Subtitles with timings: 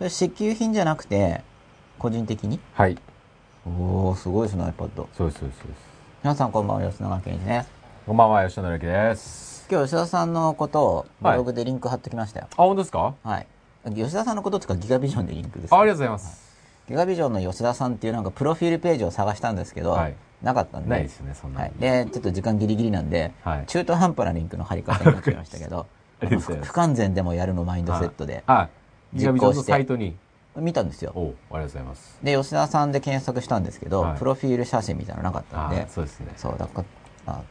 [0.00, 1.42] それ支給品じゃなくて、
[1.98, 2.58] 個人的に？
[2.72, 2.96] はい。
[3.66, 5.06] おー、すごいですね、iPad。
[5.12, 5.58] そうです、そうです。
[5.60, 5.80] そうです
[6.24, 7.68] 皆さんこんばんは、吉永健一です。
[8.06, 9.66] こんばんは、吉野之です。
[9.70, 12.46] 今日吉田さんのことをブログでリンク貼ってきましたよ。
[12.50, 13.14] あ、本当ですか？
[13.22, 13.46] はい。
[13.94, 16.56] 吉田さんのことっていうかギガビジョンでリンクです、あありがとうございます。
[16.88, 20.88] ギガビジョンの吉田さんっていうなんかプロフィールページを探したんですけど、はいなかったんで。
[20.88, 21.78] ないですね、そんなはいの。。
[21.78, 25.84] で、ちょっと時間ギリギリなんで、はい中途半端なリンクの貼り方になっちゃいましたけど、
[26.22, 28.79] ありがとうございます不完全でもやるのマインドセットで、はい。
[29.14, 30.16] 実行してサイトに。
[30.56, 31.12] 見たんですよ。
[31.14, 32.18] ありがとうございます。
[32.22, 36.32] で、吉田さんで検索したんですけど、はいプロフィール写真みたいなのなかったんであ、そうですね。
[36.36, 36.84] そう、だか
[37.26, 37.42] ら、あ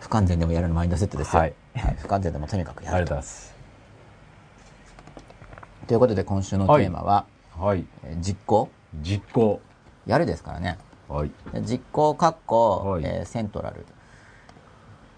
[0.00, 1.40] 不完全でもやるのマインドセットですよ。
[1.40, 1.54] はい
[1.98, 3.14] 不完全でもとにかくありがとうやると。
[3.14, 3.54] ございます。
[5.86, 7.84] ということで今週のテーマは、はい。
[8.04, 8.70] えー実行
[9.02, 9.60] 実行。
[10.06, 10.78] やるですからね。
[11.08, 11.30] はい。
[11.52, 13.84] で実行かっこ、はいえーセントラル。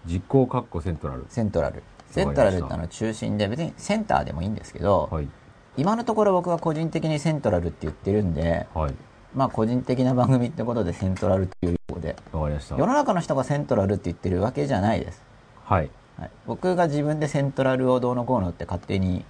[0.05, 1.25] 実行カッコセントラル。
[1.29, 1.83] セントラル。
[2.11, 5.29] セントラルってあの中心で、別にセンターでもいいんですけど、はい。
[5.77, 8.93] 今のところ僕は個人的にセントラルって言ってるんで、はい。
[9.35, 12.75] まあ個人的な番組ってことでセントラルということで、わかりました。
[12.75, 15.21] 世の中の人がセントラルって言ってるわけじゃないです。
[15.63, 15.89] はい。
[16.17, 19.23] はい、僕が自分でセントラルをどうのこうのって勝手に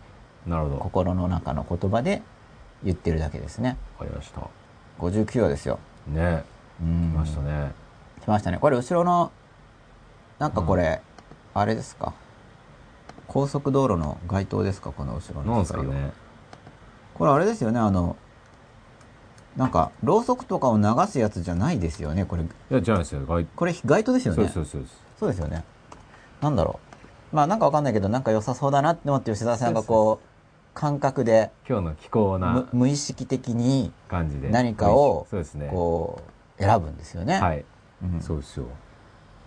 [0.47, 0.75] なるほど。
[0.75, 2.23] わ心の中の言葉で
[2.83, 3.77] 言ってるだけですね。
[3.99, 4.41] かりました。
[4.99, 5.79] 59話ですよ。
[6.07, 6.43] ね
[6.81, 7.71] うん来ましたね。
[8.21, 8.57] 来ましたね。
[8.57, 9.31] これ後ろの、
[10.39, 11.01] なんかこれ、
[11.53, 12.13] あれですか？
[13.27, 14.91] 高速道路の街灯ですか？
[14.91, 16.11] この後ろのなんですかね。
[17.19, 18.15] これあれですよね、あの、
[19.57, 22.43] なんか、ろうそくとかを流すやつじゃないですよね、これ。
[22.43, 23.25] いや、違うんですよ。
[23.25, 24.47] 外これ街灯ですよね。
[24.47, 25.07] そうです、そうですそう。
[25.19, 25.65] そうですよね。
[26.39, 26.79] なんだろ
[27.33, 27.35] う。
[27.35, 34.47] まあなんかわかんないけど、なんか良さそうだなって思って吉田さんがこう、感覚で、今日の気候むな無意識的に感じで。
[34.47, 35.67] 何かをそうですね。
[35.69, 36.21] こ
[36.57, 37.41] う、選ぶんですよね。
[37.41, 37.65] はい。
[38.01, 38.65] うんそうですよ。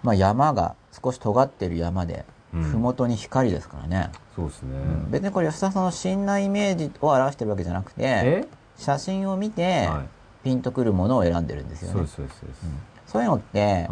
[0.02, 4.10] まあ山が少し尖ってる山で、うんふもとに光ですからね。
[4.36, 4.76] そうですね。
[4.76, 8.48] うん別にこれ吉田さんの心内イメージを表してるわけじゃなくて、え？
[8.76, 10.44] 写真を見て、はい。
[10.44, 12.16] ピンとくるものを選んでるんですよねそうです、。
[12.16, 12.40] そうです。
[12.40, 12.70] そう
[13.06, 13.88] そういうのって、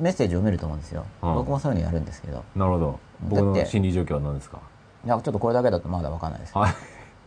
[0.00, 1.04] メッセージ読めると思うんですよ。
[1.22, 2.44] うん僕もそういうのやるんですけど。
[2.54, 2.58] い。
[2.58, 2.92] なるほど。
[2.92, 2.98] だ
[3.42, 4.58] 僕っての心理状況は何ですか？
[5.04, 6.56] いやちょっとこれだけだとまだわかんないです。
[6.56, 6.74] はい。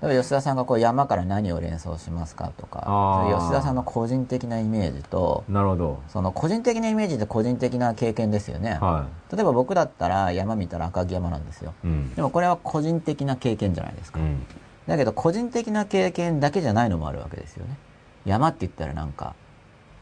[0.04, 6.04] 例えば吉田さんがこう山から何を連想しますかとか、吉田さんの個人的なイメージと、なるほど。
[6.10, 8.80] その個人的なイメージって個人的な経験ですよね。
[8.82, 11.74] は例えば僕だったら山見たら赤城山なんですよ。
[11.86, 11.88] い。
[11.88, 12.22] うんで。
[12.22, 14.20] もこれは個人的な経験じゃないですか。
[14.20, 14.46] うん。
[14.88, 17.78] だけど個人的な経験だけじゃないのもあるわけですよね。
[18.26, 19.36] 山って言ったらなんか、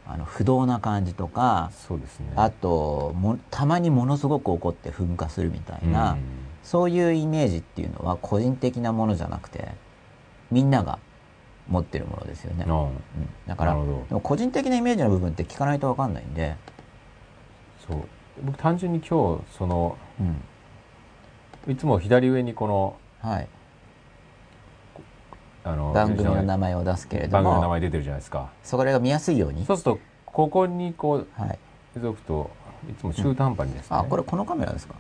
[0.08, 2.34] あの不動な感じとか、そうですね。
[2.36, 9.70] あとも、たまにものすごく起こって噴火するみたいな、うんそういうイメージっていうのは個人的なものじゃなくて、
[10.52, 11.00] みんなが
[11.70, 12.66] 持ってるものですよね。
[12.68, 12.98] あうん、
[13.48, 13.78] だから、
[14.22, 16.56] 個人的なイメージの部分って聞かないとわかんないんで、
[17.88, 18.02] そう。
[18.44, 21.72] 僕単純に今日、その、うん。
[21.72, 23.48] いつも左上にこの、はい。
[25.64, 28.50] あの、番組の名前を出すけれど番組の名も、前出てるじゃないですか。
[28.64, 29.66] それが見やすいように。
[29.66, 31.60] そうすると、ここにこう、はい。
[31.94, 32.50] 付くと、
[32.90, 33.98] いつも中途半端にですね。
[33.98, 34.96] あ、これこのカメラですか？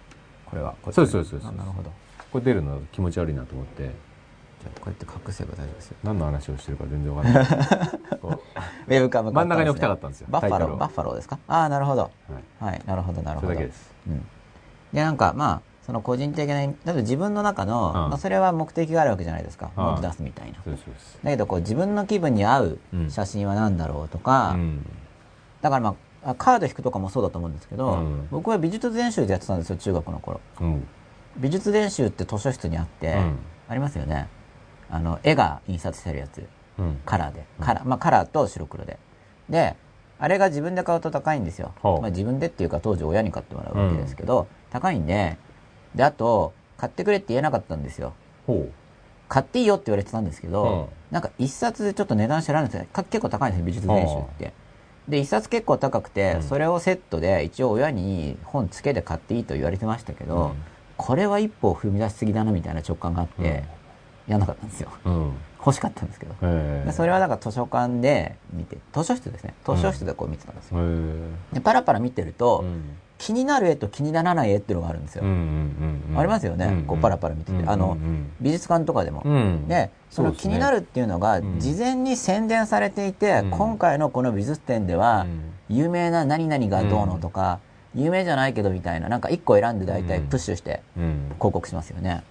[0.46, 0.76] これは。
[0.92, 1.92] そうですそうですなるほど。
[2.32, 3.90] これ出るの気持ち悪いなと思って、
[4.62, 5.98] じゃあこうやって隠せば大丈夫ですよ。
[6.04, 7.46] 何の話をしてるか全然わかんない。
[8.22, 8.42] こ
[8.88, 11.40] ウェブカム真ん中に置きたかったんですよバッファロー、バッファローですか？
[11.48, 12.12] ああ、なるほど。
[12.30, 12.74] うはい。
[12.74, 13.54] はい、なるほど、なるほど。
[13.54, 13.92] それだけです。
[14.08, 14.26] うん。
[14.94, 19.72] で、なんか、まあ、その個人的な、例えば自分の中の、うんまあ、それは目的があるわけじゃないですか。
[19.76, 20.58] うん文字出すみたいな。
[20.60, 24.86] だけど、こう、自分の気分に合ううん写真は何だろうとか、うん。
[25.62, 30.40] だからまあ、あカード引くとかもそうだと思うんですけど、うん僕は美術練習でやってたんですよ、中学の頃。
[30.60, 30.88] うん。
[31.38, 33.40] 美術練習って図書室にあって、うん
[33.70, 34.28] ありますよね。
[34.91, 36.46] あの、絵が印刷してあるやつ。
[36.78, 37.00] うん。
[37.06, 37.46] カラーで。
[37.59, 38.97] カラー、まあカラーと白黒で。
[39.50, 39.75] で、
[40.19, 41.74] あれが自分で買うと高いんですよ。
[41.84, 45.38] まあ自分でっていうか当時親に買ってもらうわけですけど、高いんで、
[45.96, 48.13] で、あと、買ってくれって言えなかったんですよ。
[48.46, 48.68] ほ
[49.29, 52.88] 買っていいよって言われてたんですけど、うんなんか一冊でちょっと値段知らないんですよ。
[52.94, 54.53] か結構高いんですよ、美術練習って。
[55.09, 60.52] で、一冊結構高くて、うんそれをセットで一応親に本付けで買っていいと言われてましたけど、うん
[60.97, 63.64] これは一歩踏み出しすぎだなみたいな直感があって、
[64.28, 64.90] やんなかったんですよ。
[65.06, 65.09] う。
[65.09, 65.34] うん。
[65.59, 66.34] 欲しかったんですけど。
[66.41, 69.53] へでそれはだから図書館で見て、図書室ですね。
[69.66, 70.79] 図書室でこう見てたんですよ。
[70.79, 71.56] へえ。
[71.56, 72.97] でパラパラ見てると、うん。
[73.22, 75.23] 気になる絵と気にならない絵っていうのがあるんですよ。
[75.23, 76.20] うんうんうん。
[76.20, 77.64] ありますよね、うんこうパラパラ見てて。
[77.68, 77.96] あの、
[78.41, 79.22] 美術館とかでも。
[79.23, 79.68] うん。
[79.68, 85.28] で、その気になるっていうのが、ん事前に宣伝されていて、うん今回のこの美術展では、
[85.70, 87.59] 有名な何々がどうのとか、
[87.94, 91.26] 有名じゃないけどみたいな、なんか一個選んで大体プッシュしてうん。
[91.38, 92.23] 広告しますよね。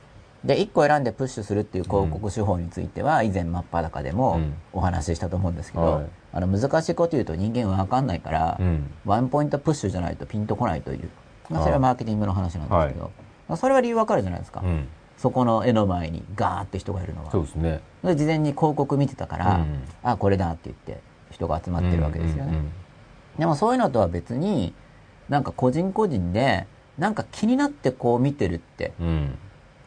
[0.45, 8.91] で、一個選んでプッシュするっていう広告手法については、以前真っ裸でもうんお話ししたと思うんですけど、はいあの難しいこと言うと人間はわかんないから、うん。
[9.05, 11.11] ワンポイントプッシュじゃないとピンとこないという。
[11.49, 13.11] まあ、それはマーケティングの話なんですけど、
[13.49, 14.61] まあそれは理由わかるじゃないですか。
[14.65, 14.87] うん。
[15.21, 17.81] そこの絵の前にガーって人がいるのはそうですね。
[18.03, 22.59] で事前に広告見てたから、うんあこれだって言って人が集まってるわけですよね、
[23.39, 24.73] でもそういうのとは別に
[25.29, 26.67] なんか個人個人で
[26.97, 29.39] なんか気になってこう見てるってうん。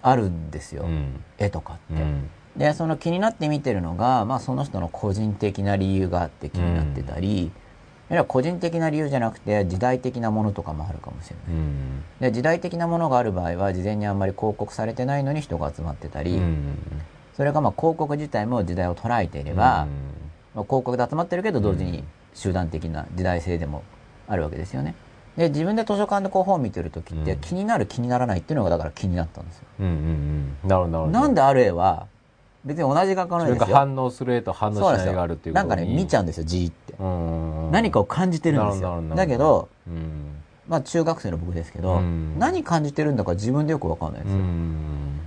[0.03, 1.23] うんあるんですよ、うん。
[1.37, 2.29] 絵とかって、うん。
[2.57, 7.51] でその気になって見てるのが、まあ、その人の個人的な理由があって気になってたり、
[8.09, 11.45] あるいは個人的な理由じゃなくて時代的なものとかもあるかもしれない。
[11.47, 12.03] うん。
[12.19, 16.77] で時代的なものがある場合は事前にあんまり広告されてないのに人が集まってたり、うん。
[17.35, 19.87] それがまあ広告自体も時代を捉えていれば、
[20.53, 22.03] まあ、広告で集まってるけど同時に
[22.33, 23.83] 集団的な時代性でも
[24.27, 24.95] あるわけですよね
[25.37, 27.39] で自分で図書館でこう本見てる時ってうん。
[27.39, 29.63] 気になる気にならないっていうのがだから気になったんですよ。
[29.79, 29.93] うんうん
[30.63, 30.69] うん。
[30.69, 31.19] なるほどなるほど。
[31.19, 32.07] なんである絵は
[32.65, 33.75] 別に同じ画家のそれが絵ですよ。
[33.75, 36.93] 反応する絵と反応しそうなんですない絵があるっていうこなんかね見ちゃうんですよじーって。
[36.99, 37.71] うん。
[37.71, 38.89] 何かを感じてるんですよ。
[38.89, 39.15] なるほどなるほど。
[39.15, 40.35] だけどうん。
[40.67, 42.37] まあ中学生の僕ですけどうん。
[42.37, 45.19] 何感じてるんだか自分でよくわかんないんですうよん。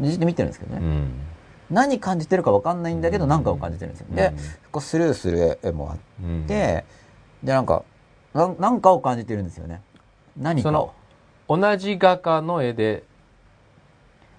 [0.00, 0.80] じーって見てるんですけどね。
[0.80, 1.12] うん。
[1.70, 3.30] 何感じてるかわかんないんだけどうん。
[3.30, 4.06] 何かを感じてるんですよ。
[4.10, 4.16] うん。
[4.16, 4.32] で
[4.72, 6.44] こうスルーする絵もあっうん。
[6.48, 6.84] て
[7.42, 7.84] でなんか
[8.34, 9.80] なんなんかを感じてるんですよね。
[10.36, 10.92] 何かを。
[11.46, 13.04] その同じ画家の絵で。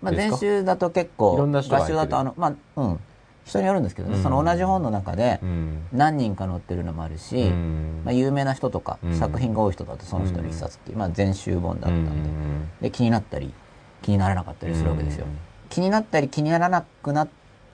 [0.02, 0.36] まあ、ですか？
[0.36, 3.00] 練習だと結構いろんな人が合集だとあのまあうん。
[3.46, 4.24] 人によるんですけどね、うん。
[4.24, 5.88] その同じ本の中でうん。
[5.94, 8.02] 何人か載ってるのもあるし、うん。
[8.04, 9.14] まあ、有名な人とか、うん。
[9.16, 12.70] 作品が多い人だとその人の一冊っていう、まあ、全集本だったんで,、うん。
[12.82, 13.54] で気になったり
[14.02, 15.38] 気にならなかったりするわけですよ、うん。
[15.70, 17.28] 気になったり気にならなくなっ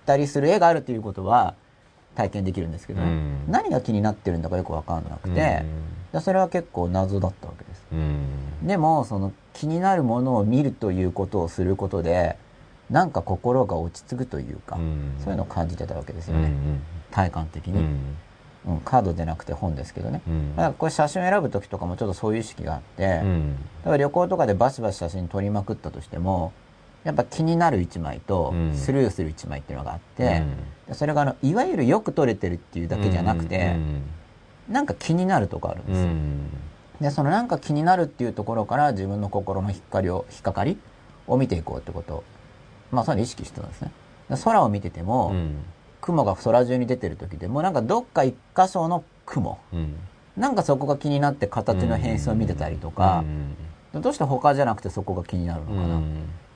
[0.06, 1.56] たりする絵があるということは
[2.16, 3.44] 体験できるんですけどね、うん。
[3.48, 5.66] 何が気になってるんだかよく分かんなくて、で
[6.20, 7.86] それは結構謎だったわけです。
[7.94, 8.68] うん。
[8.68, 12.38] でもその気になるものを見るということをすることで
[12.90, 15.16] なんか心が落ち着くというか、うん。
[15.20, 16.54] そういうのを感じてたわけですうんよね、
[17.12, 17.84] 体感的に、うん。
[17.84, 20.56] うんカードでなくて本ですけどね、うん。
[20.56, 23.56] だからこれ写真を選ぶ時とかもちょっとそういう意識があって、うん。
[23.80, 26.54] だから旅行とかでバシバシ写真撮りまくったとしても
[27.04, 28.76] やっぱ気になる1枚とうん。
[28.76, 30.44] スルーする1枚っていうのがあって、
[30.88, 33.78] でそれがあのいわゆるよく撮れてるっていうだけじゃなくて、
[34.72, 36.10] なんか気になるとこあるんですよ、
[37.02, 40.80] でそのなんか気になるっていうところから自分の心の光を引っかかり
[41.28, 42.16] を見ていこうってこと。
[42.16, 42.24] を
[42.92, 43.92] まあそういうのを意識してたんですね。
[44.30, 45.34] で空を見てても、
[46.02, 49.60] 雲が空中に出てる時でもなんかどっか一箇所の雲。
[50.38, 53.24] なんかそこが気になって形の変質を見てたりとか、
[53.94, 56.02] どうして他じゃなくてそこが気になるのかな、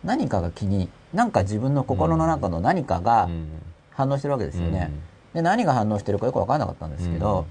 [0.03, 3.29] 何かが気になんか自分の心の中の何かが
[3.91, 4.91] 反応してるわけですよね、
[5.33, 7.45] で何が反応してるかよく分からなかったんですけど、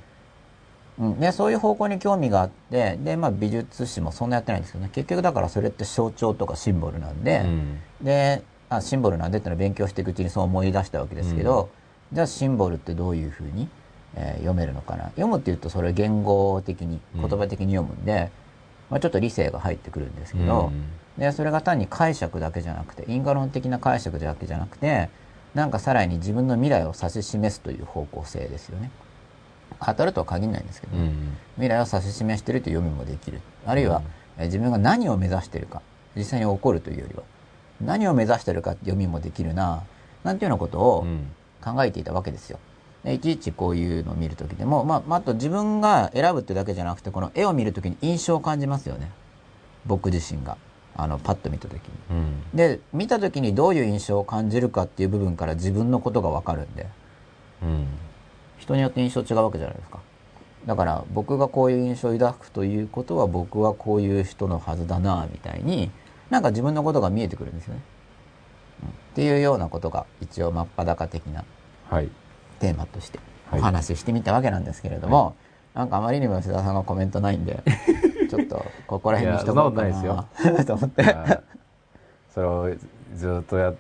[0.99, 1.21] うん。
[1.21, 4.91] でそういう方向に興味があってで、まあ、美術史もそんなやってないんですけどね。
[4.93, 7.45] 結局だからそれって象徴とかシンボルなんで、
[8.01, 11.69] であシンボルなんでってのを勉強していくうちにそう思い出したわけですけど、
[12.13, 13.69] じゃあシンボルってどういうふうに、
[14.17, 15.05] えー読めるのかな。
[15.11, 18.31] 読むっていうとそれ言語的に言葉的に読むんで、
[18.91, 20.73] まあ、ちょっと理性が入ってくるんですけど、
[21.19, 25.09] でそれが単に解釈だけじゃなくて因果論的な解釈だけじゃなくて
[25.55, 28.91] なんかさらに自分の未来を指し示すという方向性ですよね
[29.81, 30.97] 当たるとは限らないんですけど、
[31.57, 33.41] 未来を指し示しているという読みもできる。
[33.67, 34.03] あるいは、
[34.39, 35.81] えー自分が何を目指しているか
[36.17, 37.23] 実際に起こるというよりは
[37.81, 39.85] 何を目指しているかって読みもできるな
[40.25, 41.07] なんていうようなことを
[41.63, 42.59] 考えていたわけですよ。
[43.05, 49.11] でいちいちこういうのを見るときでも、まあ、まああと自分が選ぶってだけじゃなくてこの絵を見るときに印象を感じますよね。
[49.87, 50.57] 僕自身が。
[50.97, 51.95] あのパッと見たときに
[52.55, 56.87] で見た時にどういう印象を感じるかっていう部分から自分のことが分かるんで
[58.65, 60.01] 人によって印象違うわけじゃないですか。
[60.67, 65.91] だから僕がこういう印象を抱くということは僕はこういう人のはずだなみたいに
[66.31, 67.81] なんか自分のことが見えてくるんですよね、
[68.83, 68.89] うん。
[68.89, 71.45] っていうようなことが一応真っ裸的な
[71.91, 72.09] はい。
[72.61, 73.19] テーマとして
[73.51, 73.61] はい。
[73.61, 75.37] お話ししてみたわけなんですけれども、
[75.75, 77.63] なんかあまりにも吉田さんがコメントないんで
[78.31, 81.03] ちょっとここら辺にしとこうかなと思って。
[81.03, 81.41] はい。
[82.33, 82.71] それを
[83.15, 83.75] ずっとや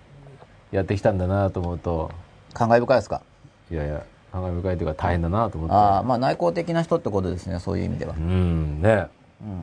[0.70, 2.10] やってきたんだなと思うと。
[2.52, 3.22] 感慨深いですか？
[3.70, 5.76] いやいや感慨深いというか大変だなと思って。
[5.76, 8.14] ああまあ内向的な人ってことですねそういう意味では。
[8.16, 9.06] うんね。
[9.40, 9.58] うん。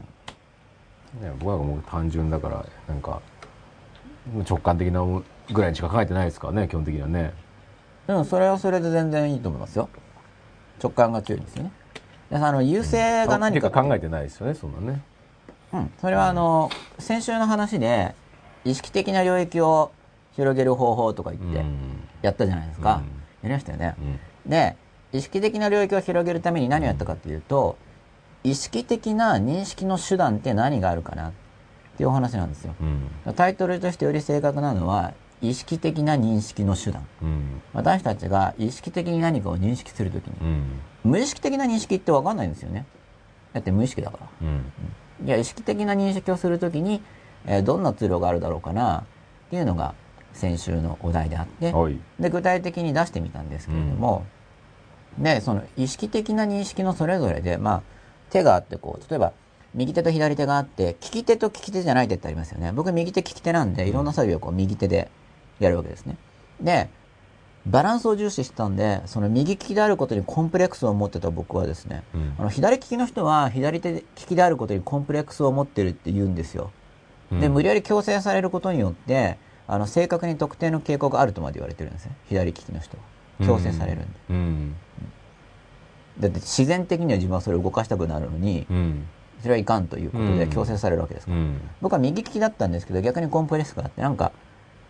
[1.22, 3.22] ね僕はもう単純だからなんか
[4.48, 7.34] 直感的なぐらいにしか考えてないですからね基本的にはね。
[8.08, 9.90] でもそれはそれで全然いいと思いますよ。
[10.82, 11.72] 直感が強いんですよね。
[12.30, 13.74] であの優勢が何かて。
[13.74, 15.02] か考えてないですよねそんなね。
[15.74, 18.16] うん、それはあの先週の話で
[18.64, 19.92] 意識的な領域を
[20.34, 21.66] 広げる方法とか言って
[22.22, 23.04] やったじゃないですか、うん。
[23.04, 23.04] や
[23.44, 23.96] りましたよね。
[24.00, 24.76] う、んで
[25.14, 27.78] 意識的な領域を広げるために何をやったかっていうと
[28.44, 31.32] 意識的な認識の手段って何があるかなっ
[31.98, 32.74] ていうお話なんですよ。
[32.82, 33.34] うん。
[33.34, 37.06] タイトルとしてより正確なのは意識的な認識の手段。
[37.22, 37.62] うん。
[37.74, 40.64] 私たちが意識的に何かを認識するときにうん。
[41.04, 42.86] 無意識的な認識って分かんないんですよね。
[43.54, 44.28] だって無意識だから。
[44.48, 45.28] うん。
[45.28, 47.04] いや意識的な認識をするときに
[47.46, 49.04] えー、どんなツールがあるだろうかなっ
[49.50, 49.94] ていうのが
[50.34, 51.74] 先週のお題であって、
[52.20, 54.26] で具体的に出してみたんですけれども、
[55.18, 57.82] うん、でその意識的な認識のそれぞれで、まあ、
[58.30, 59.34] 手があってこう例えば
[59.74, 62.72] 右手と左手があって利き手と利き手じゃない手ってありますよね。
[62.74, 65.10] 僕右手利き手なんでいろんな作業をこう右手で
[65.60, 66.18] やるわけですね。
[66.60, 66.90] で
[67.66, 76.72] バランスを重視してたんでその右利きであることにコンプレックスを持ってた僕はですね、うん、あの左利きの人は左手利きであることにコンプレックスを持ってるって言うんですよ。
[77.32, 79.38] で無理やり強制されることによって
[79.72, 82.16] あの正確に特定の傾向があるとまで言われてるんですね。
[82.28, 83.04] 左利きの人は。
[83.44, 84.76] 強制されるんで、うん、
[86.20, 89.08] だって自然的には自分はそれを動かしたくなるのに、うん、
[89.40, 94.32] それはいかんということで強制されるわけですから、うん、僕は右利きだったんですけど逆にコンプレックスがあってなんか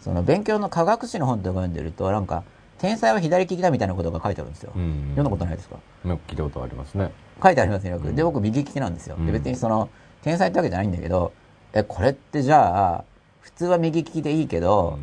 [0.02, 2.44] その勉強の科学史の本とか読んでるとなんか
[2.78, 5.78] 天才は左利きだみたいなことが書いてあるんですよ、うん、読んだことないですか？
[6.04, 7.14] 聞いたことありますね。
[7.42, 9.88] 書いてありますねよく、で僕右利きなんですよ、で別にその
[10.24, 11.32] 天才ってわけじゃないんだけど
[11.72, 13.04] えこれってじゃあ
[13.42, 15.00] 普通は右利きでいいけど、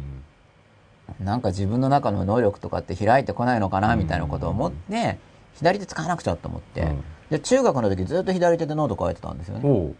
[1.20, 5.18] なんか自分の中の能力とかって開いてこないのかなみたいなことを思って、
[5.54, 6.92] 左手使わなくちゃと思って、
[7.30, 9.94] で中学の時ずっと左手でノート書いてたんですよね。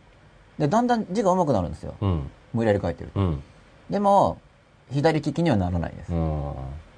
[0.59, 1.95] でだんだん字が上手くなるんですよ、
[2.53, 3.21] 無理やり書いてると、
[3.91, 4.39] でも
[4.91, 6.13] 左利きにはならないです、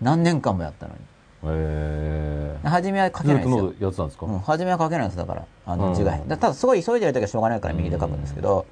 [0.00, 0.98] 何年間もやったのに。
[1.42, 3.72] へえ初めは書けないですよ。
[3.80, 5.46] やつなんですか、うん、初めは書けないですだから。
[5.64, 8.66] あの字が、うん、ただすごい急いでる時はしょうがないから右で書くんですけど、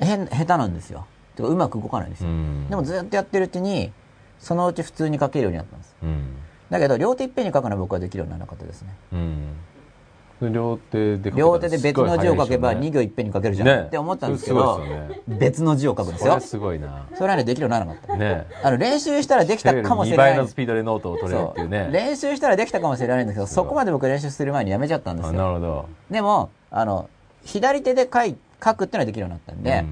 [0.00, 2.30] へ下手なんですよてかうまく動かないんですよ、
[2.68, 3.92] でもずっとやってるうちに
[4.38, 6.36] そのうち普通に書けるようになったんです、うん、
[6.70, 16.38] だけど両手いっぺんに書くのは僕はできるようにならなかったですね、うん、両手で両手で別の字を書けば2行いっぺんに書けるじゃん、ね、って思ったんですけど、ね、別の字を書くんですよ。
[16.40, 17.06] すごいな。
[17.14, 21.88] それはねできるようにならなかった、ね、あの練習したらできたかもしれない2倍のスピードでノートを取れるっていうね。
[21.90, 25.32] 練習したらできたかもしれないんですけどそこまで僕練習する前にやめちゃったんですよ。
[25.32, 25.88] なるほど。
[26.10, 27.08] でもあの
[27.44, 29.84] 左手で書い書くっていうのはできるようになったんで、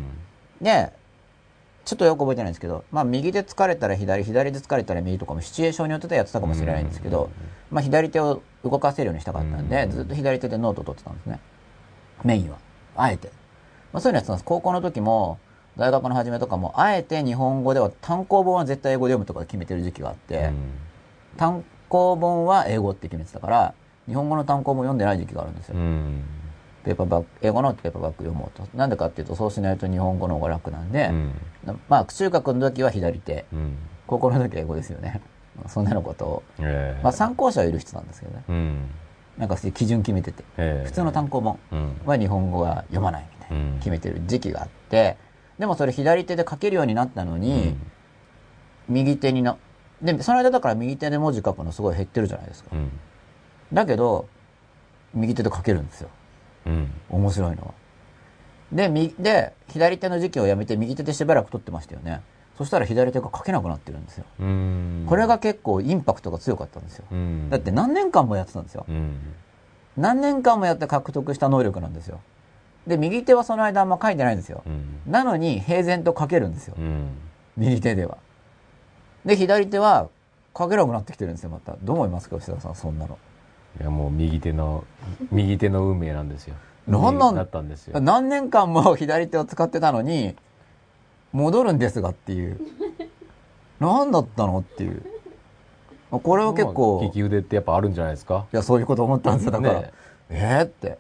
[0.61, 0.93] うん、で
[1.85, 7.31] ちょっとよく覚えてないんですけど、まあ、右で疲れたら左、左で疲れたら右とかもシチュエーションによってやってたかもしれないんですけど、
[7.71, 11.41] まあ、左手を動かせるようにしたかったんで、ずっと左手でノートを取ってたんですね。
[12.25, 12.59] メインは。
[12.97, 13.29] あえて。
[13.93, 14.45] まあ、そういうのやってたんです。
[14.45, 15.39] 高校の時も、
[15.77, 20.53] 大学の初めとかも、あえて日本語では単行本は絶対英語で読むとか決めてる時期があって、
[21.37, 23.75] 単行本は英語って決めてたから、
[24.07, 25.75] 日本語の単行本読んでない時期があるんですよ。
[26.85, 28.69] ペーパーバック、英語のペーパーバック読もうと。
[28.77, 31.33] なんでかっていうと、そうしないと日本語の方が楽なんで、うん、
[31.89, 33.77] まあ、中学の時は左手、うん、
[34.07, 35.21] 高校の時は英語ですよね。
[35.69, 38.45] そんなのことを、えー、まあ、参考者はいる人なんですけどね。
[38.49, 38.91] うん、
[39.39, 41.59] なんかそういう基準決めてて、えー、普通の単行本
[42.05, 45.17] は日本語は読まないみたいな、決めてる時期があって、
[45.59, 47.77] でもそれ左手で書けるようになったのに、
[48.89, 49.57] 右手にな、
[50.03, 52.71] で、その間だから右手で文字書くのすごい減ってるじゃないですか。
[53.73, 54.27] だけど、
[55.15, 56.11] 右手で書けるんですよ。
[56.67, 57.75] うん、面白いのは。
[58.73, 62.23] で、み、で、左手の時期をやめて右手でしばらく取ってましたよね。
[62.57, 64.25] そしたら左手が書けなくなってるんですよ。
[65.07, 67.05] これが結構インパクトが強かったんですよ。
[67.51, 68.87] だって何年間もやってたんですよ。
[69.97, 72.21] 何年間もやって獲得した能力なんですよ。
[72.87, 74.63] で、右手はその間あんま書いてないんですよ。
[75.07, 76.77] なのに平然と書けるんですよ。
[77.57, 78.19] 右手では。
[79.25, 80.09] で、左手は
[80.57, 81.77] 書けなくなってきてるんですよ、また。
[81.83, 83.19] どう思いますか、吉田さん、そんなの。
[83.81, 84.85] いやもう右手の
[85.33, 86.55] 右手の運命なんですよ。
[86.87, 87.35] 何なん？
[87.35, 87.99] だったんですよ。
[88.01, 90.37] 何年間も左手を使ってたのに
[91.33, 92.61] 戻るんですがっていう。
[93.81, 95.03] 何だったのっていう。
[96.11, 97.01] これは結構。
[97.03, 98.47] 利き腕ってやっぱあるんじゃないですか？
[98.53, 99.51] いやそういうこと思ったんですよ。
[99.51, 99.93] だから、ね、
[100.31, 100.99] えー、って。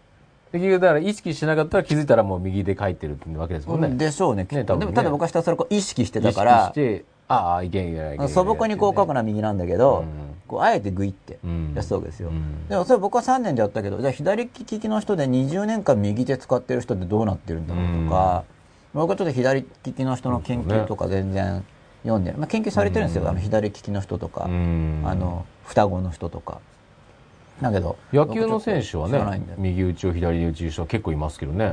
[0.52, 3.88] 利き腕だから意識しなかったら気づいたらもう右で書いてるってわけですもんね。
[3.90, 4.47] でしょうね。
[4.50, 6.52] ねでもただ僕はひたすら意識してたから。
[6.52, 10.07] 意識してああいけんいけない素朴にこう書くのは右なんだけど、うん
[10.46, 11.38] こうあえてグイって
[11.74, 18.44] やったわけですよ、うん、でもそれ僕は3年でやったけどじゃあ左利きの人で20年間右手使ってる人ってどうなってるんだろうとか、
[18.94, 21.64] うん、僕はちょっと左利きの人の研究とか全然
[22.02, 26.60] 読んでる、まあ、研究されてるんですよ、うん、あの左利きの人とか、あの双子の人とか。
[27.62, 31.72] だけど野球の選手はね右打ちを左打ち人は結構いますけどね、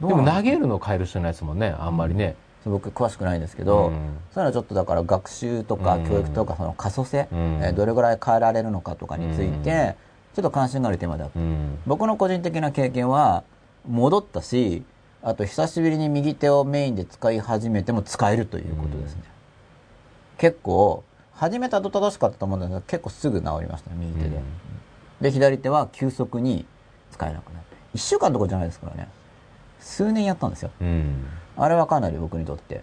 [0.00, 1.74] でも投げるの変える人ないですもんね。
[1.78, 2.36] あんまりね、
[2.70, 4.00] 僕詳しくないんですけど、うん、そうい
[4.34, 9.96] うのはちょっとだから学習とか教育とかその可塑性、うん、えー、どれぐらい変えられるのかとかについて、
[10.34, 13.44] ちょっと関心があるテーマだった、うん、僕の個人的な経験は
[13.88, 14.82] 戻ったし
[15.22, 19.22] あと久しぶりに右手をメインで使い始めても使えるということですね、
[20.38, 24.40] 結構始めたと正しかったと思うんですけど結構すぐ治りましたね右手で、
[25.20, 26.66] で左手は急速に
[27.12, 29.08] 使えなくなって1週間とかじゃないですからね。
[29.80, 30.70] 数年やったんですよ、
[31.56, 32.82] あれはかなり僕にとって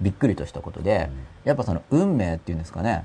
[0.00, 1.10] びっくりとしたことで、
[1.44, 3.04] やっぱその運命っていうんですかね。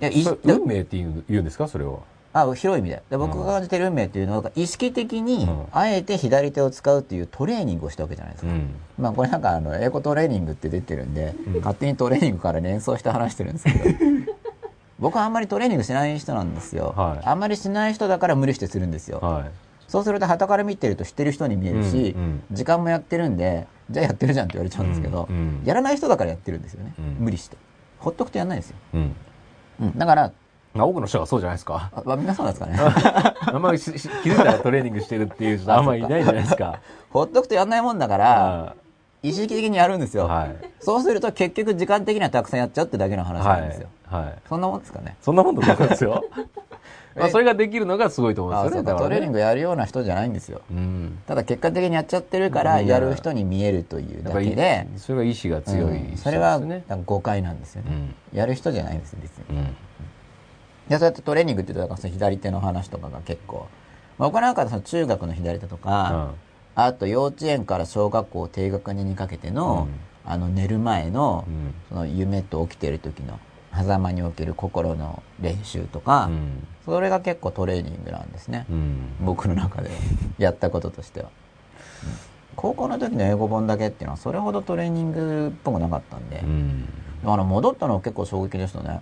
[0.00, 0.10] いや
[0.44, 1.06] 運命って言
[1.38, 1.68] うんですか？
[1.68, 1.98] それは。
[2.32, 3.02] あ広い意味で。
[3.10, 13.78] で僕が感じてる運命っていうのは意識的にあえて左手を使うっていうトレーニングをしたわけじゃないですか、うん、まあこれなんかあの英語トレーニングって出てるんで、うん、勝手にトレーニングから連想して話してるんですけど。
[15.00, 19.50] 僕はあんまりトレーニングしない人なんですよ、はい、あんまりしない人だから無理してするんですよ、はい、
[19.88, 27.56] そうすると旗から見てると知ってる人に見えるし、うんうん、時間もやってるんでじゃあやってるじゃんって言われちゃうんですけど、うんうん、やらない人だからやってるんですよね、無理して
[27.98, 29.16] ほっとくとやんないですよ、うん
[29.96, 30.32] だから
[30.74, 31.90] 多くの人がそうじゃないですか。
[31.94, 32.76] あ、皆さんですかね。
[33.46, 36.80] あんまり気づいたらトレーニングしてるっていう人あんまりいないじゃないですか。
[37.10, 38.74] ほっとくとやんないもんだから、
[39.22, 43.88] 意識的にやるんですよ、はい、そうすると結局時間的にはたくさんやっちゃうってだけの話なんですよ。
[44.06, 44.24] はい。
[44.24, 45.16] はい、そんなもんですかね。
[45.20, 46.24] そんなもんだと思いますよ。
[47.18, 48.98] まあそれができるのがすごいと思うんですよね。
[48.98, 50.62] トレーニングやるような人じゃないんですよ。
[50.70, 54.86] うん、ただ結果的にやっちゃってるからやる人に見えるというだけで。
[54.96, 56.60] それが意志が強い、うん、それは
[57.04, 57.90] 誤解なんですよね。
[58.32, 59.74] うん、やる人じゃないんです別に。
[60.88, 63.68] でそうやってトレーニングって言うとその左手の話とかが結構、
[64.18, 66.32] まあ、僕なんかその中学の左手とか、
[66.76, 69.86] うん、あと幼稚園から小学校低学年にかけての、
[70.26, 71.46] うん、あの寝る前の,、
[71.90, 73.38] その夢と起きてる時の
[73.74, 76.30] 狭間における心の練習とか、
[76.84, 78.66] それが結構トレーニングなんですね、
[79.20, 79.90] 僕の中で
[80.38, 81.30] やったこととしては。
[82.56, 86.88] 高校の時の英語本だけっていうのはそれほどトレーニングっぽくなかったんで、うん、
[87.24, 89.00] あの戻ったのは結構衝撃でしたね。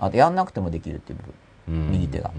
[0.00, 1.18] あとやんなくてもできるっていう
[1.66, 2.32] 部分、右手が、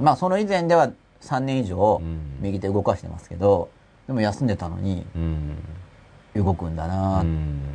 [0.00, 0.90] まあその以前では
[1.20, 2.00] 3年以上
[2.40, 3.68] 右手動かしてますけど
[4.06, 5.06] でも休んでたのに
[6.34, 7.24] 動くんだな、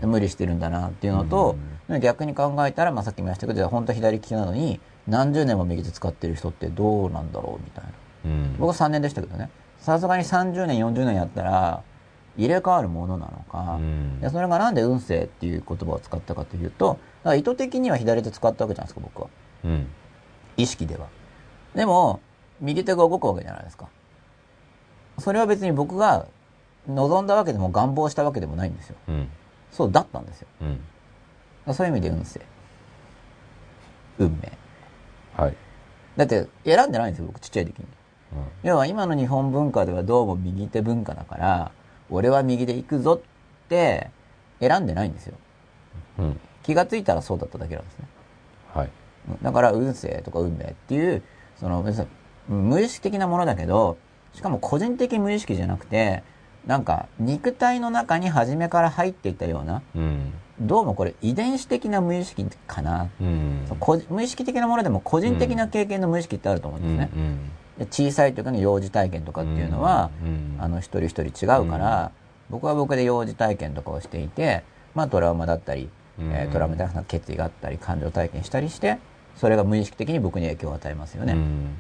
[0.02, 1.58] 無理してるんだなっていうのと、
[1.98, 7.86] 逆に考えたら、まあ、さっきも言いましたけど本当は左利きなのに何十年も右手使ってる人ってどうなんだろうみたい
[8.30, 9.50] な、僕は3年でしたけどね。
[9.80, 11.82] さすがに30年40年やったら
[12.38, 17.00] 入れ替わるものなのか、うん、でそれがなんで運勢っていう言葉を使ったかというと
[17.36, 19.30] 意図的には左手使ったわけじゃないですか僕は、
[19.64, 19.88] うん、
[20.58, 21.08] 意識では。
[21.74, 22.20] でも
[22.60, 23.88] 右手が動くわけじゃないですか。
[25.20, 26.28] それは別に僕が
[26.88, 29.30] 望んだわけでも願望したわけでもないんですよ、うん、
[29.72, 30.80] そうだったんですよ、うん、
[31.74, 32.42] そういう意味で運勢
[34.18, 34.52] 運命。
[35.36, 35.56] はい。
[36.18, 37.86] だって選んでないんですよ僕ちっちゃい時に、
[38.64, 41.72] 要は今の日本文化ではどうも右手文化だから
[42.10, 44.10] 俺は右で行くぞって
[44.60, 45.36] 選んでないんですよ。
[46.18, 48.08] うん、気がついたらそうだっただけなんですね。
[48.74, 48.90] はい。
[49.42, 51.24] だから運勢とか運命っていう、
[51.58, 51.86] その
[52.48, 53.98] 無意識的なものだけど、
[54.34, 56.24] しかも個人的無意識じゃなくて、
[56.66, 63.66] なんか肉体の中に初めから入っていったような、うん、どうもこれ遺伝子的な無意識かな、うん、
[64.10, 67.10] 無意識的なものでも個人的な経験の無意識ってあると思うんですね。
[67.14, 67.22] うん
[67.80, 67.88] うん。
[67.90, 70.12] 小さい時の幼児体験とかっていうのは、
[70.60, 72.12] あの一人一人違うから、
[72.50, 74.64] 僕は僕で幼児体験とかをしていて、
[74.96, 79.00] まあトラウマだったり、えー、トラウマ的な決意があったり、感情体験したりして、
[79.38, 81.38] それが無意識的に僕に影響を与えますよね。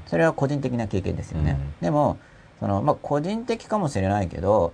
[0.07, 1.57] それは個人的な経験ですよね。
[1.81, 2.17] でも、
[2.61, 4.71] その、まあ個人的かもしれないけど、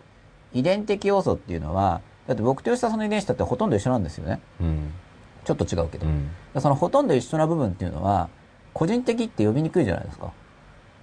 [0.53, 4.39] 遺伝的要素っていうのは、だって僕と吉田さんの遺伝子だってほとんど一緒なんですよね。
[4.59, 4.91] うん、
[5.43, 8.29] ちょっと違うけど、うん、そのほとんど一緒な部分っていうのは、
[8.73, 10.31] 個人的って呼びにくいじゃないですか。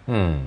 [0.08, 0.40] うん。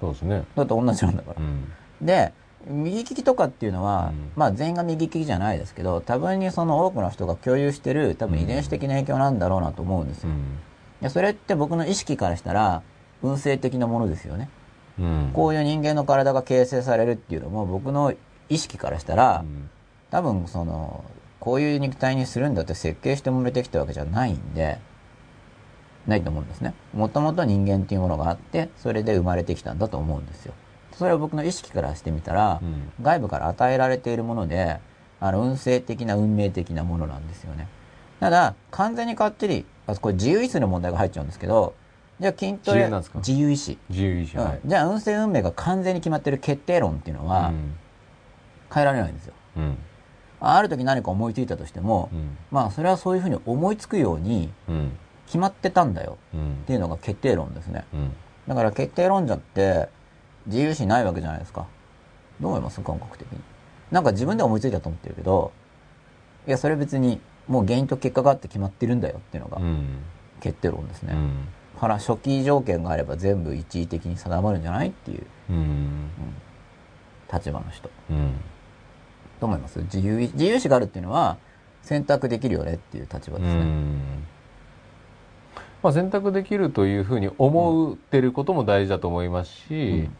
[0.00, 0.44] そうですね。
[0.54, 1.36] だって同じなんだから。
[1.38, 2.32] うん、で、
[2.66, 10.30] 右利きとかっていうのは、うん、まあ全員が右利きじゃないですけど、多分にその多くの人が共有してる多分遺伝子的な影響なんだろうなと思うんですよ。
[11.02, 12.82] うん、それって僕の意識からしたら、
[13.22, 14.48] 運勢的なものですよね。
[14.98, 18.12] うん、こういう人間の体が形成されるっていうのも僕の
[18.48, 19.44] 意識からしたら、
[20.10, 21.04] 多分その、
[21.38, 24.78] こういう肉体にするんだって設計して生まれてきたわけじゃないんで、
[26.06, 26.74] ないと思うんですね。
[26.92, 30.54] もともと人間っていうものがあって、それで生まれてきたんだと思うんですよ。
[30.92, 34.80] それは僕の意識からしてみたら、うん、外部から与えられているもので、
[35.20, 37.68] あの、運勢的な運命的なものなんですよね。
[38.18, 41.74] ただ、完全にかっちり、あこれ自由意志の問題が入っちゃうんですけど、
[42.20, 43.78] じゃあ筋トレ、自由意志。
[43.88, 47.50] 自由意志、はい、じゃあ運勢運命が完全に決まってる決定論っていうのは、
[48.72, 49.32] 変えられないんですよ。
[49.56, 49.78] うん、
[50.40, 54.50] ある時何か思いついたとしても、うん、まあそれはそういうふうに思いつくように、
[55.26, 56.18] 決まってたんだよ。
[56.34, 57.84] っていうのが決定論ですね。
[58.48, 59.88] だから決定論者って
[60.46, 61.66] 自由視ないわけじゃないですか。
[62.40, 62.80] どう思います？
[62.80, 63.38] 感覚的に。
[63.90, 65.52] なんか自分で思いついたと思ってるけど、
[66.48, 69.60] いや、それ別にもう原因と結果があって決まってるんだよっていうのが
[70.40, 71.12] 決定論ですね。
[71.12, 71.48] うん、
[71.78, 74.88] から初期条件があれば全部一時的に定まるんじゃない？
[74.88, 76.10] っていう、うん、うん、
[77.32, 77.90] 立場の人。
[78.10, 78.32] うん、
[79.40, 79.80] どう思います。
[79.80, 81.38] 自由自由視があるっていうのは
[81.82, 83.64] 選択できるよねっていう立場ですね。
[85.82, 90.10] まあ、選択できるというふうに思ってることも大事だと思いますし、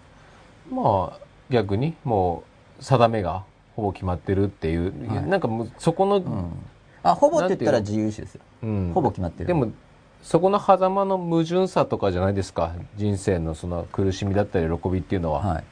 [0.73, 2.45] まあ逆にも
[2.81, 3.45] う定めが
[3.77, 6.51] ほぼ決まってるっていう、はい、なんかもうそこの、うん、
[7.03, 9.47] あほぼって言ったら自由意志ですよ、うん、ほぼ決まってる。
[9.47, 9.71] でも
[10.23, 12.73] そこの狭間の矛盾さとかじゃないですか。
[12.97, 15.65] 人生のその苦しみだったり喜びっていうのは、はい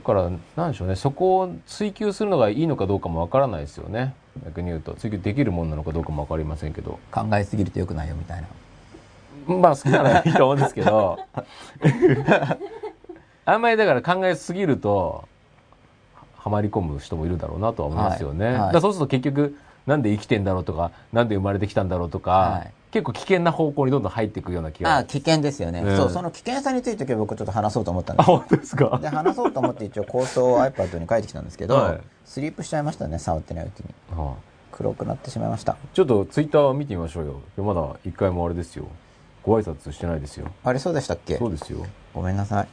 [0.00, 0.96] だからなんでしょうね。
[0.96, 4.14] そこを追求するのがいいのかどうかもわからないですよね。
[4.44, 4.94] 逆に言うと。
[4.94, 6.98] 追求できるものなのかどうかもわかりませんけど。
[7.12, 8.48] 考えすぎるとよくないよみたいな。
[9.54, 11.18] まあ好きならいいと思うんですけど。
[13.44, 15.24] あんまりだから考えすぎると
[16.36, 18.56] はまり込む人もいるだろうなとは思いますよね、はい。
[18.58, 18.72] はい。
[18.72, 24.94] だそうすると結局なんで生きてんだろうとかなんで生まれてきたんだろうとか、はい結構危険な方向にどんどん入っていくような気が。
[24.94, 28.30] ああ危険ですよね、うんそうその危険さについて今日僕ちょっと話そうと思ったんあです。
[28.30, 28.98] よ本当ですか？
[29.00, 32.00] で話そうと思って一応構想を iPad に書いてきたんですけど、はい。
[32.24, 33.94] スリープしちゃいましたね触ってないうちに。
[34.18, 34.34] はあ
[34.72, 35.76] 黒くなってしまいました。
[35.92, 37.64] ちょっとツイッター見てみましょうよ。
[37.64, 38.86] まだ一回もあれですよ。
[39.42, 40.46] ご挨拶してないですよ。
[40.64, 41.36] あれそうでしたっけ？
[41.36, 41.86] そうですよ。
[42.14, 42.68] ごめんなさい。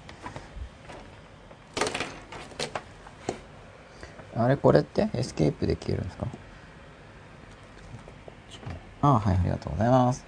[4.35, 5.09] あれこれって？
[5.13, 6.27] エスケープで消えるんですか？
[9.15, 10.25] あはいありがとうございます。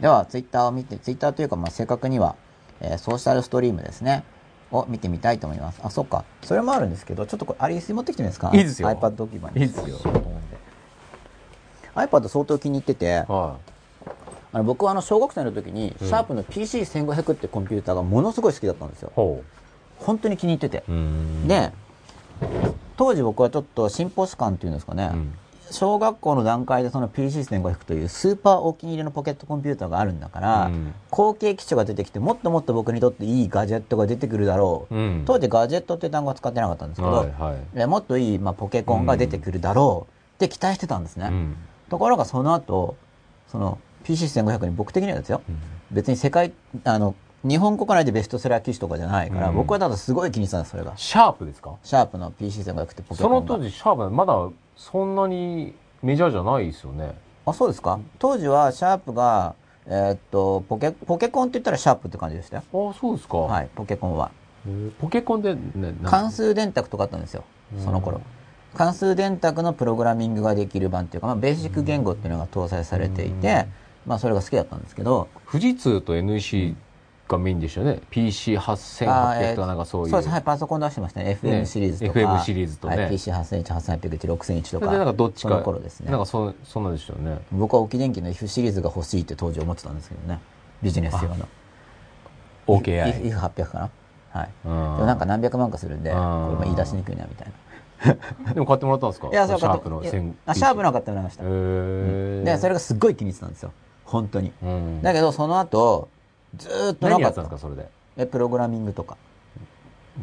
[0.00, 2.36] ではツイッターを見てツイッターというかまあ正確には、
[2.80, 4.24] えーソーシャルストリームですね。
[4.70, 5.80] を見てみたいと思います。
[5.82, 6.24] あそっか。
[6.42, 8.50] それもあるんですけどちょっとこれアリース持ってきてみますか？
[8.52, 8.88] いいですよ。
[8.88, 9.62] iPad 置き場に。
[9.62, 9.96] いいですよ。
[11.94, 13.56] iPad 相当気に入ってては
[14.52, 19.08] あの僕はあの小学生の時に、シャープの PC1500 ってコンピューターがものすごい好きだったんですよ。
[19.08, 19.42] いほ
[19.98, 20.84] 本当に気に入ってて。
[21.46, 21.72] で
[22.96, 25.32] 当時僕はちょっと進歩史観っていうんですかね、うん
[25.70, 30.94] 小学校の段階でその PC1500 というスーパーお気に入りのポケットコンピューターがあるんだから、うん。
[31.10, 35.22] 後継機種が出てきてもっともっと僕にとっていいガジェットが出てくるだろう、うん。
[35.26, 37.76] 当時ガジェットっていう単語は使ってなかったんですけど、はいはい。
[37.76, 40.12] でもっといい、まあ、ポケコンが出てくるだろう。
[40.36, 41.56] って期待してたんですね、うん。
[41.90, 42.96] ところがその後
[43.48, 45.42] その PC1500 に僕的にはですよ、
[45.90, 46.52] 別に世界
[46.84, 49.56] あの日本国内でベストセラー機種とかじゃないから、うん。
[49.56, 50.92] 僕はただすごい気に入ってたんですそれが。
[50.96, 51.76] シャープですか？
[51.82, 53.52] シャープの PC1500 ってポケそコンが。
[53.54, 54.34] の当時シャープまだ
[54.78, 57.14] そんなにメジャーじゃないですよね。
[57.44, 57.98] あそうですか？
[58.18, 59.54] 当時はシャープが
[59.86, 62.62] えーっとポケポケコンって言ったらシャープって感じでしたよ。
[62.72, 64.30] あそうですか、はいポケコンは。
[65.00, 67.44] ポケコンでね関数電卓とかあったんですよ
[67.84, 68.20] その頃。
[68.76, 73.66] 関数電卓のプログラミングができる版っていうか、まあ、ベーシック言語っていうのが搭載されていて、
[74.06, 75.28] まあそれが好きだったんですけど。
[75.50, 76.76] 富士通と NEC
[77.28, 78.00] がメインでしたよね。
[78.10, 80.10] PC8800 とかなんかそういう。
[80.10, 80.30] そうです。
[80.30, 80.42] はい。
[80.42, 81.38] パソコン出してましたね。
[81.42, 82.96] FM シリーズとか、FM シリーズとね。
[82.96, 85.48] はい、PC8001、8101、6001とかでなんかどっちか。
[85.50, 86.10] その頃ですね。
[86.10, 87.38] なんかそそんなんでしたよね。
[87.52, 90.40] 僕は沖電機の F シリーズが欲しいって当時思ってたんですけどね。
[90.82, 91.48] ビジネス用の。
[92.66, 93.90] OKI F800 かな？
[94.30, 94.50] はい。
[94.64, 94.72] うん。
[94.72, 97.54] でもなんか何百万かするんでこれうんも言い出しにくいなみたいな。
[98.54, 99.28] でも買ってもらったんですか？
[99.28, 102.42] いやそれシャープの1000あシャープの買ってもらいました、へー。
[102.44, 103.72] でそれがすっごい気に入ってたんですよ。
[104.04, 105.02] 本当に、うん。
[105.02, 106.08] だけどその後
[106.56, 107.88] ずーっとな何やかってたんですかそれで？
[108.16, 109.16] えプログラミングとか。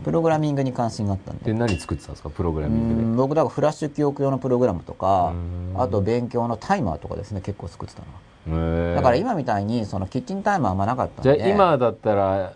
[0.03, 1.45] プログラミングに関心があったんで。
[1.45, 3.01] で何作ってたんですかプログラうミングで？
[3.07, 5.81] ん僕だからフラッシュ記憶用のプログラムとかうん。
[5.81, 12.53] あと勉強のタイマーとかですね結構作ってたのだから今みたいにそのキッチンタイマーあんまなかったんじゃであ今だったら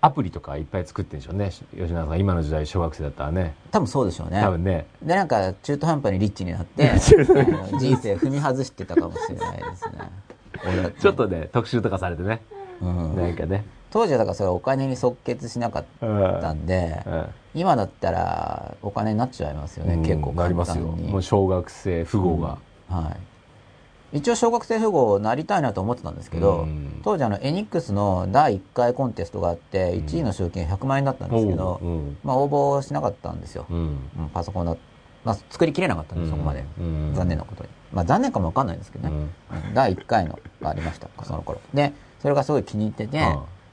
[0.00, 2.20] アプリとかいっぱい作ってるんでしょうね吉永さん。
[2.20, 3.56] 今の時代小学生だったらね。
[3.72, 4.40] 多分そうでしょうね。
[4.40, 4.86] 多分ね。
[5.02, 6.92] でなんか中途半端にリッチになって
[7.80, 9.92] 人生踏み外してたかもしれないですね
[10.98, 12.40] ちょっとね特集とかされてね。
[12.80, 13.16] うん。
[13.16, 13.64] なんかね。
[13.90, 15.84] 当時はだからそれお金に即決しなかっ
[16.40, 17.02] たんで
[17.54, 20.84] 今だったらお金になっちゃいますよね、うん結構なりますよ。
[20.84, 22.58] 簡単にもう小学生富豪が、
[22.88, 23.16] は
[24.12, 27.00] い、一応小学生富豪なりたいなと思ってたんですけど、うん。
[27.02, 31.80] 当時あのエニックスの第1回コンテストがあって1位の賞金100万円だったんですけど、
[32.22, 33.66] まあ、応募しなかったんですよ、
[34.34, 34.76] パソコンだ、
[35.24, 37.12] まあ、作りきれなかったんです、そこまで、うん。
[37.14, 39.28] 残念なことに、まあ、残念かも分かんないんですけどね、
[39.66, 39.74] うん。
[39.74, 41.60] 第1回のがありましたその頃。
[41.72, 43.18] でそれがすごい気に入ってて、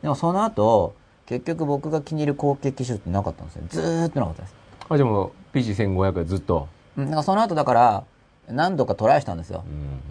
[0.01, 3.63] でもその後結局僕が気に入る後継機種ってなかったんですよ。
[3.69, 4.55] ずーっとなかったです。
[4.87, 8.03] あでも PC1500 はずっと、うん、だからその後だから
[8.47, 9.63] 何度かトライしたんですよ。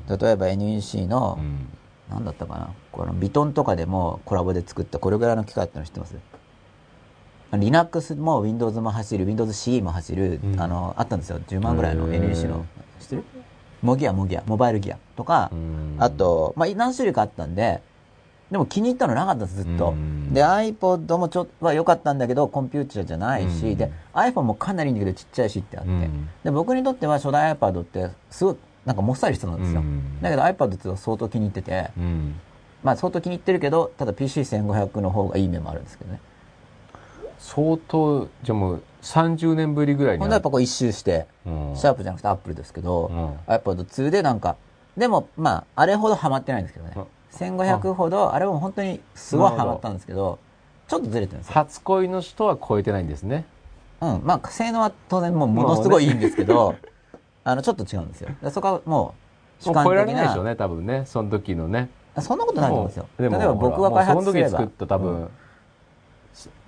[0.08, 0.18] う、ん。
[0.18, 1.68] 例えば NEC の、うん。
[2.10, 2.70] なんだったかな。
[2.92, 6.16] このビトンとかでもコラボで作ったこれぐらいの機械っての知ってます
[7.52, 10.60] ？Linux も Windows も走る Windows CE も走る、うん。
[10.60, 11.40] あのあったんですよ。
[11.46, 12.66] 10万ぐらいの NEC の。
[13.00, 13.24] 知ってる？
[13.84, 15.96] モギアモギアモバイルギアとか、うん。
[15.98, 17.82] あと、まあ、何種類かあったんで
[18.50, 20.32] でも気に入ったのなかったんですずっと、うん。
[20.32, 23.76] で iPod もちょっとは良かったんだけどコンピューターじゃないし、うん。
[23.76, 26.28] で iPhone もかなりいいんだけどちっちゃいしってあって、うん。
[26.42, 30.20] で僕にとっては初代 iPad ってすごいなんかもっさりしてたんですよ、うん。
[30.20, 32.34] だけど iPad って相当気に入ってて、うん。
[32.82, 36.20] まあ相当気に入ってるけどただ PC1500 の方がいい面もあるんですけどね
[37.44, 41.76] 相当じゃあもう30年ぶりぐらいに今度はやっぱこう一周して、うん。
[41.76, 43.54] シャープじゃなくてアップルですけど、うん。
[43.54, 44.56] iPad2 でなんか
[44.96, 47.04] でもまああれほどハマってないんですけどね、うん。
[47.36, 50.38] 1500ほどあれも本当にすごいハマったんですけど
[50.88, 51.52] ちょっとずれてるんですよ。
[51.52, 53.44] 初恋の人は超えてないんですね。
[54.00, 54.22] うん。
[54.24, 56.74] まあ性能は当然もうものすごいいいんですけど
[57.44, 58.30] あのちょっと違うんですよ。
[58.42, 59.14] でそこはも
[59.60, 59.84] 主観的な。
[59.84, 61.02] 超えられないでしょうね、多分ね。
[61.04, 61.90] その時のね。
[62.20, 63.06] そんなことないと思うんですよ。
[63.18, 64.48] 例えば僕が開発すれば。
[64.48, 65.28] その時作った多分、うん、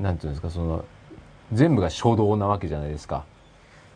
[0.01, 0.85] なんていうんですか、その、
[1.53, 3.25] 全部が初動なわけじゃないですか。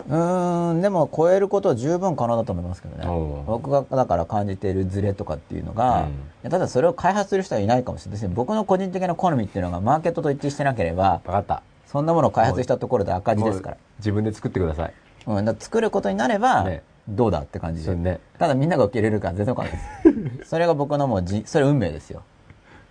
[0.08, 3.44] うんでも超えることは十分可能だと思いますけどね。
[3.46, 6.08] 僕がだから感じているズレとかっていうのが、
[6.42, 11.62] うん、ただそれを開発する人はいないかもしれないです僕の個人的な好みっていうのがマーケットと一致してなければ分かった。
[11.86, 13.76] そんなものを開発したところで赤字ですから。
[13.98, 14.94] 自分で作ってください、
[15.26, 20.48] うん、だ作ることになれば、ね、どうだって感じで、ね、ただみんなが受け入れるから全然わかんないです。
[20.50, 22.22] それが僕のもうじそれ運命ですよ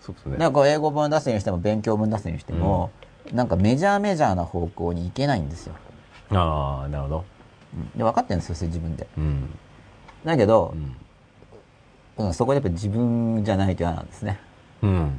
[0.02, 0.38] そうですね。
[0.38, 2.92] だから英語本出すにしても勉強文出すにしても、
[3.30, 5.76] うん、なんかメジャーメジャーな方向に行けないんですよ。
[6.32, 7.26] ああなるほど。
[7.96, 9.50] で分かってるんですよ自分で、うん、
[10.26, 10.74] だけど、
[12.18, 14.40] うん、そこでやっぱ自分じゃないと嫌なんですね、
[14.82, 15.12] うん、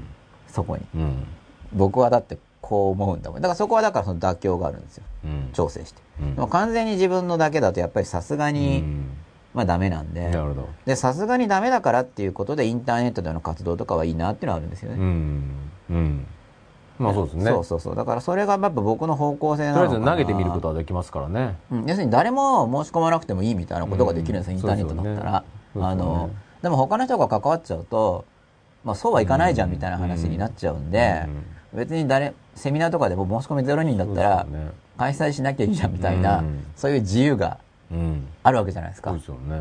[0.49, 0.83] そこに、
[1.73, 3.40] 僕はだってこう思うんだもん。
[3.40, 5.05] だからそこはだからその妥協があるんですよ、
[5.53, 8.83] 調整して、でも完全に自分のだけだとやっぱりさすがに、
[9.55, 10.33] まあダメなんで。
[10.87, 16.27] でさすがにダメだからっていうことでインターネットでの活動とかはいいなっていうのはあるんですよね、うん。
[16.99, 17.45] まあそうですね。
[17.47, 17.97] そうそうそう。
[17.97, 19.89] だからそれがやっぱ僕の方向性なのかな。
[19.89, 21.57] とりあえず投げてみることはできますからね。
[21.73, 25.41] うん、要するに誰も申し込まなくてもいいみたいなことができるんですよ、インターネットだったら。
[25.41, 25.47] ね、
[25.83, 28.25] あの、ね、でも他の人が関わっちゃうと、
[28.85, 31.27] まあそうはいかないじゃんみたいな話になっちゃうんで、
[31.73, 34.47] 別に誰、セミナーとかでも申し込み0人だったら、
[34.99, 36.45] 開催しなきゃいいじゃんみたいな、
[36.77, 37.59] そういう自由が
[38.42, 39.14] あるわけじゃないですか。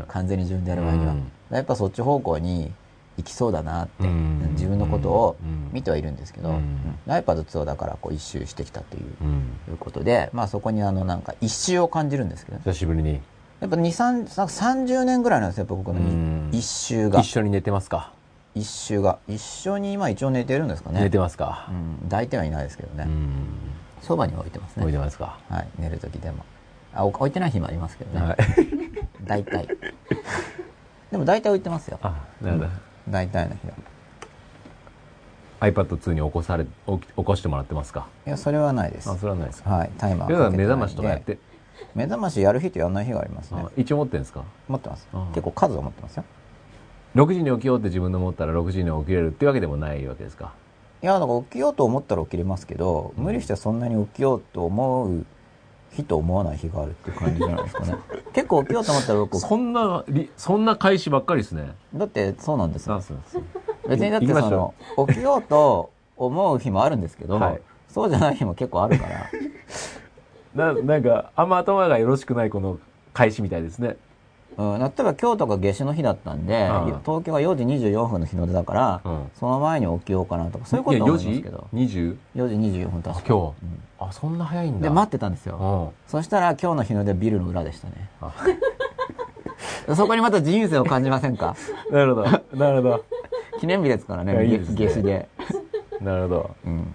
[0.08, 1.14] 完全に自分でやる場合には。
[1.50, 2.72] やっぱそっち方向に
[3.18, 4.06] いきそうだなって
[4.52, 5.36] 自分のことを
[5.72, 6.54] 見てはいるんですけど、
[7.06, 13.20] iPad2 だからこう一周してきたということで、まあ、そこにあのなんか一周を感じるんですけど久しぶりに。
[13.60, 16.00] やっぱ2 3 30年ぐらいなんですよ僕の
[16.50, 17.20] 一周が。
[17.20, 18.12] 一緒に寝てますか？
[18.54, 19.18] 一周が。
[19.28, 21.02] 一緒に今一応寝てるんですかね。
[21.02, 21.72] 寝てますか、う
[22.06, 23.06] ん、抱いてはいないですけどね。
[24.00, 24.82] そばに置いてますね。
[24.84, 25.38] 置いてますか？
[25.50, 25.68] はい。
[25.78, 26.44] 寝る時でも
[26.94, 28.36] あ置いてない日もありますけどね、はい、
[29.24, 29.68] 大体。
[31.10, 31.98] でも大体置いてますよ。
[32.02, 32.68] あなるほど、う
[33.08, 33.12] ん。
[33.12, 33.74] 大体の日は。
[35.60, 36.70] iPad2 に起こされ起
[37.16, 38.06] こしてもらってますか？
[38.26, 39.10] いやそれはないです。
[39.10, 39.70] あそれはないですか？
[39.70, 41.38] はいタイマー目覚ましとかやって。
[41.94, 43.64] 目覚ましやる日とやらない日がありますね。
[43.76, 44.44] 一応持ってるんですか？
[44.68, 45.08] 持ってます。
[45.30, 46.24] 結構数を持ってますよ。
[47.14, 50.52] 6時に起きようって自分で思ったら6時に起きれるっていうわけでもないわけですか？
[51.02, 55.26] いやだから起きようと思ったら起きれますけど、無理してそんなに起きようと思う
[55.92, 57.94] 日と思わない日があるっていう感じじゃないですかね。
[58.32, 60.04] 結構起きようと思ったら僕そんな
[60.36, 61.74] そんな開始ばっかりですね。
[61.94, 63.02] だってそうなんですよ。
[63.88, 64.74] 別にだってその
[65.08, 69.30] 起きようと思う日もあるんですけど、はい、そうじゃない日も結構あるから。
[70.54, 72.78] ななんかあんま頭がよろしくないこの
[73.12, 73.96] 開始みたいですね
[74.56, 81.68] うん、例えば今日とか夏至の日だったんで、うん、東京が4時24分の日の出だから、うん、その前に起きようかなとかそういうこと思いますけど。
[81.72, 83.22] 4時 ?4 時24分確か。
[83.26, 84.88] 今日、うん、あそんな早いんだ。
[84.88, 88.10] で待ってたんですよ、そしたら今日の日の出ビルの裏でしたね。
[89.94, 91.56] そこにまた自由性を感じませんか？
[91.90, 92.28] なるほど。
[92.54, 93.04] なるほど。
[93.60, 95.28] 記念日ですからね夏至で
[96.00, 96.94] なるほど、うん、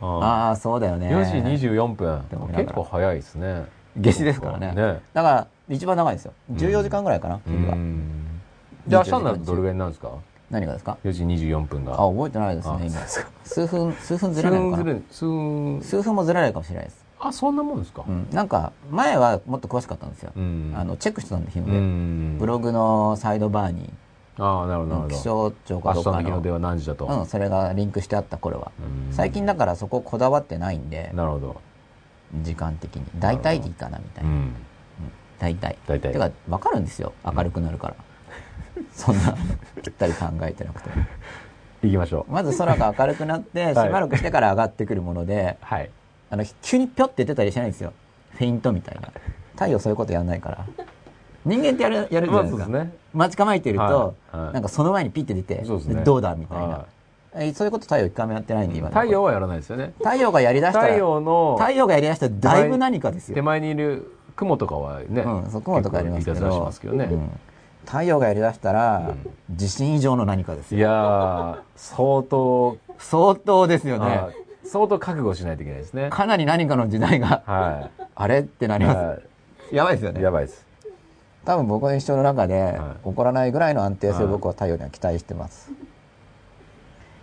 [0.00, 0.56] ああ。
[0.56, 1.08] そうだよね。
[1.08, 2.22] 4時24分。
[2.54, 3.64] 結構早いですね。
[3.96, 4.72] 夏至ですからね。
[4.74, 5.00] ね。
[5.14, 6.32] だから一番長いですよ。
[6.52, 10.10] 14時間ぐらいかな昼がで明日になるとどれぐらいなんですか？
[10.50, 11.94] 何がですか？4時24分が。
[11.94, 13.00] あ覚えてないですね今。
[13.44, 14.84] 数分 数分ずれないのかな？
[15.10, 16.14] 数分数分。
[16.14, 17.02] もずれないかもしれないです。
[17.24, 20.40] あそんなもんですか、うん、なんか前はもっと詳しかったんですよ、あ
[20.84, 23.92] のチェックしてたんで日の出ブログのサイドバーに。
[24.38, 26.16] ああなるほど気象庁かどうかの。
[26.18, 27.06] 明日の日は何時だと？
[27.06, 28.72] うんそれがリンクしてあった頃は。
[29.12, 31.12] 最近だからそここだわってないんで。
[31.14, 31.56] なるほど。
[32.42, 33.04] 時間的に。
[33.20, 34.54] 大体でいいかなみたいな、うん、
[35.42, 35.76] 大体。
[35.88, 36.12] 大体。
[36.12, 37.12] てか分かるんですよ。
[37.24, 37.96] 明るくなるから、
[38.76, 39.36] うん、そんな
[39.82, 40.90] ぴったり考えてなくて。
[41.82, 42.32] 行きましょう。
[42.32, 45.90] まず空が明るくなってしばらくしてから上がってくるもので、はい、
[46.30, 47.92] あの急にぴょって出たりしないんですよ。
[48.30, 49.08] フェイントみたいな。
[49.54, 50.64] 太陽そういうことやんないから。
[51.44, 56.86] 人間ってやるやるじゃないですか、まあね、待ち構えてると、なんかその前にピッて出て、ね、どうだみたいな、
[57.34, 57.52] はい。
[57.52, 59.92] そういうこと太陽一回もやってないんで、今太陽はやらないですよね。
[59.98, 63.34] 太陽がやりだしたら、太陽の、太陽がやりだしたらだいぶ何かですよ。
[63.34, 67.30] 手前にいる雲とかはね、うん、そう雲とかありますけど、けどねうん、
[67.84, 69.14] 太陽がやりだしたら、
[69.48, 70.78] うん、地震以上の何かですよ。
[70.78, 74.20] いや相当、相当ですよね。
[74.64, 76.08] 相当覚悟しないといけないですね。
[76.10, 78.98] かなり何かの時代が、はい、あれってなります。
[78.98, 79.16] は
[79.72, 80.22] い、やばいですよね。
[80.22, 80.66] やばいです。
[81.44, 85.70] 多分僕の一生の中で起こらないぐらいの安定性を僕は太陽には期待してます。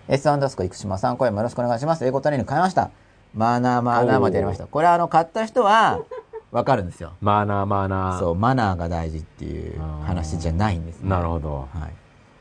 [0.09, 2.05] S アンダースコ生島さん、声もよろしくお願いします。
[2.05, 2.89] 英語トレーニング変えました。
[3.33, 4.65] マーナーマーナーまでやりました。
[4.65, 5.99] これあの、買った人は、
[6.51, 7.13] わかるんですよ。
[7.21, 8.19] マーナーマーナー。
[8.19, 11.09] そう、マナーが大事っていう話じゃないんですね。
[11.09, 11.67] なるほど。
[11.73, 11.93] はい。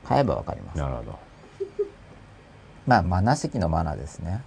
[0.04, 0.78] 買えばわかります。
[0.78, 1.18] なるほど。
[2.86, 4.42] まあ、マナ席のマナーですね。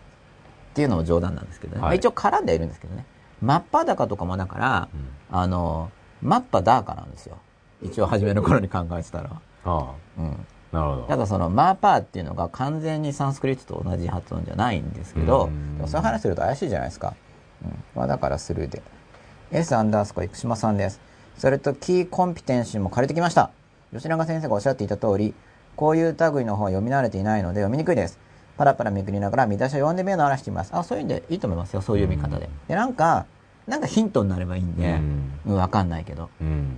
[0.71, 1.81] っていうのも冗談なんですけどね。
[1.81, 3.05] はい、一応絡んでいるんですけどね。
[3.41, 7.37] マッパ高とかもだから、うん、あの、マッパダーカなんですよ。
[7.81, 9.29] 一応初めの頃に考えてたら。
[9.29, 9.93] ああ。
[10.17, 10.45] うん。
[10.71, 11.03] なるほど。
[11.03, 17.13] ただその、マーパーっていうのが完全にサンスクリットと同じ発音じゃないんですけど、でもそういう話すると怪しいじゃないですか。
[17.63, 17.83] うん。
[17.95, 18.81] まあだからスルーで。
[19.53, 21.01] S アンダースコ生島さんです。
[21.37, 23.51] それと、キーコンピテンシーも借りてきました。
[23.93, 25.33] 吉永先生がおっしゃっていた通り、
[25.75, 28.17] こういう類の本は読み慣れていないので読みにくいです。
[28.57, 30.73] パラパラめくりながら見出しを読んでみようの話しています。
[30.73, 31.81] あ、そういうんでいいと思いますよ。
[31.81, 32.49] そういう読み方で。
[32.69, 33.25] で、なんか、
[33.67, 34.99] なんかヒントになればいいんで、
[35.45, 36.29] うん、わかんないけど。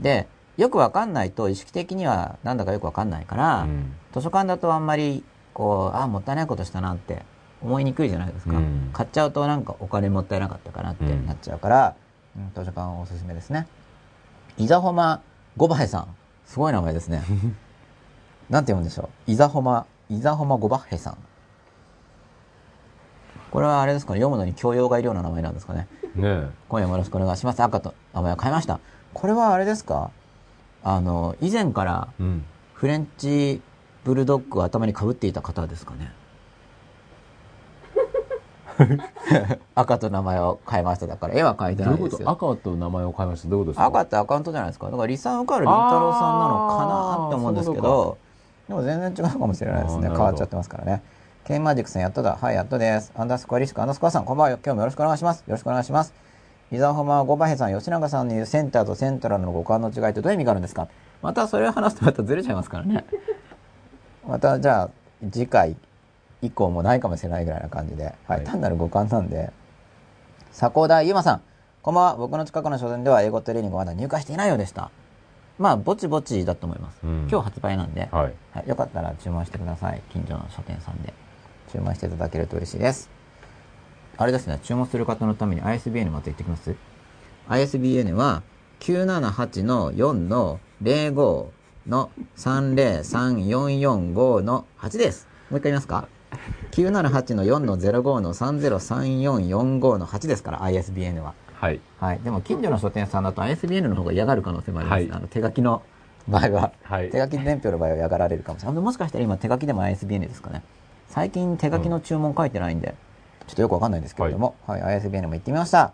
[0.02, 3.68] で、よくわかんないと意識的にはなんだかよくわかんないから、
[4.14, 7.22] 図書館だとあんまり、こう、あ、もったいないことしたなって
[7.62, 8.56] 思いにくいじゃないですか。
[8.94, 11.94] 買っちゃうとなんかお金もったいなかったかなってなっちゃうから、うん、
[12.56, 13.68] 図書館おすすめですね。
[14.58, 15.22] 伊ザホマ
[15.58, 16.08] ゴバヘさん。
[16.46, 17.24] すごい名前ですね。
[18.50, 19.32] なんて読むんでしょう？
[19.32, 21.18] 伊ザホマ、伊ザホマゴバッヘさん。
[23.52, 25.88] これはあれですかね、読むのに教養がいるような名前なんですかね？
[26.16, 27.62] ね今夜もよろしくお願いします。
[27.62, 28.80] 赤と名前を変えました。
[29.14, 30.10] これはあれですか？
[30.84, 32.08] あの、以前から
[32.74, 33.62] フレンチ
[34.04, 36.12] ブルドッグを頭にかぶっていた方ですかね？
[39.76, 41.08] 赤と名前を変えました。
[41.08, 42.30] だから絵は描いてないですよ。
[42.30, 43.50] 赤と名前を変えました？
[43.50, 43.86] どういうことですか？
[43.86, 44.86] 赤ってアカウントじゃないですか。
[44.88, 48.18] だからリサン受かるりんたろうさんなのかなって思うんですけど。
[48.68, 50.10] でも全然違うかもしれないですね。
[50.10, 51.02] 変わっちゃってますからね。
[51.46, 52.38] ケンマジックさんやっとだ。
[52.40, 53.12] はいやっとです。
[53.16, 54.58] アンダースコアリスクアンダースコアさんこんばんは。
[54.58, 55.40] 今日もよろしくお願いします。
[55.40, 56.14] よろしくお願いします
[56.72, 60.88] 伊沢ホマゴバヘさん吉永さんの言うセンターとセントラルの五感の違いってどういう意味があるんですか？
[61.22, 63.06] またそれを話すとまたずれちゃいますからね。
[64.28, 64.90] またじゃあ
[65.32, 65.76] 次回
[66.44, 69.52] 以降もないかもしれないぐらいな感じで、はい、単なる五感なんで、
[70.52, 71.42] 迫田ゆまさん、
[71.82, 72.16] こんばんは。
[72.18, 74.92] 僕の近くの書店では英語トレーニングまだ入荷していないようでした。
[75.58, 77.00] まあ、ぼちぼちだと思います。
[77.04, 80.02] うん、今日発売なんで、はい、はい、よかったら注文してください。
[80.12, 81.14] 近所の書店さんで。
[81.72, 83.10] 注文していただけると嬉しいです。
[84.18, 86.76] あれですね、注文する方のために ISBN また言ってきます
[87.50, 88.44] ?ISBN は、
[88.80, 91.48] 978の4の05
[91.88, 95.28] の3034445の8です。
[95.50, 96.08] もう一回言いますか？
[96.74, 101.36] 978の4の05の303445の8ですから ISBN は。
[101.54, 101.80] はい。
[102.00, 102.20] はい。
[102.22, 105.02] でも近所の書店さんだと ISBN の方が嫌がる可能性もあります。
[105.04, 105.84] はい、あの手書きの
[106.28, 108.82] 場合は、はい、手書き伝票の場合は嫌がられるかもしれない。
[108.82, 110.64] もしかしたら今手書きでも ISBN ですかね。
[111.10, 115.94] 最近手書きの注文書いてないんで、うん、ちょっとよくわかんないですけれども、はい、はい、ISBN も行ってみました。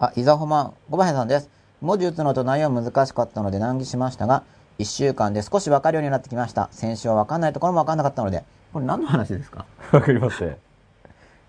[0.00, 1.48] あ、伊沢ホマン、小林さんです。
[1.80, 4.42] 文字打つのと内容難しかったので難儀しましたが、
[4.80, 6.68] 1週間で少し分かるようになってきました。
[6.72, 8.44] 先週は分かんないところも分かんなかったので、
[8.76, 9.64] これ何の話ですか？
[9.90, 10.54] わかりません。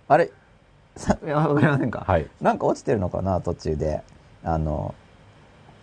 [0.07, 0.31] あれ？
[0.95, 2.05] さ、わかりませんか？
[2.07, 2.27] はい。
[2.39, 3.41] なんか落ちてるのかな？
[3.41, 4.01] 途中で。
[4.45, 4.95] あの、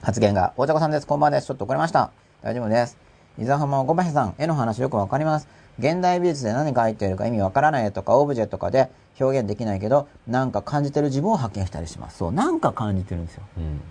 [0.00, 0.54] 発言が。
[0.56, 1.06] 大茶子さんです。
[1.06, 1.48] こんばんはです。
[1.48, 2.12] ちょっと遅れました。
[2.40, 2.96] 大丈夫です。
[3.38, 5.48] 伊沢浜小林さん、絵の話よくわかります。
[5.78, 12.16] 現代美術で何書いてるか意味わからないとか、オブジェとかで表現できないけど、なんか感じてる自分を発見したりします。
[12.16, 13.42] そう、なんか感じてるんですよ。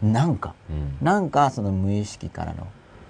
[0.01, 0.97] うん、なんか、うん。
[1.05, 2.65] なんかその無意識からの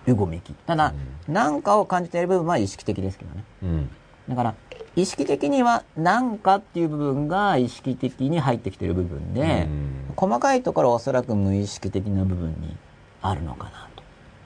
[0.07, 0.53] うごめき。
[0.53, 0.93] ただ、
[1.29, 3.43] 何、うん、かを感じている部分は意識的ですけどね。
[3.63, 3.89] うん、
[4.27, 4.55] だから、
[4.95, 12.77] 意識的には何かっていう部分が意識的に入ってきてる部分で、うん、細かいところはおそらく無意識的な部分に
[13.21, 14.03] あるのかなと。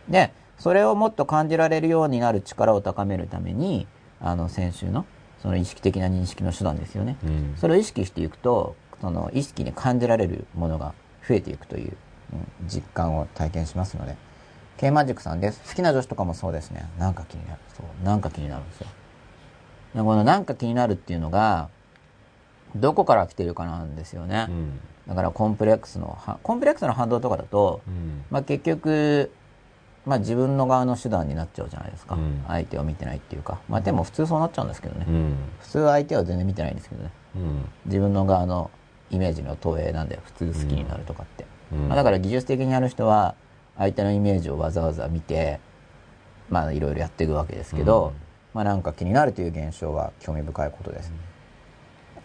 [0.09, 3.87] で、それをもっと感じられるようになる力を高めるために、
[4.21, 5.05] あの、先週の、
[5.41, 7.17] その意識的な認識の手段ですよね。
[7.23, 10.93] うん、それを意識していくと、その意識に感じられるものが
[11.27, 11.97] 増えていくという、
[12.33, 14.15] うん、実感を体験しますので、
[14.77, 15.61] K マジックさんです。
[15.67, 16.87] 好きな女子とかもそうですね。
[16.97, 17.59] なんか気になる。
[17.75, 18.05] そう。
[18.05, 18.87] なんか気になるんですよ。
[19.97, 21.69] でこのなんか気になるっていうのが、
[22.75, 24.45] どこから来てるかなんですよね。
[24.47, 29.31] うん、だからコンプレックスの、コンプレックスの反動とかだと、うん、まあ結局、
[30.05, 32.15] まあ自分の側の手段になっちゃうじゃないですか。
[32.15, 33.59] うん、相手を見てないっていうか。
[33.67, 35.05] まあでも普通そうなっちゃうんですけどね。
[35.61, 37.11] 普通相手は全然見てないんですけどね。
[37.85, 38.69] 自分の側の
[39.09, 41.45] イメージの投影なんで普通好きになるとかって。
[41.75, 43.33] まあだから技術的にやる人は、
[43.77, 45.59] 相手のイメージをわざわざ見て、
[46.49, 48.26] まあいろいろやっていくわけですけど、うん、
[48.57, 51.11] まあなんか気になるという現象は興味深いことです。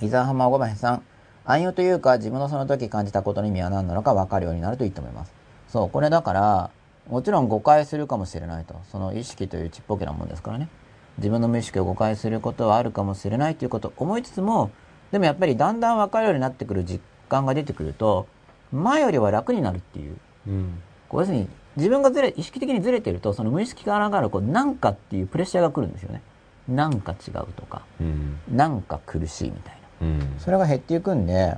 [0.01, 1.03] 伊沢浜小林さん、
[1.45, 5.33] 暗喩というか自分のその時感じたことの意味は何なのか分かるようになるといいと思います。
[5.69, 6.71] そう、これだから、
[7.11, 8.75] もちろん誤解するかもしれないと。
[8.91, 10.71] その意識というちっぽけなもんですからね。
[11.19, 14.71] 自分の無意識を誤解することはあるかもしれないということを思いつつも、
[15.11, 18.27] でもやっぱりだんだん分かるようになってくる実感が出てくると、
[18.73, 20.17] 前よりは楽になるっていう。
[20.47, 26.23] うんこう要するに自分がずれ、意識的にずれてると、その無意識からがらこう、なんかっていうプレッシャーが来るんですよね。
[26.69, 31.57] なんか違うとか、うん、なんか苦しいみたいな、うん、それが減っていくんで、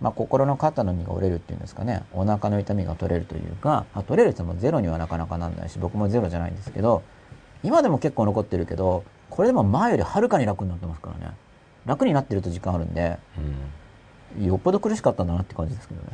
[0.00, 7.02] まあ、心の肩の荷が折れるっていうんですかね、お腹の痛みが取れるというか、あ取れるってもゼロにはなかなかなんないし、僕もゼロじゃないんですけど、
[7.62, 11.34] 今でも結構残ってるけど、これでも前よりはるかに楽になってますからね。
[11.86, 13.18] 楽になってると時間あるんで、
[14.38, 16.08] うん、よっぽど苦しかったんだなって感じですけどね。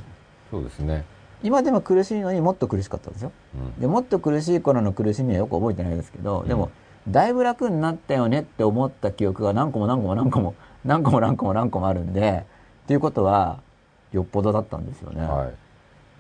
[0.51, 1.05] そうですね。
[1.43, 3.33] 今でも苦しいのにもっと苦しかったんですよ。
[3.79, 6.71] でもっと苦しい頃の苦しみはよく覚えてないですけど、でも、
[7.09, 12.45] だいぶ楽になったよねって思った記憶が何個も何個も何個も何個も何個も何個もあるんで、
[12.85, 13.61] っていうことは、
[14.13, 15.23] よっぽどだったんですよね。
[15.23, 15.55] はい。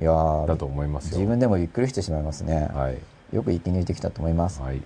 [0.00, 0.12] いや
[0.46, 2.70] だと思います自分でもびっくりしてしまいますね。
[2.72, 2.98] はい。
[3.34, 4.62] よく生き抜いてきたと思います。
[4.62, 4.80] はい。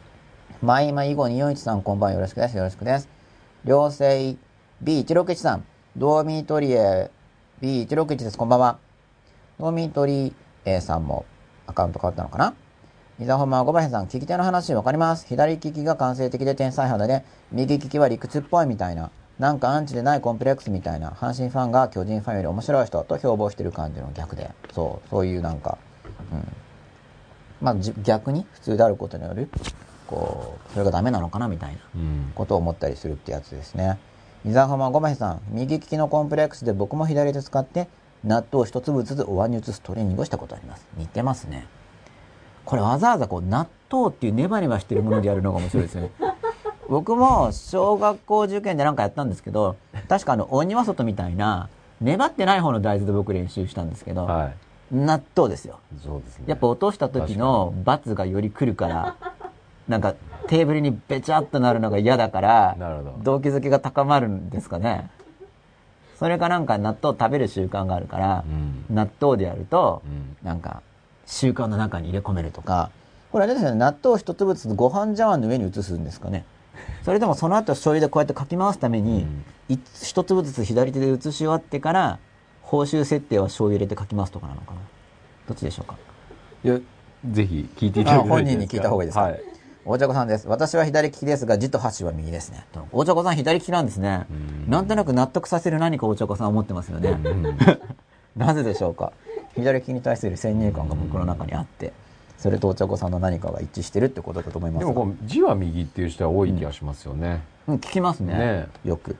[0.61, 2.57] マイマイゴ241さん、こんばんよろしくです。
[2.57, 3.09] よろしくです。
[3.64, 4.37] 両性
[4.82, 5.64] B161 さん、
[5.97, 7.11] ドーミートリエ
[7.62, 8.37] B161 です。
[8.37, 8.78] こんばんは。
[9.59, 10.35] ドーミートリ
[10.65, 11.25] エさんも
[11.69, 12.55] アカウント変わったのかな？
[13.21, 15.27] 伊沢マーゴバヘさん、聞き手の話わかります。
[15.29, 19.13] 左利きが感性的で天才肌で、右利きは理屈っぽいみたいな。
[19.39, 25.79] なんかアンチでないコンプレックスみたいな、阪神ファンが巨人ファンより面白い人と標榜してる感じの逆で、そう、そういうなんか、
[26.33, 26.53] うん。
[27.61, 29.49] まあ、逆に普通であることによる、
[30.09, 31.79] こう、それがダメなのかなみたいな
[32.35, 33.99] ことを思ったりするってやつですね。
[34.45, 37.89] 伊沢浜ごまへさん、右利きのコンプレックスで僕も左手使って、
[38.25, 40.87] 納豆一粒ずつお椀に移すトレーニングをしたことあります。
[40.97, 41.66] 似てますね。
[42.64, 46.11] これわざわざこう、納豆っていうネバネバしてるものでやるのが面白いですね。
[46.89, 49.77] 僕も小学校受験でなんかやったんですけど、
[50.09, 51.68] 確かあの、鬼は外みたいな、
[52.01, 54.55] 粘ってない方の大豆で僕練習したんですけど、はい、
[54.91, 55.79] 納豆ですよ。
[56.03, 56.45] そうですね。
[56.47, 59.16] やっぱ落とした時の罰がより来るから、
[59.89, 60.14] なんか
[60.47, 62.77] テーブルにべちゃっとなるのが嫌だから、
[63.22, 65.11] 動機づけが高まるんですかね。
[66.19, 70.83] それかなんか納豆食べる習慣があるから、うん、納豆でやると、うん、なんか
[71.27, 72.91] 習慣の中に入れ込めるとか、
[73.33, 76.45] これあれですよね、納豆一粒ずつご飯茶碗の上に移すんですかね。
[77.03, 79.27] それでもその後醤油でこうやってかき回すために、
[79.69, 82.19] うん、一粒ずつ左手で移し終わってから、
[82.62, 84.81] 報酬設定は醤油入れてかき回すとかなのかな。
[85.49, 85.97] どっちでしょうか。
[86.65, 86.79] いや、
[87.31, 89.41] ぜひ聞いていただいて本人に聞いた方がいいですか、はい、
[89.87, 90.49] 大茶子さんです。
[90.49, 92.66] 私は左利きですが、字と箸は右ですね。
[92.93, 94.26] 大茶子さん左利きなんですね。
[94.66, 97.18] なんとなく納得させる何か大茶子さん思ってますよね。
[98.37, 99.12] なぜでしょうか？
[99.55, 101.93] 左利きに対する先入観が僕の中にあって。
[102.39, 104.87] それとお茶子さんの何かが一致してるってことだと思います。
[104.87, 109.16] でも字は右っていう人は多い気がしますよね、うん、聞きますね、ね、よく。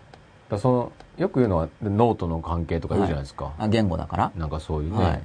[0.51, 4.33] だそのよく言うのはノートの関係とか言うじゃないですか、はい、あ言語だから。
[4.37, 5.23] なんかそういうね、はい、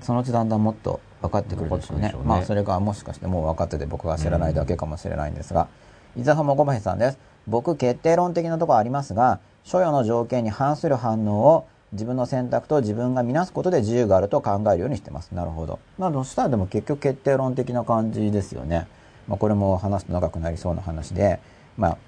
[0.00, 5.68] そのうちだんだんもっと分かってくるでしょうね、ね、まあそれがもしかしてもう分かってて僕が知らないだけかもしれないんですが、
[6.16, 15.32] 伊沢浜小林さんです僕決定論的なところありますが所与の条件に反する反応を自分の選択と自分が見なすことで自由があると考えるようにしてます。
[15.32, 15.80] なるほど。
[15.98, 18.86] まあ、そしたらでも結局決定論的な感じですよね。
[19.26, 21.40] まあ、これも話すと長くなりそうな話で、
[21.76, 21.98] まあ、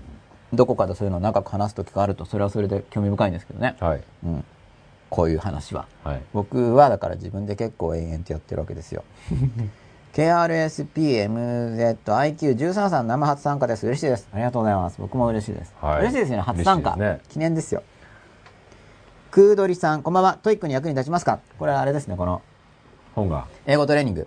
[0.53, 3.77] どこかでそういうのを長く話す時があると、それはそれで興味深いんですけどね。
[3.81, 4.03] はい。
[4.25, 4.45] うん。
[5.13, 5.87] こういう話は。
[6.05, 9.05] はい、僕はだから自分で結構延々とやってるわけですよ。
[10.15, 13.87] KRSPMZIQ13 さん生初参加です。
[13.87, 14.27] 嬉しいです。
[14.33, 14.97] ありがとうございます。
[14.99, 15.75] 僕も嬉しいです。
[15.83, 16.41] はい、嬉しいですね。
[16.41, 16.97] 初参加。
[16.97, 17.83] ね、記念ですよ。
[19.31, 20.39] クードリさん、こんばんは。
[20.43, 21.41] TOEIC に役に立ちますか？
[21.59, 22.41] これはあれですね、この。
[23.15, 23.49] 本が。
[23.67, 24.27] 英語トレーニング。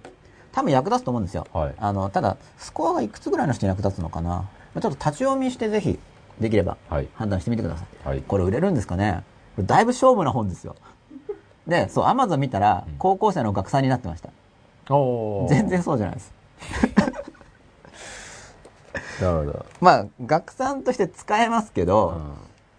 [0.52, 1.48] 多分役立つと思うんですよ。
[1.52, 4.48] はい、あの、ただ、スコアがいくつぐらいの人に役立つのかな？
[4.74, 5.98] ちょっと立ち読みしてぜひ、
[6.40, 6.78] できれば、
[7.16, 8.08] 判断してみてください。
[8.08, 9.24] はい、これ売れるんですかね？
[9.64, 10.76] だいぶ勝負な本ですよ。
[11.68, 14.30] で、そう、アマゾン見たら、高校生の学参になってました。
[14.94, 16.34] うん、全然そうじゃないです。
[19.22, 19.66] なるほど。
[19.82, 22.34] まあ、学参として使えますけど、うん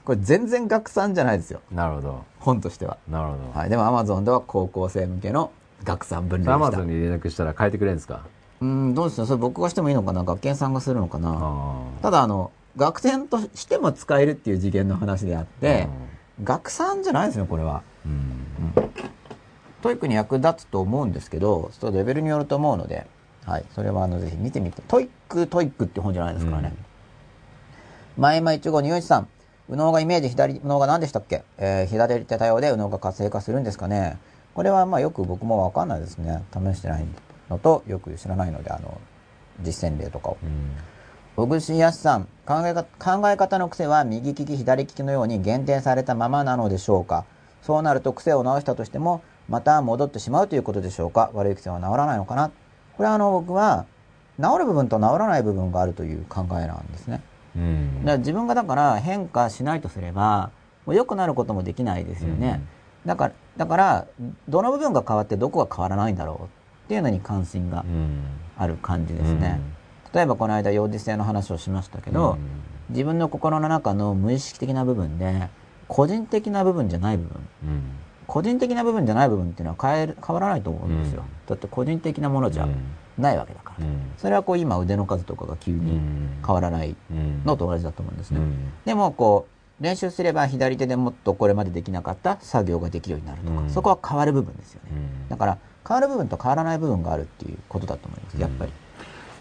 [0.06, 1.60] これ全然学参じゃないですよ。
[1.68, 2.24] なるほど。
[2.38, 2.96] 本としては。
[3.08, 3.58] なるほど。
[3.58, 3.68] はい。
[3.68, 5.50] でも Amazon では高校生向けの
[5.82, 8.20] 学参分類アマゾンに連絡したら変えてくれるんですか？
[8.60, 15.88] うん、どうですかそれ僕がしてもいいのかな学研さんがするのかなただあの、学参としても使えるっていう次元の話であって、
[16.42, 17.82] 学参じゃないですね、これは。
[18.04, 18.46] うん。
[19.82, 23.06] TOEIC に役立つと思うんですけど、ちょっとレベルによると思うので、
[23.44, 23.64] はい。
[23.74, 24.82] それはあの、ぜひ見てみて。
[24.88, 26.74] TOEIC、TOEIC って本じゃないですからね。
[28.16, 29.28] うん、前々一号二一さん。
[29.68, 31.42] 右脳がイメージ、左右脳が何でしたっけ？
[31.58, 34.16] えー、左手多様で右脳が活性化するんですかね
[34.54, 36.44] これはまあよく僕もわかんないですね。
[36.52, 37.06] 試してない
[37.50, 39.00] のと、よく知らないので、あの、
[39.62, 40.36] 実践例とかを。
[41.36, 47.26] 小串康さん考え、考え方の癖は右利き、左利きのように限定されたままなのでしょうか？
[47.60, 51.30] そうなると癖を直したとしても、また戻ってしまうということでしょうか？
[51.34, 52.50] 悪い癖は治らないのかな？
[52.96, 53.84] これはあの僕は、
[54.40, 57.22] 治る部分と治らない部分があるという考えなんですね。
[57.54, 60.50] うん、だ自分がだから変化しないとすれば、
[60.86, 62.62] もう良くなることもできないですよね。
[63.04, 64.06] うん、だから、だから、
[64.48, 66.44] どの部分が変わってどこが変わらないんだろう？
[66.44, 67.84] っていうのに関心が
[68.56, 69.60] ある感じですね。
[69.60, 69.75] うん、
[70.16, 72.38] 例えばこの間、幼児性の話をしましたけど、
[72.88, 75.50] 自分の心の中の無意識的な部分で、
[75.88, 77.42] 個人的な部分じゃない部分、
[78.26, 81.22] 個人的な部分じゃない部分っていうのは変え変わらないと思うんですよ。
[81.46, 82.66] だって個人的なものじゃ
[83.18, 86.00] ないわけだから、うん、それはこう今腕の数とかが急に
[86.44, 86.96] 変わらない
[87.44, 89.46] のと同じだと思うんですね、うん、でもこ
[89.80, 94.90] う練習すれば左手でもっとこれまでできなかった作業ができるようになるとか、そこは変わる部分ですよね、
[95.28, 98.40] だから変わる部分と変わらない部分があるっていうことだと思います。
[98.40, 98.72] やっぱり、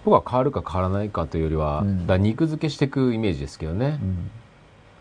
[0.06, 2.08] 僕は変わるか変わらないかというよりは、うん。
[2.08, 3.99] だ肉付けしていくイメージですけどね。
[4.01, 4.30] う、ん。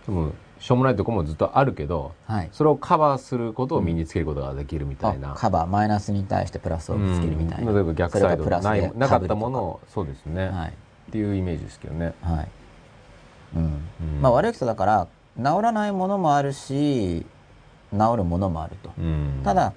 [0.06, 2.48] でもしょうもないとこもずっとあるけどはい。
[2.52, 5.66] それをカバーすることを身につけることができるみたいな、あカバー。
[5.66, 7.76] マイナスに対してプラスをつけるみたいな、うん。
[7.76, 8.28] 例えば逆サイド。
[8.38, 10.68] がプラスでないなかったもの被をそうですね、はい。
[10.70, 10.72] っ
[11.12, 12.48] ていうイメージですけどね、はい。
[13.56, 13.62] うん。
[13.62, 14.22] うん。
[14.22, 17.26] まあ悪い人だから治らないものもあるし
[17.92, 19.40] 治るものもあると、うん。
[19.44, 19.74] ただ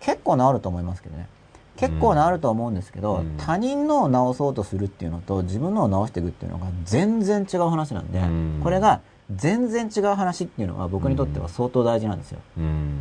[0.00, 1.28] 結構治ると思いますけどね
[1.76, 3.36] 結構治ると思うんですけど、うん。
[3.36, 8.60] 他人のを治そうとするっていうのと自分のを治していくっていうのが全然違う話なんで、うん。
[8.62, 9.00] これが
[9.34, 12.40] 全然違う話っていうのは僕にとっては相当大事なんですよ。
[12.58, 13.00] うん。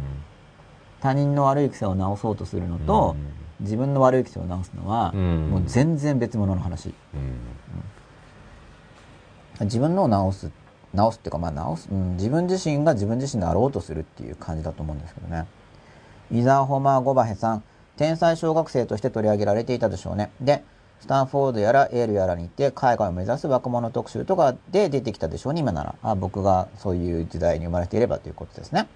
[1.02, 3.16] 他人の悪い癖を治そうとするのと、
[3.60, 5.50] 自分の悪い癖を治すのは、うん。
[5.50, 6.94] もう全然別物の話。
[7.14, 7.18] う
[9.64, 9.66] ん。
[9.66, 10.52] 自分のを治す
[10.96, 15.46] 治すっていうかまあ治す、うん、自分自身が自分自身であろうとするっていう感じだと思うんですけどね。
[16.32, 17.64] イザーホマー・ゴバヘさん
[17.98, 20.32] 天才小学生として取り上げられていたでしょうね。
[20.42, 20.64] で
[21.00, 25.60] スタンフォードやらエールやらに行って海外を目指す若者特集とかで出てきたでしょうね。
[25.60, 25.96] 今なら。
[26.02, 28.88] あ僕がそういう時代に生まれていればということですね。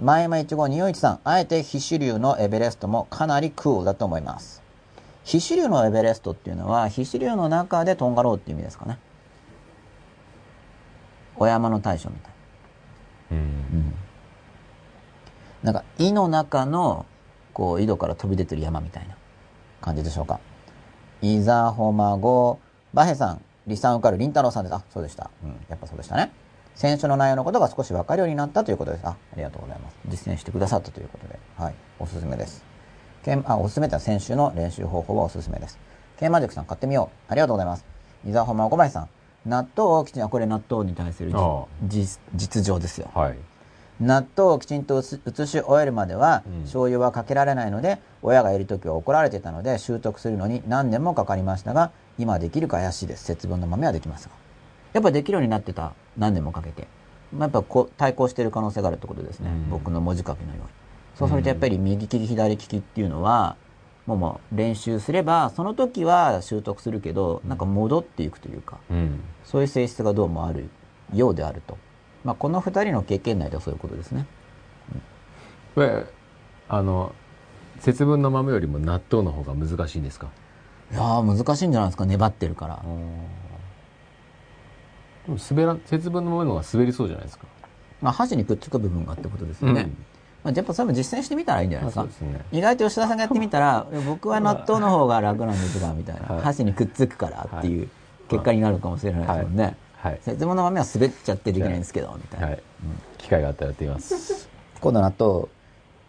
[0.00, 1.20] 前山一号241さん。
[1.24, 4.62] あえて非主流のエベレストもかなりクールだと思います。
[5.24, 8.98] 非主流のエベレストっていうのは非主流の中でとんがろうっていう意味ですかね。
[11.36, 12.32] お山の大将みたい。
[13.32, 13.94] うん。
[15.62, 15.72] な。
[15.72, 17.06] なんか、井の中の、
[17.54, 19.16] こう、井戸から飛び出てる山みたいな
[19.80, 20.40] 感じでしょうか。
[21.22, 22.58] イザホマゴ、
[22.92, 24.74] バヘさん、リサンウカル、リンタロウさんです。
[24.74, 25.30] あ、そうでした。
[25.42, 26.32] うん、やっぱそうでしたね。
[26.74, 29.06] 選手の内容のことが少し分かるようになったということです。
[29.06, 29.96] あ、ありがとうございます。
[30.08, 32.64] 実践してくださったということで、はい、おすすめです。
[33.24, 35.78] ケンあ、おすすめって選手の練習方法はおすすめです。
[36.18, 37.32] ケンマジックさん買ってみよう。
[37.32, 37.84] ありがとうございます。
[38.26, 39.08] イザホマゴバヘさん、
[39.46, 41.32] 納豆をきちんと、あこれ納豆に対する
[42.34, 43.10] 実情ですよ。
[43.14, 43.38] はい
[44.00, 46.62] 納豆をきちんと移移し終えるまでは、うん。
[46.62, 53.24] 醤油はかけられないので親がいる時は怒られていたので習得するのに何年もかかりましたが今できるか怪しいです。
[53.24, 54.34] 節分の豆はできますが。
[54.92, 56.86] やっぱできるようになってた何年もかけて、
[57.32, 59.70] まあ、やっぱこう対抗している可能性があるってことですね、うん。
[59.70, 60.62] 僕の文字書きのように。
[61.16, 63.56] そうするとやっぱり右利き左利きっていうのは
[64.06, 68.78] もうもう練習すればその時は習得するけどなんか戻っていくというか。
[68.90, 69.20] うん。
[69.44, 70.68] そういう性質がどうもある
[71.12, 71.76] ようであると、
[72.24, 74.26] まあ、この2人の経験内ではそういうことですね。
[75.74, 76.06] これ
[76.68, 77.14] あの
[77.80, 80.28] 節分の豆よりも納豆の方が難しいんですか？
[80.92, 82.06] いやー難しいんじゃないですか？
[82.06, 82.82] 粘ってるから。
[85.26, 87.46] でも滑ら節分の豆の方が滑りそうじゃないですか？
[88.00, 89.88] まあ、箸にくっつく部分がってことですよね、うん。
[90.44, 92.04] まあ、やっぱそれも実践してみたらいいんじゃないですか？
[92.04, 92.44] ね。
[92.52, 96.42] 意外と吉田さんがやってみたら僕は納豆の方が楽なんですがみたいな、はい。
[96.42, 97.88] 箸にくっつくからっていう
[98.28, 99.76] 結果になるかもしれないですもんね、はい
[100.22, 102.62] 節分の豆は滑っちゃってできないんですけどみたいな、はい、
[103.18, 104.48] 機会があったらやってみます。
[104.80, 105.46] 今度納豆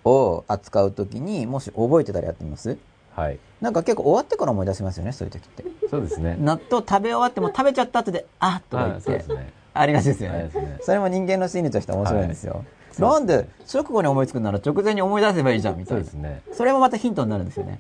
[0.04, 2.78] を扱う時にもし覚えてたらやってみます？
[3.16, 3.40] はい。
[3.62, 5.64] なんか結構終わってから思い出しますよねそういう時って。
[5.90, 6.36] そうですね。
[6.40, 9.54] 納豆食べ終わっても食べちゃった後であっとか言はいってそうですね。
[9.74, 10.50] ありがちですよね。
[10.54, 10.80] ね。
[10.82, 12.64] それも人間の心理として面白いんですよ、
[12.98, 13.02] い。
[13.02, 16.42] なんで直後に思いつくなら直前に思い出せばいいじゃんみたそいうなですね。
[16.54, 17.80] それもまたヒントになるんですよね。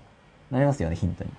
[0.51, 1.29] なりますよねヒントに。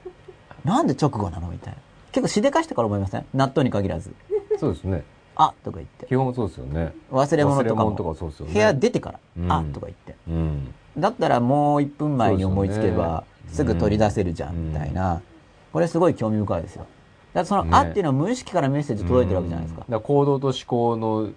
[0.65, 1.79] なんで直後なのみたいな。
[2.13, 3.27] 結構しでかしてから思いません？
[3.35, 4.15] 納豆に限らず
[4.59, 5.05] そうですね。
[5.37, 6.07] あとか言って。
[6.07, 6.93] 基本そうですよね。
[7.11, 7.93] 忘れ物とかも。
[7.93, 8.53] とかそうですよね。
[8.55, 9.53] 部屋出てから、うん。
[9.53, 10.15] あとか言って。
[10.29, 10.75] うん。
[10.97, 15.21] だったらもう1分前に思いつけばす,、ぐ取り出せるじゃん、うんみたいな。
[15.73, 16.87] これすごい興味深いですよ。
[17.35, 17.71] だってその「ね。
[17.73, 19.85] あ」っていうのは無意識からメッセージ届いてるわけじゃないですか。
[19.87, 21.29] うん、だら行動と思考の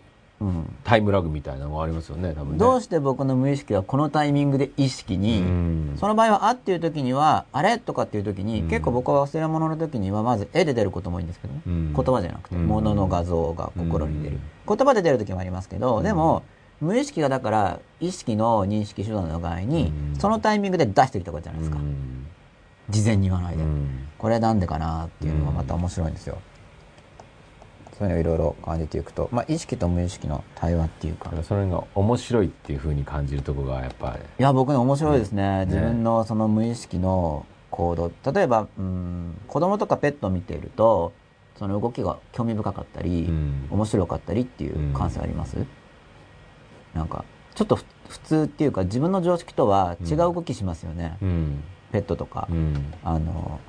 [0.42, 2.58] うんタイムラグみたいなのがありますよね多分ね。
[2.60, 5.98] どうして僕の無意識はこのタイミングで意識に、うん。
[6.00, 8.70] その場合は「あ」っていう時には「あれ?」とかっていう時に、うん。
[8.70, 11.94] 結構僕は忘れ物の時にはまず絵で出ることも多いんですけどね、うん。
[11.94, 12.68] 言葉じゃなくてうん。
[12.68, 14.36] 物の画像が心に出る、
[14.68, 14.78] うん。
[14.78, 16.44] 言葉で出る時もありますけど、でも
[16.80, 20.20] 無意識がだから意識の認識手段の場合に、うん。
[20.20, 22.28] そのタイミングで出してきたことじゃないですか、うん。
[22.90, 24.08] 事前に言わないで、うん。
[24.18, 26.38] これなんでかなっていうのがまた面白いんですよ、
[28.00, 31.32] そういうのをいろいろ感じていくと、まあ、意識と無意識の対話っていうか。
[31.44, 34.24] それが面白いっていうふうに感じるところがやっぱり。
[34.40, 35.66] いや僕ね面白いですね、ね。
[35.66, 38.12] 自分のその無意識の行動。
[38.32, 41.12] 例えばうん子供とかペットを見ていると
[41.58, 43.68] その動きが興味深かったり、うん。
[43.70, 45.58] 面白かったりっていう感性あります、
[46.94, 51.64] なんかちょっとふ普通っていうか自分の常識とは違う動きしますよね、うん。
[51.92, 52.94] ペットとか、うん。
[53.04, 53.60] あの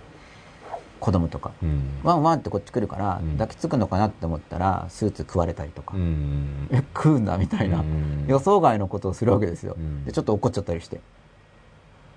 [1.00, 1.82] 子供とか、うん。
[2.02, 3.32] ワンワンってこっち来るから、うん。
[3.32, 6.68] 抱きつくのかなって思ったらスーツ食われたりとか、うん。
[6.72, 8.26] え食うんだみたいな、うん。
[8.28, 10.04] 予想外のことをするわけですよ、うん。
[10.04, 11.00] でちょっと怒っちゃったりして。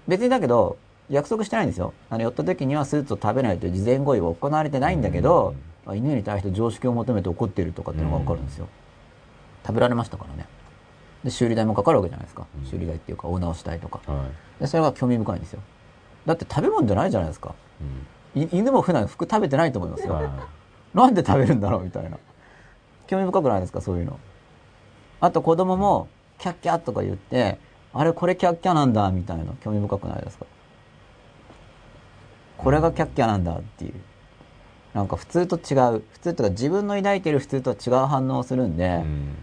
[0.08, 0.78] 別にだけど
[1.10, 1.94] 約束してないんですよ。
[2.10, 5.56] あの寄った時にはスーツを食べないという事前合意は行われてないんだけど、
[5.86, 8.68] あ犬に対して常識を求めて怒っているとかっていうのが分かるんですよ、
[9.66, 10.48] 食べられましたからね。
[11.24, 14.26] で修理代もかかるわけじゃないですか、うん、修理代っていうかお直し代とか、は
[14.60, 15.62] い、でそれが興味深いんですよ。
[16.26, 18.06] だって食べ物じゃないじゃないですか、うん、
[18.36, 22.18] 犬も普段服食べてないと思いますよ、はい、なんで食べるんだろうみたいな。
[23.08, 24.20] 興味深くないですかそういうの。
[25.20, 26.08] あと子供も
[26.40, 27.58] キャッキャとか言って
[27.94, 29.46] あれこれキャッキャなんだみたいな。
[29.64, 30.46] 興味深くないですか。
[32.58, 33.94] これがキャッキャなんだっていう。
[34.94, 36.04] なんか普通と違う。
[36.12, 39.36] 普通とか自分の抱いてる普通とは違う反応をするんで、うん。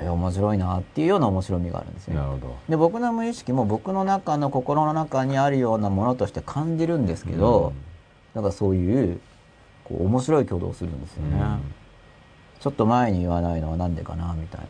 [0.00, 2.56] え面白いなっていうような面白みがあるんですよ、なるほど。
[2.68, 7.74] で僕の無意識も僕の中の心の中にあるようなものとして感じるんですけど、うん、
[8.34, 9.20] だからそういう
[9.84, 11.60] こう面白い挙動をするんですよね、うん、
[12.60, 14.66] ちょっと前に言わないのはなんでかなみたいな。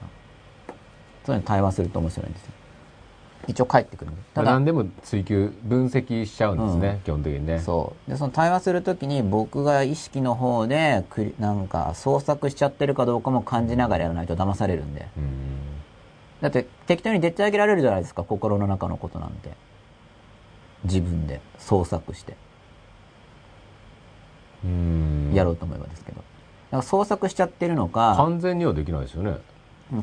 [1.25, 2.53] そういうの対話すると面白いんですよ。
[3.47, 7.61] 一応返ってくるただ何でも追求分析しちゃうんですね、うん、基本的にね。
[7.61, 8.11] そう。
[8.11, 15.27] でその対話するときに僕が意識の方でくなんか創作しちゃってるかどうかも感じながらやらないと騙されるんで、うん、
[16.41, 19.51] だって適当にでっち上げられるじゃないですか心の中のことなんて。
[20.85, 22.37] 自分で創作して
[25.35, 26.19] やろうと思えばですけど。
[26.19, 28.15] だから創作しちゃってるのか。
[28.17, 29.37] 完全にはできないですよね。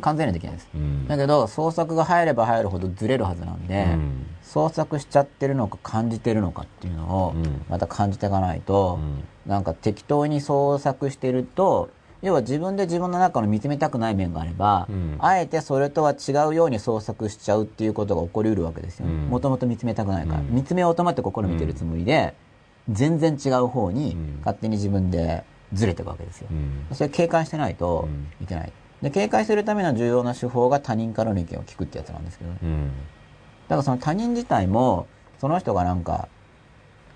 [0.01, 7.35] 完全にはできないです、うん、だけど創作が入れば入るほどずれるはずなんで、うん、創作しちゃってるのか感じてるのかっていうのを
[7.69, 8.99] また感じていかないと、
[9.45, 11.89] うん、なんか適当に創作してると
[12.21, 19.05] 要は自分で自分の中の見つめたくない面があれば、うん、あえてそれとは違うように創作しちゃうっていうことが起こりうるわけですよ。
[19.05, 22.33] もともと見つめたくないから、見つめようと思って心見てるつもりで、
[22.89, 26.47] 全然違う方に勝手に自分でずれていくわけですよ、
[26.93, 28.07] それ警戒してないと
[28.41, 28.71] いけない、
[29.01, 32.51] で警戒するための重要な手法が他人からの意見を聞くってやつなんですけど。
[32.51, 32.89] ね、うん、だ
[33.69, 35.07] からその他人自体も
[35.39, 36.27] その人がなんか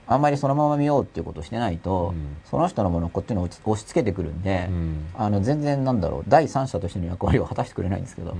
[0.07, 6.23] あんまりそのまま見ようっていうことをしてないと、うん、その人のものをこっちに押し付けてくるんで、うん、あの全然なんだろう。
[6.27, 8.35] 第三者としての役割を果たしてくれないんですけど、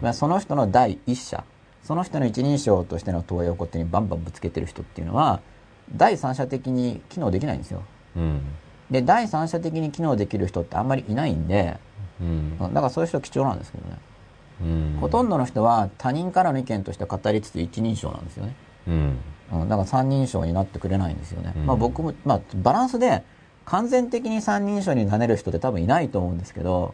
[0.00, 1.44] まあ、その人の第一者
[1.82, 5.40] その人の一人称としての問いをこっちにバンバンぶつけてる人っていうのは
[5.96, 7.82] 第三者的に機能できないんですよ。
[8.90, 11.78] で第三者的に機能できる人ってあんまりいないんで
[12.20, 13.98] うん、だからそういう人貴重なんですけどね、
[14.62, 18.54] うん、ほとんどの人は他人からの意見として語りつつ一人称なんですよね、
[18.88, 19.18] うん、
[19.68, 23.24] だから三人称になってくれないんですよね、まあ、僕も、まあ、バランスで
[23.64, 26.92] 完全的に三人称になれる人って多分いないと思うんですけど、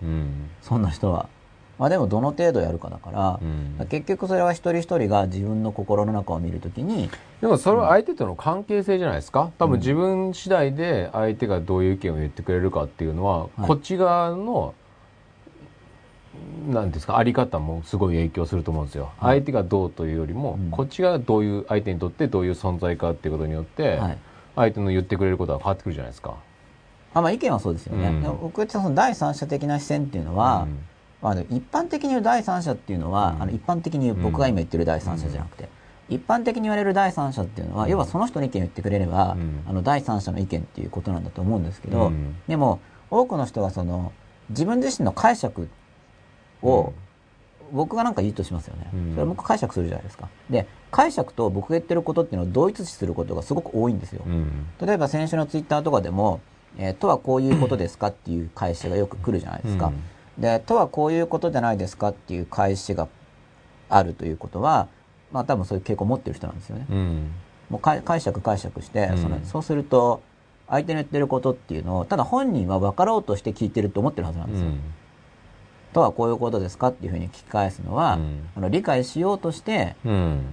[0.61, 1.31] そんな人は。
[1.79, 3.45] まあでもどの程度やるかだから、う
[3.85, 7.11] ん、結局それは一人一人が自分の心の中を見るときに。
[7.41, 9.51] でもそれは相手との関係性じゃないですか？
[9.59, 14.75] 多分自分次第で相手がどういう意見を言ってくれるかっていうのは、こっち側の
[16.69, 17.19] なんですか？
[17.19, 24.01] あり方もすごい影響すると思うんですよ、相手がどうというよりも、こっちがどういう相手にとってどういう存在かっていうことによって、
[24.55, 26.37] 相手の言ってくれることは変わってくるじゃないですか。
[27.15, 30.79] あまあ意見はそうですよね、うん、僕はその第三者的な視線っていうのは、うん、
[31.23, 35.69] あの一般的に言う第三者っていうのは、うん、あの一般的に僕が今言ってる第三者じゃなくて、
[36.09, 39.37] 一般的に言われる第三者っていうのは、要はその人の意見を言ってくれれば、
[39.67, 42.13] あの第三者の意見っていうことなんだと思うんですけど、
[42.47, 44.13] でも多くの人がその
[44.51, 45.69] 自分自身の解釈
[46.63, 46.93] を、
[47.73, 48.89] 僕がなんか言うとしますよね。
[49.13, 50.29] それは僕解釈するじゃないですか。
[50.49, 54.23] で、解釈と僕が言ってることっていうのを同一視することがすごく多いんですよ。
[54.81, 56.41] 例えば先週のツイッターとかでも、
[56.79, 59.93] えー、とはこういうことですかっていう返しがよく来るじゃないですか。
[60.39, 63.09] で、とはこういうことじゃないですかっていう返しが
[63.89, 64.89] あるということは、
[65.33, 66.87] まあ多分そういう傾向を持ってる人なんですよね。
[66.91, 67.31] うん、
[67.71, 70.23] もう解釈解釈して、そのそうすると、
[70.69, 74.69] 相手の言ってることっていうのを、ただ本人は分かろうとして聞いてると思ってるはずなんですよ。
[74.69, 74.81] うん。
[75.97, 79.97] とはこういうことですかっていうふうに聞き返すのは、うん、あの理解しようとして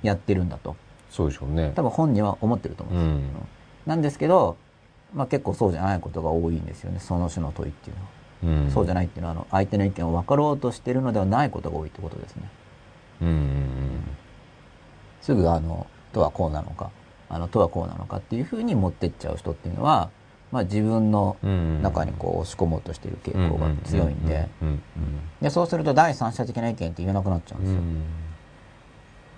[0.02, 0.76] やってるんだと、うん、
[1.10, 1.74] そうでしょうね。
[1.76, 3.48] 多分本人は思ってると思うんですよ、うん、
[3.86, 4.56] なんですけど、
[5.14, 7.00] まあ、結構そうじゃないことが多いんですよね。
[7.00, 8.10] その種の問いっていうのは、
[8.74, 12.50] そうじゃないっていうのはあの相手の意見を分かろうとしてるのではないことが多いってことですね、
[13.22, 14.04] うん、
[15.22, 16.92] すぐあのとはこうなのか
[17.30, 20.10] あのとはこうなのかっていうふうに持ってっちゃう人っていうのは
[20.54, 21.36] まあ、自分の
[21.82, 24.48] 中にこう押し込もうとしている傾向が強いんで。
[25.42, 27.82] でそうすると第三者的な意見って言えなくなっちゃうんですよ。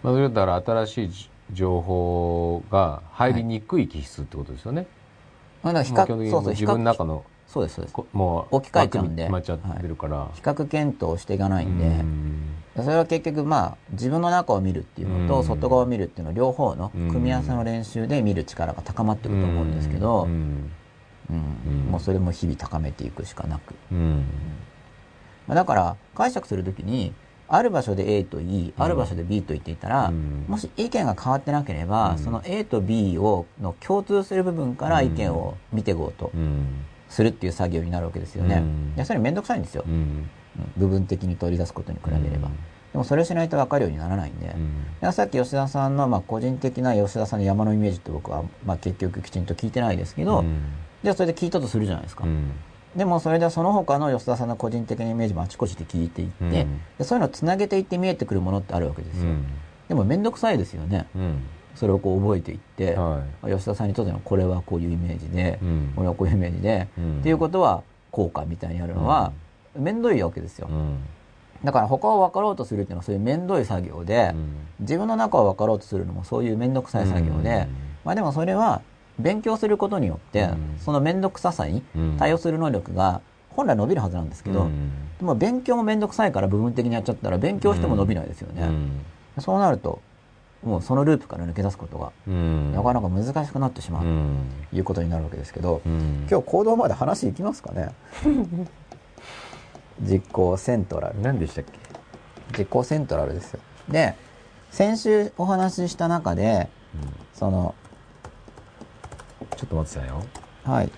[0.03, 4.87] まあ、それだから新しい情報が入りにくい気質ってことですよね。
[5.63, 7.23] はい、まあ、比較そうそう自分の中の
[7.55, 7.95] そうですそうです。
[8.11, 11.79] もう置き換えちゃうんで、はい、比較検討していかないん
[12.75, 20.69] で、それは結局まあ自分の中を見るっていうのと外側を見るっていうの両方の組み合わせの練習で見る力が高まっていくと思うんですけど、うん。
[21.89, 24.25] もうそれも日々高めていくしかなく、うん。
[25.47, 27.13] まあ、だから解釈するときに
[27.47, 36.31] ある場所で A と言い、ある場所で B と言っていたら、うん、もし意見が変わってなければ、うん、その A と B をの共通する部分から意見を見ていこうと
[37.15, 38.61] するっていう作業になるわけですよね。
[38.97, 39.85] いやそれめんどくさいんですよ、
[40.75, 42.49] 部分的に取り出すことに比べれば。
[42.91, 44.53] でもそれをしないと分かるようにならないんで、
[45.01, 50.61] うん、さっき吉田さんの、まあ、個人的な吉田さんの山のイメージって僕は、まあ、結局きちんと聞いてないですけど、うん、
[51.03, 52.25] じゃあそれで聞いたとするじゃないですか。
[52.25, 52.51] うん、
[52.95, 59.31] でもそれでその他の吉田さんの個人的なイメージもあちこちで聞いていって、でそういうのをつなげていって見えてくるものってあるわけですよ。
[59.89, 61.07] でも面倒くさいですよね。
[61.75, 69.33] それをこう覚えていって、はい、吉田さんにとってのこれはこういうイメージで、うん、これはこういうイメージで、うん、っていうことはこうかみたいにやるのは
[69.77, 70.69] 面倒いわけですよ。
[71.63, 74.33] だから他を分かろうとするっていうのはそういう面倒い作業で、
[74.79, 77.67] 自分の中を分かろうとするのもそういう面倒くさい作業で、
[78.03, 78.81] まあでもそれは
[79.19, 80.49] 勉強することによって、
[80.79, 81.81] その面倒くささに
[82.17, 84.69] 対応する能力が本来伸びるはずなんですけど、
[85.19, 88.69] でも勉強も面倒くさいから部分的にやっちゃったら勉強しても伸びないですよね。
[89.39, 90.01] そうなると
[90.65, 94.03] もうそのループから抜け出すことが、なかなか難しくなってしまう
[94.71, 97.89] ということになるわけですけど、今日行動まで話いきますかね。
[100.01, 101.21] 実行セントラル。
[101.21, 101.65] 何でしたっ
[102.51, 102.57] け？
[102.57, 103.59] 実行セントラルですよ。
[103.89, 104.15] で
[104.71, 107.75] 先週お話しした中で、うん、その
[109.55, 110.23] ちょっと待ってたよ。
[110.63, 110.91] はい。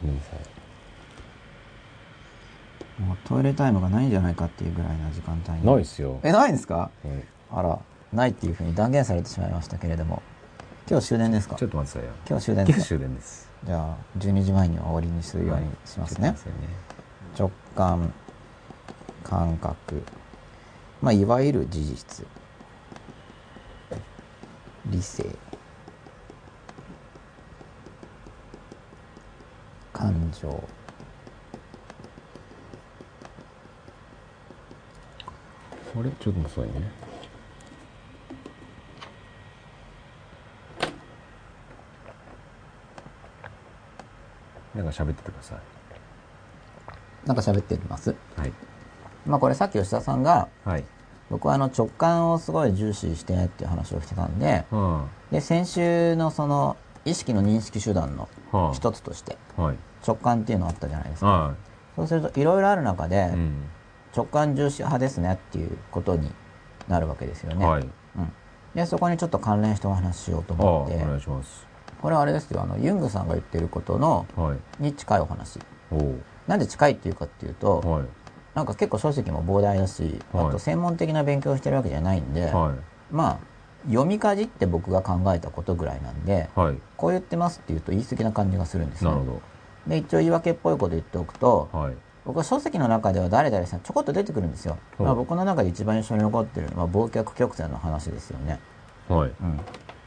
[0.00, 3.02] ごめんなさい。
[3.02, 5.66] もうトイレタイムがないんじゃないかっていうぐらいな時間帯。
[5.66, 6.20] ないですよ。
[6.22, 7.08] えないんですか、はい、
[7.50, 7.78] あら
[8.14, 10.22] ないっていうふうに断言されてしまいましたけれども。
[10.88, 11.54] 今日終電ですか？
[11.56, 12.16] ちょっと待ってくださいよ。
[12.28, 13.50] 今日終電です今日終電です。
[13.64, 16.36] じゃあ12時前には終わりにするようにしますね、はい、
[17.38, 18.12] 直感
[19.22, 20.02] 感覚。
[21.00, 22.26] まあいわゆる事実。
[24.86, 25.24] 理性。
[29.94, 30.62] 感情。
[35.96, 36.10] あれ？
[36.20, 37.03] ちょっと待ってね
[44.74, 45.58] なんか喋っててください。
[47.26, 48.14] なんか喋ってます。
[48.36, 48.52] はい。
[49.26, 50.84] まあこれさっき吉田さんが、はい、
[51.30, 58.28] 僕はあの直感をすごい重視してっていう話をしてたんで、うん、で、先週のその意識の認識手段の
[58.74, 61.26] 一つとして、はい、直感っていうのあったじゃないですか。
[61.26, 61.56] はい、
[61.96, 63.64] そうするといろいろある中で、うん、
[64.14, 66.30] 直感重視派ですねっていうことに
[66.88, 67.64] なるわけですよね。
[67.64, 68.32] はい、うん。
[68.74, 71.66] で、そこにちょっと関連してお話ししようと思って、お願いします。
[72.04, 72.60] これはあれですよ。
[72.60, 75.58] あのユングさんが言ってることの、はい、に近いお話。
[76.46, 78.04] なんで近いっていうかっていうと、はい、
[78.54, 82.52] なんか結構書籍も膨大だし、あと専門的な勉強をしてるわけじゃないんで、
[83.10, 83.38] まあ
[83.86, 86.50] 読みかじって僕が考えたことぐらいなんで、
[86.98, 89.40] こう言ってますっていうと言い過ぎな感じがするんですよ、
[89.86, 91.70] で一応言い訳っぽいこと言っておくと、
[92.26, 98.60] 僕は書籍の中では誰々さんちょこっと出てくるんですよ、まあ、僕の中で一番印象に残ってるのは忘却曲線の話ですよね、
[99.08, 99.30] はい。
[99.30, 99.60] うん、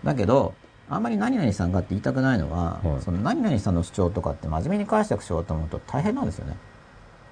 [0.03, 0.53] だけど
[0.89, 6.55] あんまり何々さんがって言いたくないのは、はい、その何々さんの主張とかって真面目に解釈しようと思うと大変なんですよね。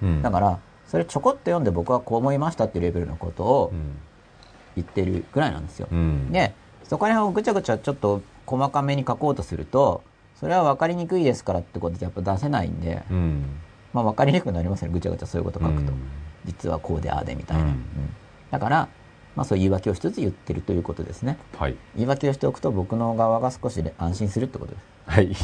[0.02, 3.72] うん、だから、それちょこっと読んで僕はこう思いましたっていうレベルのことを
[4.76, 5.88] 言ってるぐらいなんですよ。
[5.90, 6.54] うん、で、
[6.84, 10.02] そこら辺をぐちゃぐちゃちょっと細かめに書こうとすると、
[10.38, 13.44] それは分かりにくいですからってことでやっぱ出せないんで、うん、
[13.94, 15.92] まあ分かりにくくなりますよね、ぐちゃぐちゃそういうこと書くと。
[16.44, 17.74] 実はこうでああでみたいな。
[18.50, 18.88] だから、
[19.36, 21.36] まあ、そういう言い訳をしつつ言ってるということですね。
[21.58, 24.84] はい、言い訳をしておくと僕の側が少し安心するってことです。
[25.06, 25.36] はい。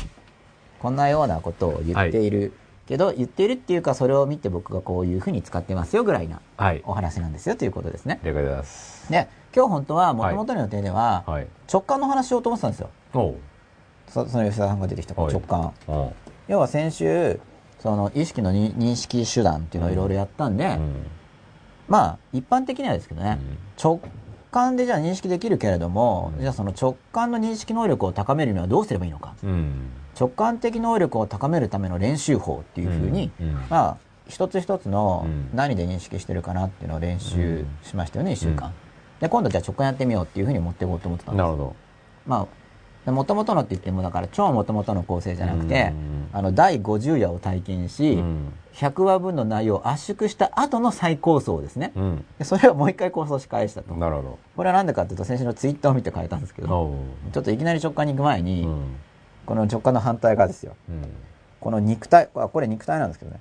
[0.81, 2.51] こんなようなことを言っている、はい、
[2.89, 6.41] けど、言っているっていうか、それを見て僕がこういうふうに使ってますよぐらいな
[6.85, 8.19] お話なんですよ、ということですね。
[8.25, 9.13] 了解です。
[9.13, 11.25] で、今日本当は、もともとの予定では、
[11.71, 12.91] 直感の話しようと思ってたんですよ。
[14.09, 15.73] そその吉田さんが出てきた直感。
[16.49, 17.39] 要は先週、
[17.79, 21.07] その意識の認識手段っていうのをいろいろやったんで、うん
[21.93, 23.39] まあ、一般的にはですけどね、
[23.79, 24.01] 直
[24.51, 29.35] 感でじゃあ認識できるけれども、じゃあその直感の認識能力を高めるにはどうすればいいのか。
[30.19, 33.31] 直感的能力を高めるための練習法っていうふうに、
[33.69, 38.73] まあ、一つ一つの何で認識してるかなっていうのを練習しましたよね、一週間。
[39.21, 41.43] で、今度じゃあ直感やってみようっていうふうに持っていこうと思ってたんです。
[41.43, 41.77] なるほど。
[42.27, 42.47] まあ、
[43.07, 45.93] もともとのって言っても、だから超もともとの構成じゃなくて、
[46.33, 48.23] あの、第50夜を体験し、
[48.75, 51.93] 100話分の内容を圧縮した後の再構想ですね。
[52.43, 53.95] それをもう一回構想し返したと。
[53.95, 54.39] なるほど。
[54.57, 56.95] これはなんでかっていうと、先週のツイッターを見て変えたんですけど、
[57.33, 58.69] ちょっといきなり直感に行く前に、
[59.47, 60.77] この直感の反対側ですよ。
[61.61, 63.41] この肉体、これ肉体なんですけどね。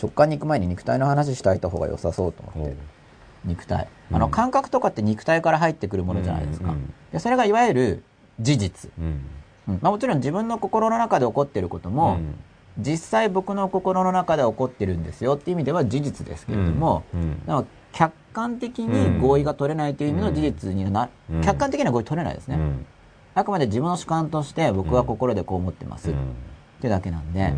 [0.00, 2.76] 直感に行く前に肉体の話しておいた方が良さそうと思って。
[3.44, 3.88] 肉体。
[4.12, 6.74] あの、感覚とかって肉体から入ってくるものじゃないですか。
[7.12, 8.02] でそれがいわゆる
[8.40, 8.90] 事実。
[8.98, 9.20] うん。
[9.82, 12.18] まあ、もちろん自分の心の中で起こっていることも、
[12.78, 17.02] 実際僕の心の中で起こってるんですよっていう意味では事実ですけれども、
[17.92, 21.08] 客観的に合意が取れないという意味の事実にはな、
[21.42, 22.58] 客観的な合意取れないですね。
[23.34, 26.14] あくまで自分の主観として僕は心でこう思ってますっ
[26.80, 27.52] ていうだけなんで、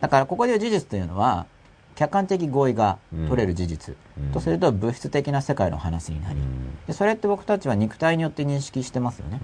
[0.00, 1.46] だからここでいう事実というのは、
[1.98, 3.96] 客観的合意が取れる事実、
[4.32, 6.38] とすると物質的な世界の話になり、
[6.86, 9.40] でそれって僕たちは肉体によって認識してますよね、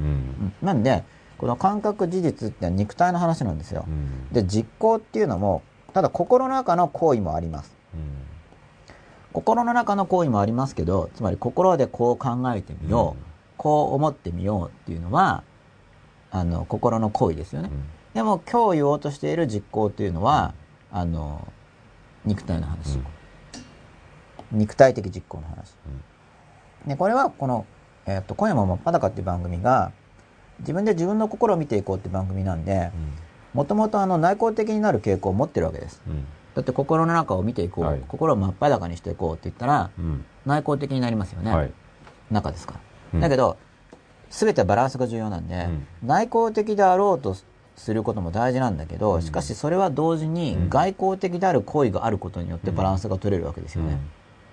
[0.62, 1.02] なんで
[1.36, 3.86] この感覚事実って肉体の話なんですよ、
[4.30, 5.62] で実行っていうのも
[5.94, 7.76] ただ心の中の行為もあります、
[9.32, 13.22] 心の中の行為もありますけどつまり心でこう考えてみよう、
[13.56, 15.42] こう思ってみようっていうのは
[16.30, 17.70] あの心の行為ですよね、
[18.14, 20.54] でも今日言おうとしている実行というのは
[20.92, 21.48] あの
[22.24, 22.98] 肉体の話、
[24.52, 25.74] うん、肉体的実行の話、
[26.84, 27.66] うん、でこれはこの
[28.06, 29.92] 「えーと、今夜も真っ裸」っていう番組が
[30.60, 32.90] 自分で自分の心を見ていこうっていう番組なんで
[33.52, 39.90] もともと内向的になる傾向を持ってるわけです、うん、だって心の中を見ていこう、はい、心を真っ裸にしていこうって言ったら、
[40.46, 41.72] 内向的になりますよね、はい、
[42.30, 42.74] 中ですか。
[43.14, 43.56] ら、だけど
[44.30, 45.68] 全てはバランスが重要なんで、
[46.02, 47.36] 内向的であろうと
[47.76, 53.98] することも大事なんだけど、しかしそれは同時に外交的である行為があることによってバランスが取れるわけですよね。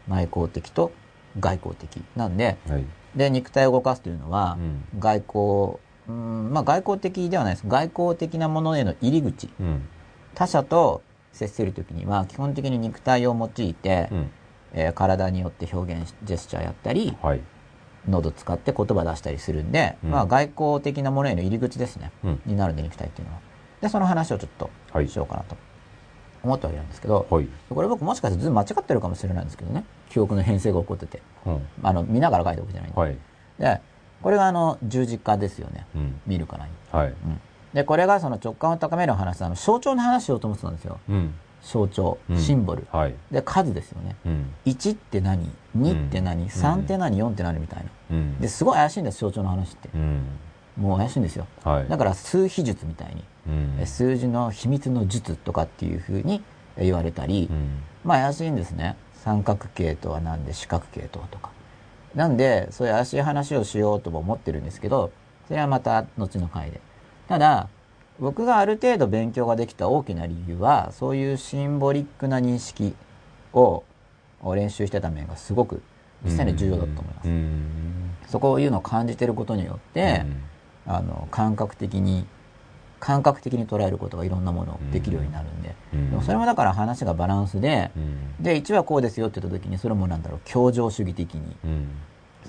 [0.07, 0.91] 内向的と
[1.39, 2.03] 外交的。
[2.15, 4.57] なんで、はい、で、肉体を動かすというのは、
[4.99, 7.67] 外交、うん、まあ外交的ではないです。
[7.67, 9.49] 外交的なものへの入り口。
[9.59, 9.87] うん、
[10.33, 11.01] 他者と
[11.31, 14.31] 接するときには、基本的に肉体を用いて、うん、
[14.73, 17.41] えー、体によって表現、ジェスチャーやったり、はい、
[18.09, 23.39] 喉使って言葉出したりするんで、うん、まあ外交的なものへの入り口ですね、うん、になるんで肉体っていうのは。
[23.81, 24.69] で、その話をちょっと
[25.07, 25.55] しようかなと
[26.43, 32.99] 思ってはいるんですけど、はい、これ僕もしかしてずっと間違ってるかもしれないんですけどね、記憶の変性が起こってて、うん、あの見ながら書いておくじゃないんで。
[32.99, 33.17] はい、
[33.59, 33.81] で、
[34.21, 35.85] これがあの十字架ですよね、
[36.27, 36.71] 見るからに。
[36.91, 37.13] はい、
[37.73, 40.99] で、これがその直感を高める話、あの象徴の話しようと思ってたんですよ。
[41.63, 47.59] 象徴、シンボル、はい、で数ですよね、うん、1って何？2って何、うん、3って何？4って何？
[47.59, 49.89] みたいな、ですごい怪しいんです象徴の話って、
[50.77, 56.41] もう怪しいんですよ、はい、だから数秘術みたいに、数字の秘密の術とかっていうふうに
[56.77, 57.49] 言われたり、
[58.03, 58.95] まあ怪しいんですね。
[59.23, 61.51] 三角形とは何で四角形とはとか。
[62.15, 65.11] なんでそういう怪しい話をしようとも思ってるんですけど
[65.47, 66.81] それはまた後の回で。
[67.29, 67.69] ただ
[68.19, 72.93] 僕がある程度勉強ができた大きな理由はそういうシンボリックな認識
[73.53, 73.83] を
[74.43, 75.81] 練習してた面がすごく
[76.23, 77.23] 実際に重要だと思いま
[78.25, 78.31] す。
[78.31, 80.23] そこをいうのを感じてることによって、
[80.85, 82.25] あの感覚的に
[82.99, 87.91] 感覚的に捉えることがいろんなものをできるようになるんで、でもそれもだから話がバランスで、
[88.39, 91.55] で1はこうですよって言った時にそれもなんだろう協情主義的に、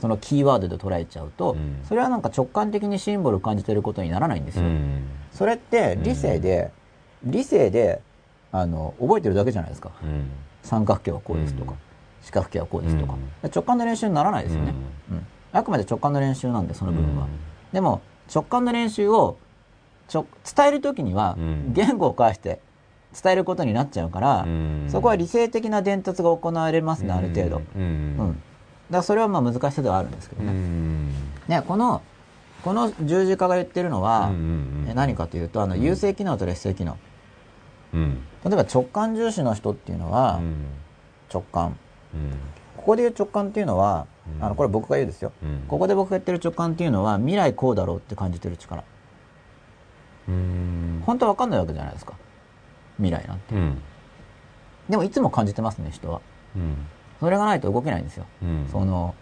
[0.03, 4.65] そのキーワードで捉えちゃうと、それはなんか直感的にシンボルを感じてることにならないんですよ。
[5.31, 6.73] それって理性で、
[7.23, 8.01] 理性で
[8.51, 9.93] あの覚えてるだけじゃないですか。
[10.65, 11.75] 三角形はこうですとか、
[12.21, 14.75] 四角形はこうですとか、直感の練習にならないですよね。
[15.13, 17.29] うんあくまで直感の練習なんでその部分は。
[17.73, 18.01] でも
[18.35, 19.37] 直感の練習を
[20.09, 20.27] ちょ
[20.57, 21.37] 伝える時には
[21.69, 22.59] 言語を介して
[23.23, 24.47] 伝えることになっちゃうから、
[24.89, 27.63] そこは理性的な伝達が行われますねある程度。
[27.77, 28.43] うん
[28.93, 30.53] からそれはまあ難しさではあるんですけどね。
[31.49, 32.03] ねこの
[32.63, 34.31] この十字架が言ってるのは、
[34.95, 36.97] 何かというとあの優勢機能と劣勢機能、
[37.93, 40.41] うん、例えば直感重視の人っていうのは、
[41.33, 41.77] 直感、
[42.77, 44.07] ここで言う直感っていうのは、
[44.41, 45.33] あのこれ僕が言うですよ、
[45.67, 48.85] ここで僕が言ってる直感っていうのは未来こうだろうって感じてる力。
[50.27, 52.15] 本当は分かんないわけじゃないですか。
[52.99, 53.55] 未来なんて、
[54.89, 56.21] でもいつも感じてますね人は、
[57.23, 58.27] それがないと動けないんですよ。
[58.43, 59.15] うん、その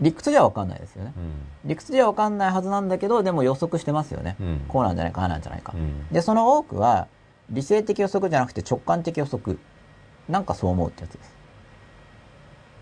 [0.00, 1.32] 理屈じゃ分かんないですよね、うん、
[1.64, 5.74] 理屈じゃ分かんないはずなんだけどでも予測してますよね、うん、こうなんじゃないかああなんじゃないか、
[6.12, 7.08] でその多くは
[7.50, 9.58] 理性的予測じゃなくて直感的予測。
[10.28, 11.34] なんかそう思うってやつです、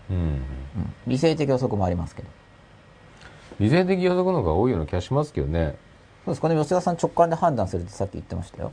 [0.09, 0.41] うん。
[1.05, 2.27] 理性的予測もありますけど。
[3.59, 5.77] 理性的予測の方が多いような気がしますけどね。
[6.25, 6.49] そうですか？
[6.49, 8.71] ね吉田さん直感で判断するってさっき言ってましたよ。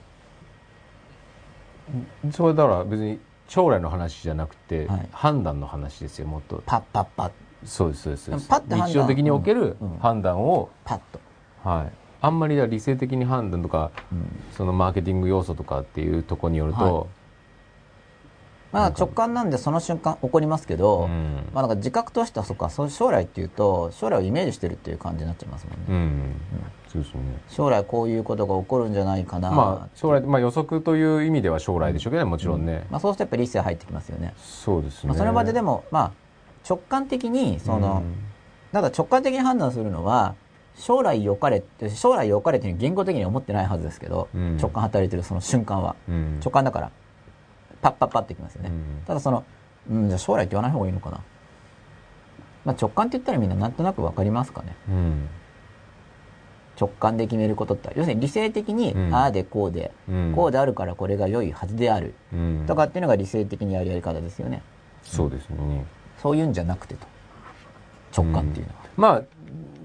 [2.33, 3.21] それだから別に
[3.53, 6.63] 将来の話じゃなくて、はい、判断の話ですよもっと。
[6.65, 7.31] パッパッパッ。
[7.67, 11.21] そうですそうですパッて日常的における判断を、うん、パッと。
[11.63, 11.93] はい。
[12.23, 14.27] あんまり理性的に判断とか、うん、
[14.57, 17.07] そのマーケティング要素とかっていうところによると、はい
[18.73, 25.85] まあ直感なんでその瞬間起こりますけど、うん、まあなんか自覚としてはそっかそう将来っていうと将来をイメージしてるっていう感じになっちゃいますもんね。
[25.89, 26.35] うん、うん、
[26.91, 27.21] そうですね。
[27.49, 29.51] 将来こういうことが起こるんじゃないかな。
[29.51, 32.87] まあ将来まあ予測という意味では将来でしょうけど、もちろんね。
[32.91, 34.35] まあそうするとやっぱり理性入ってきますよね。
[34.39, 35.09] そうですね。
[35.11, 36.13] まあ、その場ででもまあ
[36.67, 38.03] 直感的にその、
[38.73, 40.35] だから直感的に判断するのは
[40.77, 45.95] 将来良かれって将来良かれっていう言語的には思ってないはずですけど、直感働いてるその瞬間は、
[46.41, 46.91] 直感だから。
[47.83, 49.45] パッパッパってきますよね、うん、ただその、
[49.91, 51.21] うん、じゃあ将来って言わない方がいいのかな、
[52.65, 55.29] まあ、直感って言ったらみんななんとなく分かりますかね、うん、
[56.81, 59.93] 直感で決めることって要するに理性的に、ああでこうで、
[60.35, 62.15] こうであるからこれが良いはずである、
[62.67, 64.63] とかっていうのが理性的にやるやり方ですよね。
[65.03, 65.85] そうですね。
[66.21, 67.07] そういうんじゃなくてと。
[68.17, 69.23] 直感っていうのは、まあ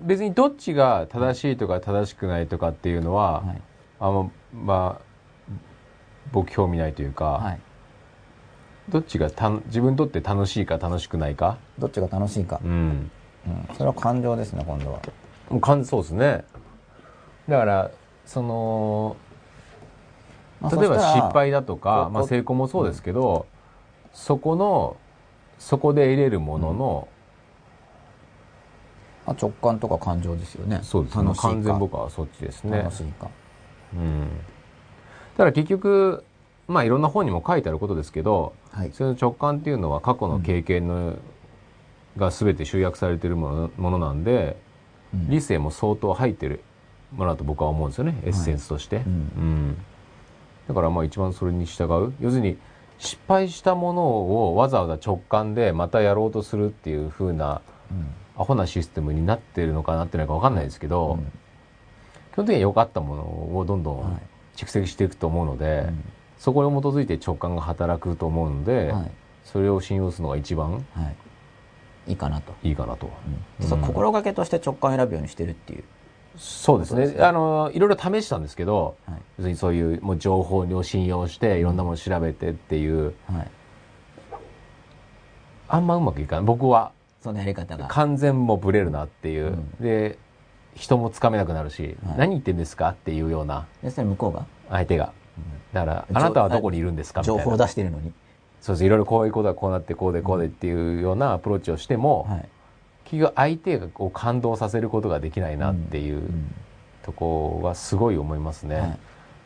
[0.03, 3.61] 別にどっちが正しいとか正しくないとかっていうのは、はい、
[3.99, 5.51] あのまあ
[6.31, 7.59] 僕興味ないというか、はい、
[8.89, 11.57] どっちがた自分にとって楽しいか楽しくないか？
[11.77, 13.11] どっちが楽しいか、うん、
[13.45, 15.01] うん、それは感情ですね今度は。
[15.49, 16.45] もう感そうですね。
[17.49, 17.91] だから
[18.25, 19.17] その
[20.61, 23.45] 例えば失敗だとか、まあ、成功もそうですけど、
[24.05, 24.97] うん、そこの
[25.59, 27.07] そこで得れるものの、
[29.25, 30.79] まあ、直感とか感情ですよね。
[30.81, 31.31] そうですね。
[31.37, 32.77] 完全僕はそっちですね。
[32.79, 33.29] 楽しいか。
[33.93, 34.27] うん。
[34.27, 34.29] だ
[35.37, 36.23] から結局
[36.67, 41.19] まあいろんな本にも書いてあることですけど、はい、その直感っていうのは過去の経験の、うん、
[42.17, 44.57] が全て集約されているものものなんで、
[45.13, 46.61] うん、理性も相当入ってる
[47.11, 48.19] ものだと僕は思うんですよね。
[48.23, 49.77] エッセンスとして、はい、うん、
[50.67, 52.13] だからまあ一番それに従う。
[52.21, 52.57] 要するに
[52.99, 54.03] 失敗したもの
[54.49, 57.61] をわざわざ直感でまたやろうとするっていうふうな、
[57.91, 58.07] うん。
[58.39, 61.25] アホなシステムになってるのかなってないか分かんないですけど、うん、
[62.33, 63.23] 基本的には良かったもの
[63.57, 64.21] をどんどん
[64.55, 65.93] 蓄積していくと思うので、はい、
[66.39, 69.11] そこに基づいて直感が働くと思うので、はい、
[69.43, 70.79] それを信用するのが一番、は
[72.07, 72.53] い、いいかなと。
[72.63, 73.09] いいかなと、
[73.61, 75.83] うん、心がけとして直感を選ぶようにしてるっていう。
[76.37, 83.47] そうですね、ね、あのいろいろ試したんですけど、はい、要するにそういうもう情報を信用していろんなものを調べてっていう、はい、
[85.67, 86.91] あんまうまくいかない僕は
[87.23, 87.87] そのやり方が。
[87.87, 90.19] 完全もブレるなっていう、うん、で
[90.75, 94.45] 人もつかめなくなるし、はい、何言ってんですかっていうようなそれ向こうが。
[94.69, 95.13] 相手が、
[95.73, 97.21] だからあなたはどこにいるんですか？
[97.21, 97.43] みたいな。
[97.43, 98.13] 情報を出してるのに。
[98.61, 102.49] そうですいろいろこういうことはこうなってこうでこうでっていうようなアプローチをしても、はい、
[103.05, 106.29] 結局相手を感動させることができないなっていう
[107.03, 108.75] とこはすごい思いますね。
[108.75, 108.99] はい、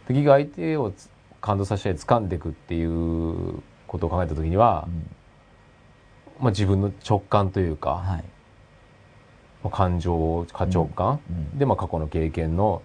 [0.07, 0.93] 結局相手を
[1.41, 5.09] 感動させて掴んでいくっていうことを考えた時には、うん。
[6.39, 8.23] まあ、自分の直感というか、はい、
[9.63, 11.35] まあ、感情過直感、うん。
[11.35, 12.81] うん、で、まあ、過去の経験の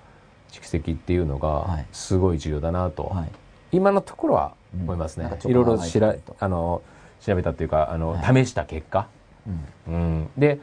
[0.61, 3.31] 蓄積っていうのがすごい重要だなと、はい、
[3.73, 5.31] 今のところは思いますね。
[5.45, 6.83] いろいろしらあの
[7.21, 9.09] 調べたっていうかあの、はい、試した結果、
[9.87, 10.61] うん、うん、で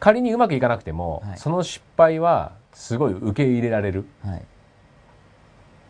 [0.00, 4.04] 仮にうまくいかなくても、その失敗はすごい受け入れられる。
[4.24, 4.42] はい。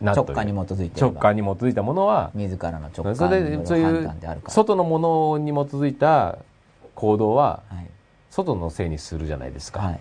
[0.03, 4.11] 直感に基づいて直感に基づいたものは自らの直感それでそういう
[4.49, 6.39] 外のものに基づいた
[6.95, 7.62] 行動は、
[8.31, 10.01] 外のせいにするじゃないですか、はい、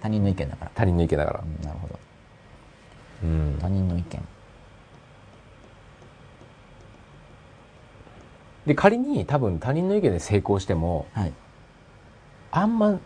[0.00, 0.70] 他人の意見だから。
[0.74, 1.98] 他人の意見だから、うん、なるほど、
[3.22, 4.22] うん、他人の意見。
[8.66, 11.32] で仮に多分他人の意見で成功しても、はい、
[12.50, 13.00] あんま、うん、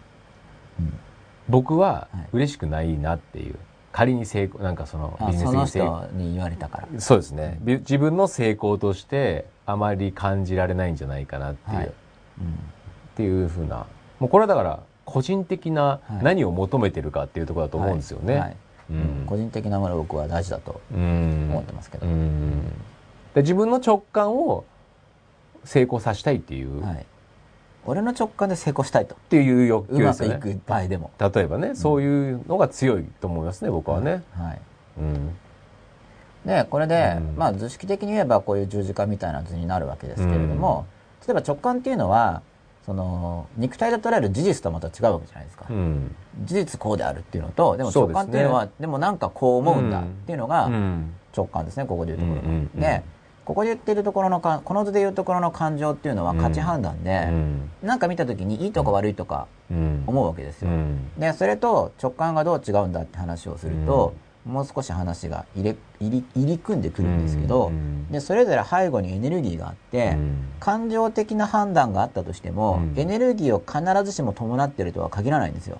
[1.49, 3.57] 僕は嬉しくないなっていう、
[3.93, 6.07] 仮に成功なんかそのビジネスに成功。
[6.13, 7.01] に言われたから。
[7.01, 7.59] そうですね。
[7.65, 11.87] 自分の成功としてあまり感じられないんじゃないかなっていう、はい。
[11.87, 11.93] うん、っ
[13.17, 13.87] ていうふうな。
[14.19, 18.43] もうこれはだから個人的な何を求めてるかっていうところだと思うんですよね、はい。
[18.43, 18.51] はい。
[18.51, 18.57] うん、
[19.27, 22.07] 個人的なもの僕は大事だと思ってますけど、
[23.35, 24.65] で自分の直感を
[25.65, 27.07] 成功させたいっていう、はい、
[27.87, 29.15] 俺の直感で成功したいと。
[29.15, 30.29] っていう欲求ですね。
[30.29, 31.11] うまくいく場合でも。
[31.19, 34.23] 例えばね、そういうのが強いと思いますね、僕はね。
[34.33, 34.59] はい。
[34.99, 35.37] うん。
[36.45, 40.87] で、これで、うん、まあ図式的に言えばこういう十字架みたいな図になるわけですけれども、
[41.21, 42.43] うん、例えば直感っていうのは、
[42.85, 46.15] その肉体で捉える事実とまた違うわけじゃないですか、うん、
[46.45, 50.71] 事実こうであるっていうのとでも直感っていうのはで、ね,、もなんかこう思うんだっていうのが
[51.37, 52.81] 直感ですねここでいうところが。
[52.81, 53.03] で
[53.45, 67.71] ここで言ってるところのかこの図で言うところの感情っていうのは価値判断で、うん、なんか見た時にいいとか悪いとか思うわけですよ、うん、でそれと直感がどう違うんだって話をすると、うん、もう少し話が入れ入り入り組んでくるんですけど、
[68.11, 70.17] でそれぞれ背後にエネルギーがあって、
[70.59, 75.79] 感情的な判断があったとしても、エネルギーを必ずしも伴ってるとは限らないんですよ、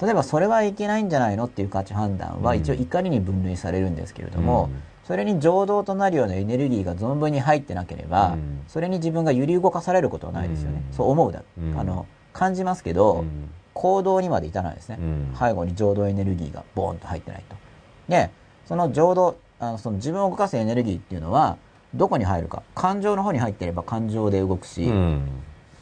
[0.00, 4.70] 例えばそれはいけないんじゃないのっていう価値判断は一応怒りに分類されるんですけれども、
[5.06, 13.24] それに情動となるようなエネルギーが存分に入ってなければ、うん、それに自分が揺り動かされることはないですよね、うん、そう思うだ、うん、あの感じますけど、
[13.76, 14.98] 行動にまで至らないですね、
[15.38, 17.56] 背後に情動エネルギーがボーンと入ってないと。
[18.08, 18.30] で
[18.64, 21.58] その情動あのその自分を動かすエネルギーっていうのは
[21.94, 22.62] どこに入るか。
[22.74, 24.90] 感情の方に入っていれば感情で動くし、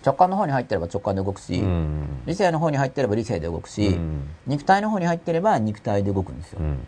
[0.05, 6.59] 直感の方に入ってれば直感で動くし、うん、理性の方に入ってれば理性で動くし、うん、肉体の方に入ってれば肉体で動くんですよ。
[6.61, 6.79] うん、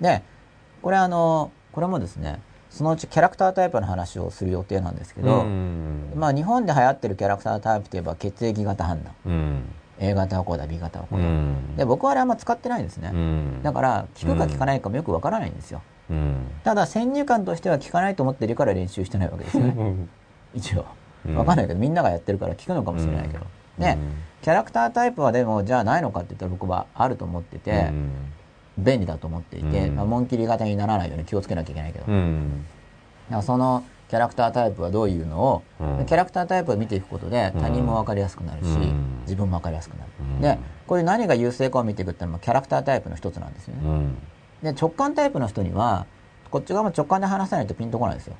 [0.00, 0.22] で
[0.80, 2.40] これあのこれもですね
[2.70, 5.44] そのうちキャラクタータイプの話をする予定なんですけど、
[6.14, 9.62] まあ、日本で流行ってるキャラクタータイプといえば血液型判断、うん、
[10.00, 11.26] A 型はこうだ B 型はこうだ、
[11.76, 13.12] で僕はあれあんま使ってないんですね、
[13.62, 15.82] だから効くか効かないかもよくわからないんですよ、
[16.64, 19.94] ただ先入観としては効かないと思ってるから練習してないわけですよね。
[20.54, 20.86] 一応。
[21.34, 23.46] わかんないけどみんながやってるから効くのかもしれないけど、
[23.78, 23.98] で
[24.40, 27.90] キャラクタータイプはでもじゃあないのかって言ったら僕はあると思ってて、
[28.78, 40.58] 便利だと思っていて、まあ、紋切り型にならないように気をつけなきゃいけないけど、そのキャラクタータイプはどういうのを、うん、キャラクタータイプを見ていくことで他人も分かりやすくなるし、うん、自分も分かりやすくなる、うん、で
[40.88, 44.08] これ何が優勢かを見ていくっていうのはキャラクタータイプの一つなんですよね、
[44.64, 46.06] で直感タイプの人には
[46.50, 48.34] こっち側も直感で話さないとピンとこないんですよ、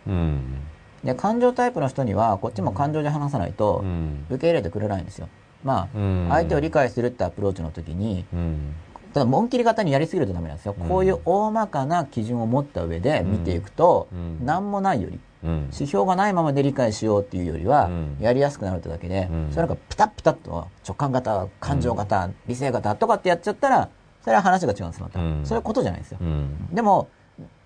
[1.04, 3.84] で感情タイプの人にはこっちも感情で話さないと
[4.28, 5.28] 受け入れてくれないんですよ。
[5.62, 8.24] まあ、相手を理解するってアプローチの時に、
[9.12, 10.56] ただ紋切り型にやりすぎるとダメなん。
[10.56, 14.08] ですよ、こういう大まかな基準を持った上で見ていくと、
[14.42, 23.88] 何もないより指標がないままで理解しようっていうよりは、やりやすくなるってだけで、それなんかピタッピタッと直感型、感情型、理性型とかってやっちゃったら、
[24.22, 25.18] それは話が違うんです、また。
[25.44, 26.18] そういうことじゃないですよ。
[26.72, 27.08] でも、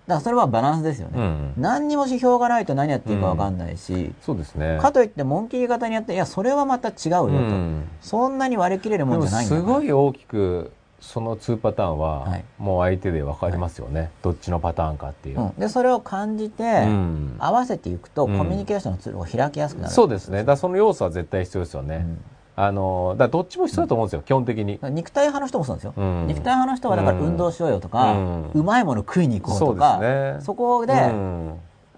[0.07, 10.71] だからそれはバランスですよね、うん、何にも指標がないと何やっていいか分かんないし、うん、そうですね、かといって紋切り型にやっていやそれはまた違うよと、うん、そんなに割り切れるもんじゃないんだすごい大きく
[11.05, 20.43] その2パターンは、もう相手で分かりますよね、はい、どっちのパターンかっていう、うん、でそれを感じて、うん、合わせていくと、コミュニケーションのツールが開きやすくなるそうですね。
[20.43, 22.07] だその要素は絶対必要ですよね、
[22.55, 24.79] あのだどっちも必要だと思うんですよ、基本的に。
[24.81, 25.93] 肉体派の人もそうなんですよ、
[26.27, 28.15] 肉体派の人はだから運動しようよとか、
[28.53, 31.13] うまいもの食いに行こうとかそ,、ね、そこで、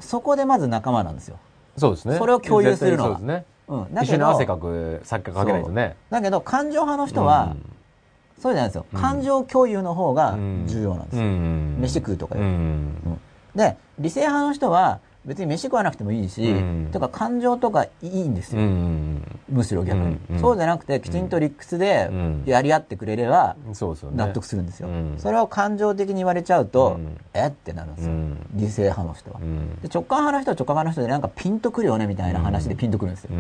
[0.01, 1.38] そこでまず仲間なんですよ。
[1.78, 2.18] そうですね。
[2.18, 3.45] それを共有するのは、そうですね。
[3.68, 5.95] うん、だけど一緒に汗かくさっきかけないとね。
[6.10, 7.55] だけど感情派の人は、
[8.39, 12.47] そうじゃないですよ、感情共有の方が重要なんですよ、飯食うとかより、
[13.55, 16.53] で理性派の人は別に飯食わなくてもいいし、
[16.93, 18.61] とか感情とかいいんですよ、
[19.49, 22.09] むしろ逆に、そうじゃなくてきちんと理屈で
[22.45, 23.57] やり合ってくれれば
[24.15, 26.99] 納得するんですよ、それを感情的に言われちゃうと、
[27.33, 28.13] えってなるんですよ、
[28.53, 29.39] 理性派の人は、
[29.81, 33.31] で直感派の人は直感派の人でなんかピンとくるよねみたいな話でピンとくるんですよ、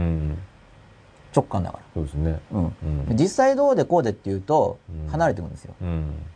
[1.37, 2.73] 直感だからそうですね、うん、
[3.11, 4.79] 実際どうでこうでっていうと
[5.09, 5.75] 離れていくんですよ、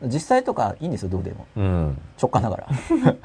[0.04, 1.48] 実際とかいいんですよどうでも、
[2.22, 2.68] 直感だから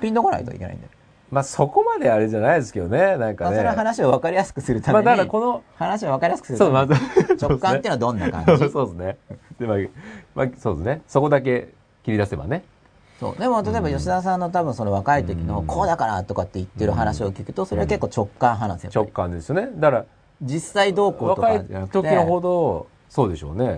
[0.00, 0.90] ピンとこないといけないんだよ
[1.32, 3.50] まあそこまであれじゃないですけどね、なんかね。
[3.52, 5.04] まあ、それは話を分かりやすくするために。
[5.06, 5.62] まあだからこの。
[5.76, 6.76] 話を分かりやすくするために。
[6.76, 8.68] そう、ま直感っていうのはどんな感じ？
[8.70, 9.16] そうですね。
[9.58, 9.78] で、まあ、
[10.34, 11.00] まあ、そうですね。
[11.08, 11.68] そこだけ
[12.04, 12.64] 切り出せばね。
[13.18, 13.40] そう。
[13.40, 18.90] でも例えば吉田さんの多分その若い時の、こうだからとかって言ってる話を聞くと、それは結構直感派なんですよ。
[18.94, 19.70] 直感ですよね。
[19.76, 20.04] だから、
[20.42, 21.98] 実際どうこうとかじゃなくて。
[21.98, 23.76] 若い時のほど、そうでしょうね。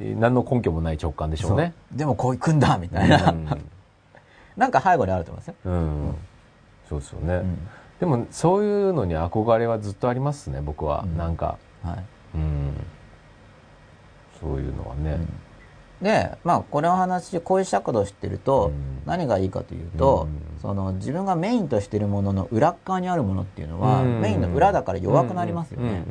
[0.00, 1.74] うん、何の根拠もない直感でしょうね。
[1.94, 3.30] うでもこういくんだみたいな。
[3.30, 3.46] うん
[4.56, 5.54] なんか背後にあると思いますよ。
[5.66, 6.14] うん。
[6.88, 7.34] そうですよね。
[7.34, 7.58] うん、
[8.00, 11.04] でもそういうのに憧れはずっとありますね、僕は。
[11.04, 11.58] うん、なんか。
[11.84, 12.04] はい。
[12.34, 12.72] うん。
[14.40, 15.12] そういうのはね。
[15.12, 15.32] うん
[16.02, 18.70] で、まあ、これの話、こういう尺度を知ってると、
[19.04, 26.04] 何がいいかというと、うん、その自分がメインとしているものの裏側にあるものっていうのは、うん、メインの裏だから弱くなりますよね。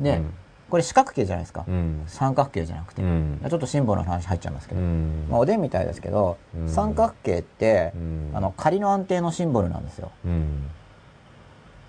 [0.00, 0.22] で、
[0.70, 7.92] これ四角形じゃないですか、うん、三角形じゃなくて、うん、ちょっとシンボルの話入っちゃいますけど、うん、まあ、おでんみたいですけど、三角形って、
[8.34, 10.10] あの仮の安定のシンボルなんですよ、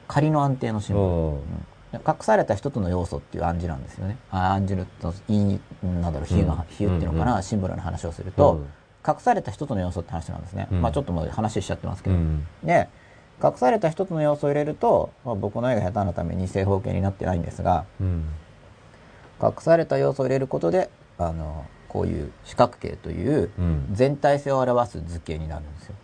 [0.08, 1.40] 仮の安定のシンボ
[1.94, 4.18] ル、隠された一つの要素っていう暗示なんですよね。
[4.32, 4.88] あ暗示
[5.84, 8.62] のなんだろう比喩の比喩っていうのかな、シンボルの話をすると、
[9.08, 12.16] 隠された一つの要素って話なんですね、まあ、ちょっともう話しちゃってますけど、
[12.64, 12.90] で
[13.42, 17.86] 隠された一つの要素を入れると、まあ、僕の絵が下手なために正方形になってないんですが、
[19.42, 23.50] 隠された要素を入れることであのこういう四角形という
[23.92, 25.96] 全体性を表す図形になるんですよ、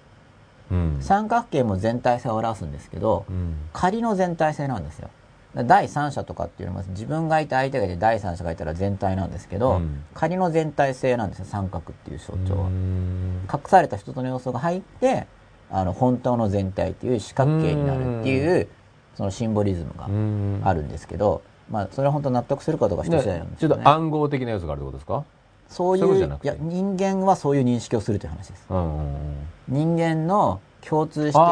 [0.71, 5.09] うん、三角形も全体性を表すんですけど、うん、仮の全体性なんですよ
[5.63, 12.69] 第三者とかっていうのは自分がいて相手がいて第三者がいたら全体なんですけど、うん、仮の全体性なんですよ三角っていう象徴は。
[13.51, 15.27] 隠された一つの要素が入って
[15.71, 18.67] あの本当の全体っていう四角形になるっていう
[19.15, 19.93] そのシンボリズム
[20.61, 21.41] があるんですけど、
[21.71, 25.23] まあ、それは本当納得するかどうか人次第なんですけど、ね、ちょっと暗号的な要素があるってことですか？
[25.67, 28.67] そういういや人間はそういう認識をするという話です、
[29.67, 31.39] 人間の共通して。
[31.39, 31.47] いる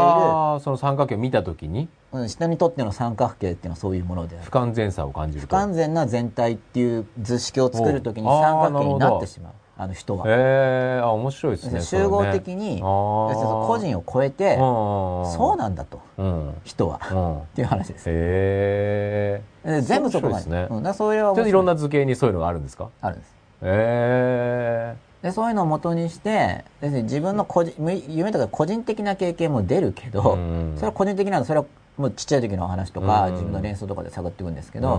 [0.62, 1.90] その三角形を見た時に、うん、
[2.28, 9.54] 人にとっての三角形っていうのはそういうもので不完全さを感じる不完全な全体っていう図式を作る時に三角形になってしまう。
[9.76, 10.28] あの人は。
[10.28, 11.82] へえー、あ面白いですね。
[11.82, 18.06] 集合的に、ね、個人を超えて、そうなんだと、うん、人は、うん、っていう話です。
[18.08, 19.82] へえ。
[19.82, 20.50] 全部そこまで。
[20.50, 22.90] ね、うん、それはちょっといろんな図形にそういうのがあるんですか？
[23.02, 23.30] あるんです。
[23.30, 24.96] へえ。
[25.24, 27.74] でそういうのをもとにして自分の個人
[28.10, 30.38] 夢とか個人的な経験も出るけど、
[30.76, 31.66] それは個人的なのそれは
[31.98, 34.98] もうちっちゃい時の話とか、自分の連想とかで探っていくんですけど、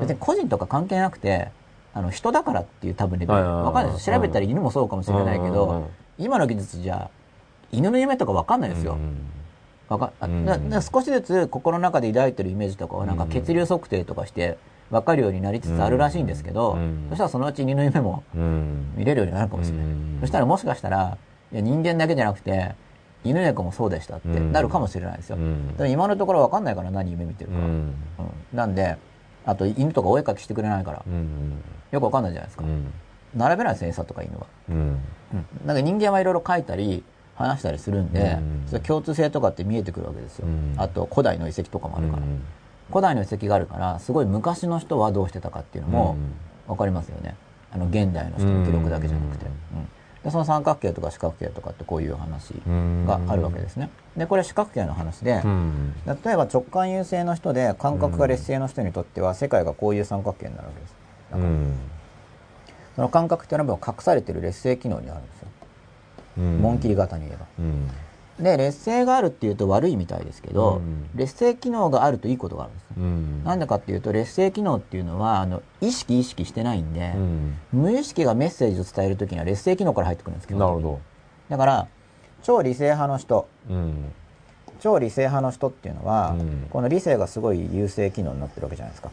[0.00, 1.50] 別に個人とか関係なくて
[1.92, 4.06] あの人だからっていう多分レベルわかんないです。
[4.06, 5.88] 調べたら犬もそうかもしれないけど、
[6.18, 7.10] 今の技術じゃ
[7.70, 8.98] 犬の夢とかわかんないですよ。
[9.88, 10.12] わか
[10.68, 14.56] だ少しずつ心の中で抱いてるイメージとかをなんか血流測定とかして
[14.90, 16.78] 分かるようになりつつあるらしいんですけど、
[17.10, 18.24] そしたらそのうち犬の夢も
[18.96, 19.86] 見れるようになるかもしれない。
[20.22, 21.18] そしたらもしかしたら
[21.52, 22.74] いや人間だけじゃなくて
[23.24, 25.36] 犬猫もそうでしたってなるかもしれないですよ。
[25.36, 25.42] で
[25.84, 27.56] も今のところ分かんないから何夢見てるか。
[28.52, 28.96] なんで
[29.46, 31.02] あと犬とかお絵描きしてくれないから、
[31.90, 32.64] よく分かんないじゃないですか。
[33.34, 34.46] 並べないですね餌とか犬は。
[34.68, 35.00] うん、
[35.66, 37.02] なんか人間はいろいろ描いたり
[37.34, 40.46] 話したりするんで、そ共通性とかって見えてくるわけですよ。
[40.76, 42.22] あと古代の遺跡とかもあるから。
[42.90, 46.16] 古代の遺跡があるからすごい昔の人はどうしてたかっていうのも
[46.68, 47.34] 分かりますよね。
[47.72, 49.46] あの現代の人の記録だけじゃなくて。
[49.46, 49.88] うん
[50.24, 52.54] でその三角形とか四角形とかってこういう話
[53.06, 53.90] があるわけですね。
[54.16, 55.42] でこれ四角形の話で、
[56.06, 60.94] 例えば直感優勢の人で感覚が劣勢の人にとっては世界がこういう三角形になるわけです。
[61.30, 61.50] だから
[62.96, 65.48] その感覚っていうのは隠されてる劣勢機能にあるんですよ。
[66.36, 67.46] 紋切り型に言えば。
[68.38, 81.00] で劣勢があるっていうと悪いみたいですけど、うん、劣勢機能があるといいことがあるんです、うん、なんでかっていうと劣勢機能っていうのはあの意識意識してないんで、うん、無意識がメッセージを伝える時には劣勢機能から入ってくるんですけどなるほど。
[81.48, 81.88] だから
[82.42, 83.48] 超理性派の人、
[84.80, 86.36] 超理性派の人っていうのは、
[86.68, 89.10] この理性がすごい優勢機能になってるわけじゃないですか、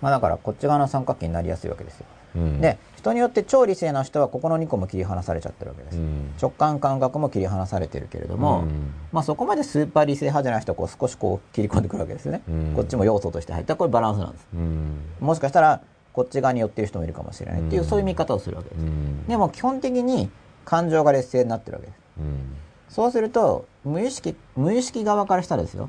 [0.00, 2.06] まあ、だからこっち側の三角形になりやすいわけですよ。
[2.36, 12.42] うん、で人によって超理性な人はここの2個も切り離されちゃってるわけです、うん、直感感覚も切り離されてるけれども、うん、まあ、そこまでスーパー理性派じゃない人はこう少しこう切り込んでくるわけですよね、
[12.74, 13.76] こっちも要素として入った。
[13.76, 14.46] これバランスなんです、
[15.20, 15.80] もしかしたら
[16.12, 18.84] こっち側に寄ってる人もいるかもしれないっていう、そういう見方をするわけです、
[19.28, 20.28] でも基本的に
[20.64, 21.92] 感情が劣勢になってるわけで
[22.88, 25.88] す、そうすると無意識無意識側からしたらですよ、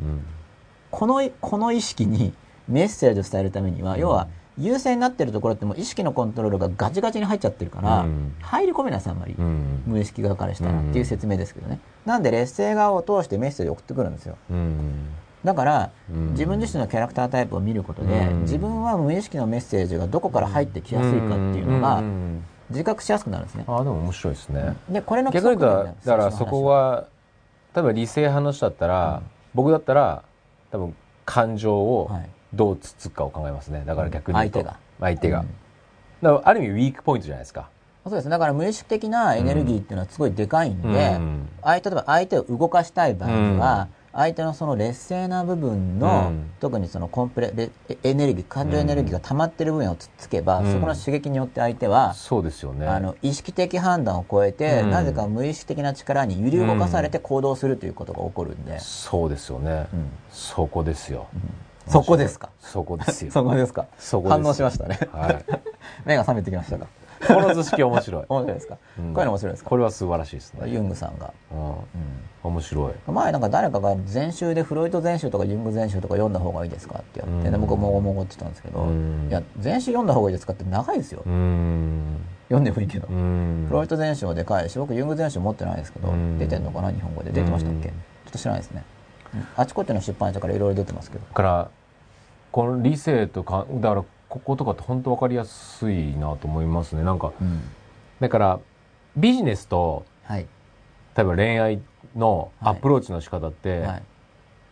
[0.91, 2.33] このこの意識に
[2.67, 4.27] メッセージを伝えるためには、要は
[4.59, 11.79] 優勢になってるところってもう意識のコントロールがガチガチに入っちゃってるから、うん、入り込めないですあんまり、うん、無意識側からしたらっていう説明ですけどね。
[12.05, 14.37] なんで劣勢側を通してメッセージを送ってくるんですよ、
[15.43, 15.91] だから、
[16.31, 22.03] 自分自身のキャラクタータイプを見ることで、自分は無意識のメッセージがどこから入ってきやすいかっていうのが、
[22.69, 23.63] 自覚しやすくなるんですね。
[23.67, 24.75] あでも面白いですね。
[24.89, 27.05] でこれの逆に言うとだからそこは
[27.75, 29.21] 例えば理性派の人だったら、
[29.53, 30.23] 僕だったら
[30.71, 30.95] 多分
[31.25, 32.11] 感情を
[32.53, 33.83] どうつつくかを考えますね。
[33.85, 34.77] だから逆に相手が。
[34.99, 35.45] 相手が。
[36.21, 37.69] だからある意味ウィークポイントじゃないですか。
[38.05, 47.53] そうですだから無意識的なエネルギーっていうのはすごいでかいんで、うん、相手例えば相手を動かしたい場合には、相手のその劣勢な部分の、うん、特にそのコンプレ
[48.03, 52.87] エネルギー感情エネルギーが溜まってる部分をつっつけば、うん、そこの刺激によって相手はそうですよね。
[52.87, 59.87] あの意識的判断を超えて、うん、なぜか無意識的な力に揺り動かされて行動するということが起こるんで、そうですよね、
[60.31, 61.27] そこですよ、
[61.89, 62.49] そこですか？
[62.59, 63.31] そこですよ。
[63.31, 63.87] そこですか？
[63.97, 64.99] そこ反応しましたね。
[65.11, 65.45] はい。
[66.05, 66.87] 目が覚めてきましたか？
[67.27, 68.25] この図式面白い。
[68.29, 69.69] 面白いですか、うん、こういうの面白いですか？
[69.69, 70.69] これは素晴らしいですね。
[70.69, 71.33] ユングさんが。
[71.51, 71.69] うん。
[71.69, 71.75] うん、
[72.43, 72.93] 面白い。
[73.11, 78.87] 前なんか誰かが全集でフロイト全集とかユング全集とか読んだ方がいいですかってやって、ね、僕もごもごってたんですけど、
[79.29, 81.19] いや、全集読んだ方がいいですかって長いですよ。
[81.23, 83.07] 読んでもいいけど。
[83.07, 86.91] フロイト全集はでかいし、僕ユング全集持ってないですけど、出てんのかな？
[86.91, 87.31] 日本語で。
[87.31, 87.89] 出てましたっけ？
[87.89, 87.93] ちょ
[88.29, 88.83] っと知らないですね。
[89.57, 91.25] あちこちの出版社からいろいろ出てますけど。
[91.33, 91.69] から
[92.51, 97.03] この理性とかだからこことかって本当分かりやすいなと思いますね。
[97.03, 97.61] なんか、うん、
[98.19, 98.59] だから
[99.17, 100.47] ビジネスと、はい、
[101.15, 101.81] 例えば恋愛
[102.15, 104.03] のアプローチの仕方って、はい、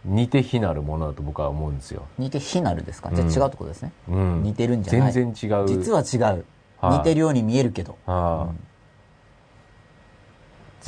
[0.05, 2.07] 似て非なるものだと僕は思うんですよ。
[2.17, 5.11] 似て非なるですか、じゃあ違うとこですね、うん、似てるんじゃない。
[5.11, 5.67] 全然違う。
[5.67, 6.45] 実は違う、
[6.79, 8.43] はあ、似てるように見えるけど、はあ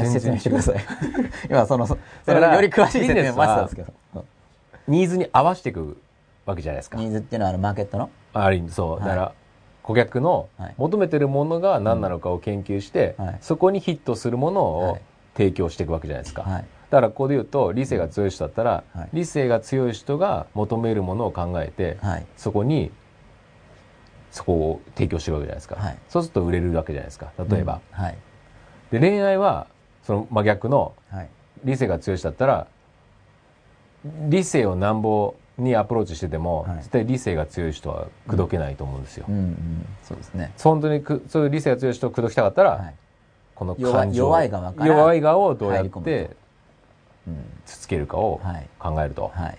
[0.03, 0.85] うん、説明してください。
[1.49, 1.97] 今そのそ
[2.27, 3.93] れより詳しい説明待ってたんですけど。
[4.87, 5.97] ニーズに合わせていく
[6.49, 6.97] わけじゃないですか。
[6.97, 8.09] ニーズっていうのはあのマーケットの？
[8.33, 8.99] ある意味そう。
[8.99, 9.33] だから、
[9.83, 14.97] 顧客の求めてるものが何なのかを研究して、はい、そこにヒットするものを
[15.35, 16.43] 提供していくわけじゃないですか。
[16.43, 21.97] はい、だからここで言うと理性が強い人だったら、はい、理性が強い人が求めるものを考えて、
[22.37, 22.91] そこに
[24.31, 25.77] そこを提供してるわけじゃないですか、
[26.07, 27.31] そうすると売れるわけじゃないですか。
[27.49, 27.81] 例えば、
[28.91, 29.65] うん、で恋愛は
[30.03, 30.93] その真逆の
[31.63, 32.67] 理性が強い人だったら
[34.05, 39.25] 理性をなんぼにアプローチしてても、はい、絶対理性が強い人は口説けないと思うんですよ。
[39.27, 39.41] うんうん。
[39.41, 40.51] うん、そうですね。
[40.61, 42.93] 本当にくそういう理性が強い人を口説きたかったら、はい、
[43.55, 46.31] この感情弱い側から弱い側をどうやって
[47.65, 48.41] つつけるかを
[48.79, 49.31] 考えると。
[49.33, 49.57] はい、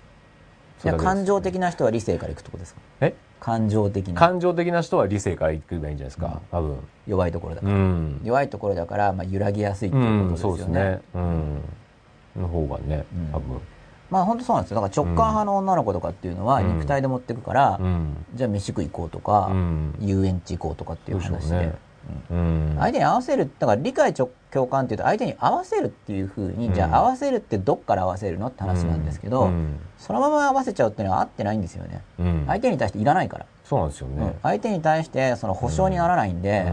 [0.85, 2.81] いや感情的な人は理性からいくとこですか？
[3.01, 3.14] え？
[3.40, 4.14] 感情的な。
[4.14, 6.77] 感情的な人は理性からいけばいいんじゃないですか、うん、多分。
[7.06, 13.60] 弱いところだから、うん、弱いところだから、まあ、揺らぎやすいっていうことですよね、うん、そうですね、うん、の方がね多分、
[14.10, 14.80] まあ本当そうなんですよ。
[14.80, 21.74] だから直感派の女の子とかっていうのは肉体で持ってくから、うん、じゃあ飯食い行こうとか、うん、遊園地行こうとかっていう話で、ね。
[22.30, 24.30] うん、相手に合わせるだから理解共
[24.66, 29.50] 感っていうと相手に合わせるっていうふうに、じゃあ合わせるってどっから合わせるのって話なんですけど、
[29.98, 32.02] そのまま合わせちゃうっていうのは合ってないんですよね、
[32.46, 33.46] 相手に対していらないから。
[33.64, 36.72] そうなんですよね、相手に対してその保証にならないんで、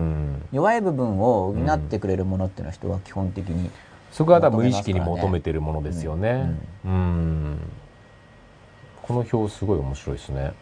[0.51, 3.69] 弱い部分を補ってくれるものっていうのは人は基本的に
[4.17, 6.55] そこは無意識に求めてるものですよね。
[6.83, 7.59] うん、うん、
[9.03, 10.53] この表すごい面白いですね。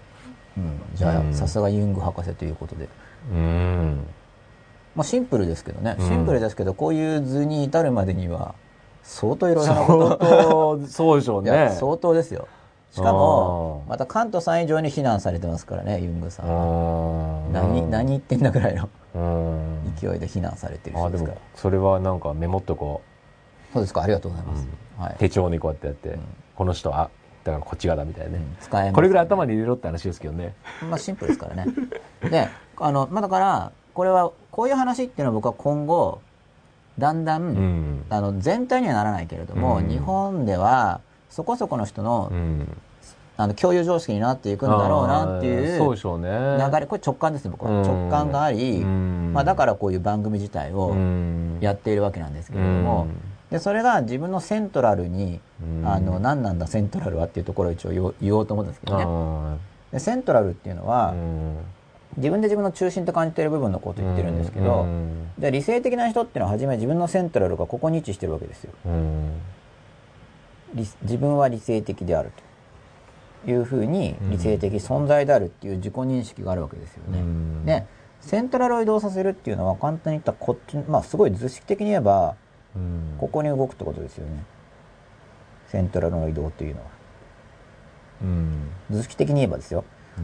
[0.57, 2.89] うん、じゃあ、さすがユング博士ということで。
[3.31, 4.05] うん。
[4.93, 5.95] まあシンプルですけどね。
[5.99, 8.55] シンプルですけど、こういう図に至るまでには、
[9.03, 10.87] 相当いろいろなことと。
[10.87, 11.77] そうでしょうね。
[11.79, 12.49] 相当ですよ。
[12.91, 17.47] しかも、また関東さん以上に非難されてますからね、ユングさんは。
[17.53, 18.89] 何、何言ってんだぐらいの
[19.95, 21.37] 勢いで非難されてる人ですから。
[21.55, 23.14] それはなんかメモっとこう。
[23.75, 24.01] そうですか。
[24.01, 26.17] ありがとうございます、はい、手帳にこうやってやって、
[26.55, 27.09] この人は
[27.43, 30.55] だからこっち側だみたいなね、使えこれぐらい頭に入れろって話ですけどね。
[30.89, 31.73] まあシンプルですからね。
[32.29, 32.47] で
[32.77, 36.21] あの、まあ、だからこれはこういう話っていうのは僕は今後
[36.97, 42.77] だんだん、うん、あの全体にはならないけれども、うん、日本ではそこそこの人の、うん、
[43.37, 46.29] あの共有常識になっていくんだろうなっていうそうでしょうね。
[46.29, 47.81] 流れこれ直感ですね僕は。
[47.81, 50.95] 直感があり、まあ、だからこういう番組自体を
[51.59, 53.07] やっているわけなんですけれども、
[53.51, 55.39] でそれが自分のセントラルに、
[55.83, 59.59] あの何なんだセントラルはっていうところを一応言おうと思うんですけどね。
[59.91, 61.13] でセントラルっていうのは、
[62.17, 64.85] 自分で自分の中心と感じている部分のことを言ってるんですけど、
[65.39, 68.71] じゃ理性的な人っていうのは初め自分のセントラルがここに位置してるわけですよ、
[71.03, 72.45] 自分は理性的であると。
[73.47, 77.23] いうふうに理性的存在であるっていう自己認識があるわけですよね、
[77.63, 77.85] で
[78.19, 82.35] セントラルを移動させるっていうのは簡単に言ったらこっちまあすごい図式的に言えば
[83.17, 84.43] ここに動くってことですよね。
[85.67, 86.87] セントラルの移動っていうのは、
[88.23, 89.83] うん、図式的に言えばですよ、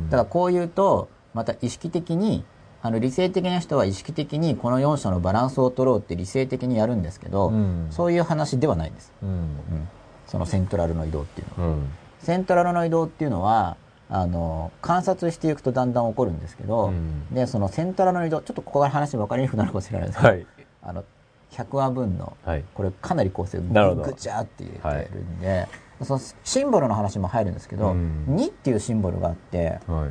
[0.10, 2.44] だからこう言うとまた意識的に
[2.82, 9.30] あの理性的な人は意識的にこの4者のバランスを取ろうって理性的にやるんですけど、うん、そういう話ではないんです、うん。
[9.30, 9.90] うん、
[10.26, 11.78] そのセントラルの移動っていうのは、
[12.20, 13.78] セントラルの移動っていうのは
[14.10, 16.92] あの観察していくとだんだん起こるんですけど、
[17.32, 20.46] でそのセントラルの移動ちょっとここから話分かりにくくなるかもしれないですけど、はい、
[20.82, 21.06] あの
[21.52, 25.70] 100話分の、はい、これかなり構成ぐちゃって入れてるんで、はい、
[26.04, 30.10] そのシンボルの話も入るんですけど、うん、2っていうシンボルがあって、は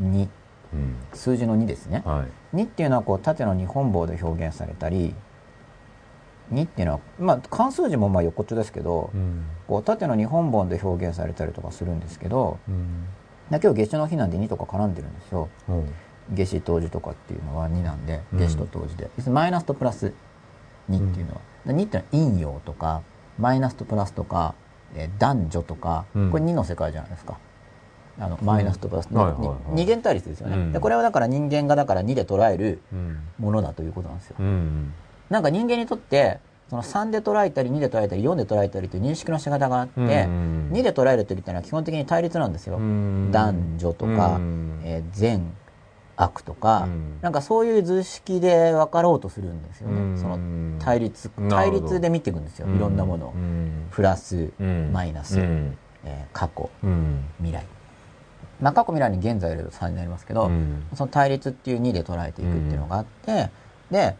[0.00, 0.28] い、2、
[0.72, 2.24] うん、数字の2ですね、は
[2.54, 5.14] い、2っていうのはこう縦の2本棒で表現されたり
[6.52, 13.06] 2っていうのは、まあ、関数字もまあ横っちょですけど、うん、こう縦の2本本で表現されたりとかするんですけど、うん、
[13.50, 15.94] 今日夏至の日なんで2とか絡んでるんですよ、うん、
[16.30, 20.12] 夏至冬至とかっていうのは2なんで夏至と冬至で、マイナスとプラス
[20.90, 23.02] 2っていうのは、うん、2っていうのは陰陽とか
[23.38, 24.54] マイナスとプラスとか、
[24.94, 27.38] えー、男女とか、これ2の世界じゃないですか。
[28.18, 32.80] あのマイナスとプラス、うんはいはいはい、二元対立ですよね、うん、でこれはだから人間がだから2で捉える
[33.38, 34.92] ものだということなんですよ、うん、
[35.30, 36.38] なんか人間にとって
[36.68, 44.38] その3で捉えたり2で捉えたり4で捉えたりという認識の仕方があって、うん、2で捉える時っていうのは基本的に対立なんですよ、男女とか、
[44.84, 45.52] えー、善
[46.22, 50.38] 悪とか、うん、なんかそういう図式で分かろうとするんですよね、うん、その
[50.78, 53.34] 対立対立で見ていくんですよ、いろんなものを、
[53.90, 54.52] プラス、
[54.92, 56.70] マイナス、えー、過去、
[57.38, 57.64] 未来。
[58.60, 60.50] まあ過去未来に現在で3になりますけど、
[60.94, 63.50] その対立っていう2で捉えていくっていうのがあって、
[63.90, 64.16] で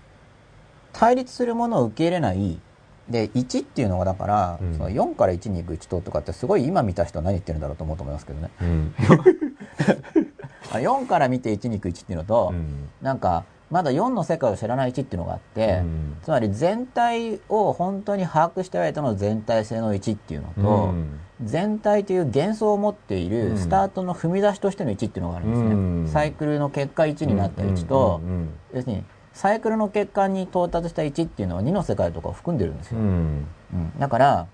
[0.93, 2.59] 対立するものを受け入れない。
[3.10, 8.94] で1っていうのがだから、うん、その4から1に行く1ととかってすごい今見た人は何言ってるんだろうと思うと思いますけどね、うん、
[10.68, 28.20] 4から見て1に行く1っていうのと、うん、なんかまだ4の世界を知らない1っていうのがあって、うん、つまり全体を本当に把握しておいての全体性の1っていうのと、うん、全体という幻想を持っているスタートの踏み出しとしての1っていうのがあるんですね、うん、サイクルの結果1になった1と、
[28.74, 33.46] 要するにサイクルの結果に到達した1っていうのは2の世界とかを含んでるんですよ、うん。
[33.98, 34.46] だから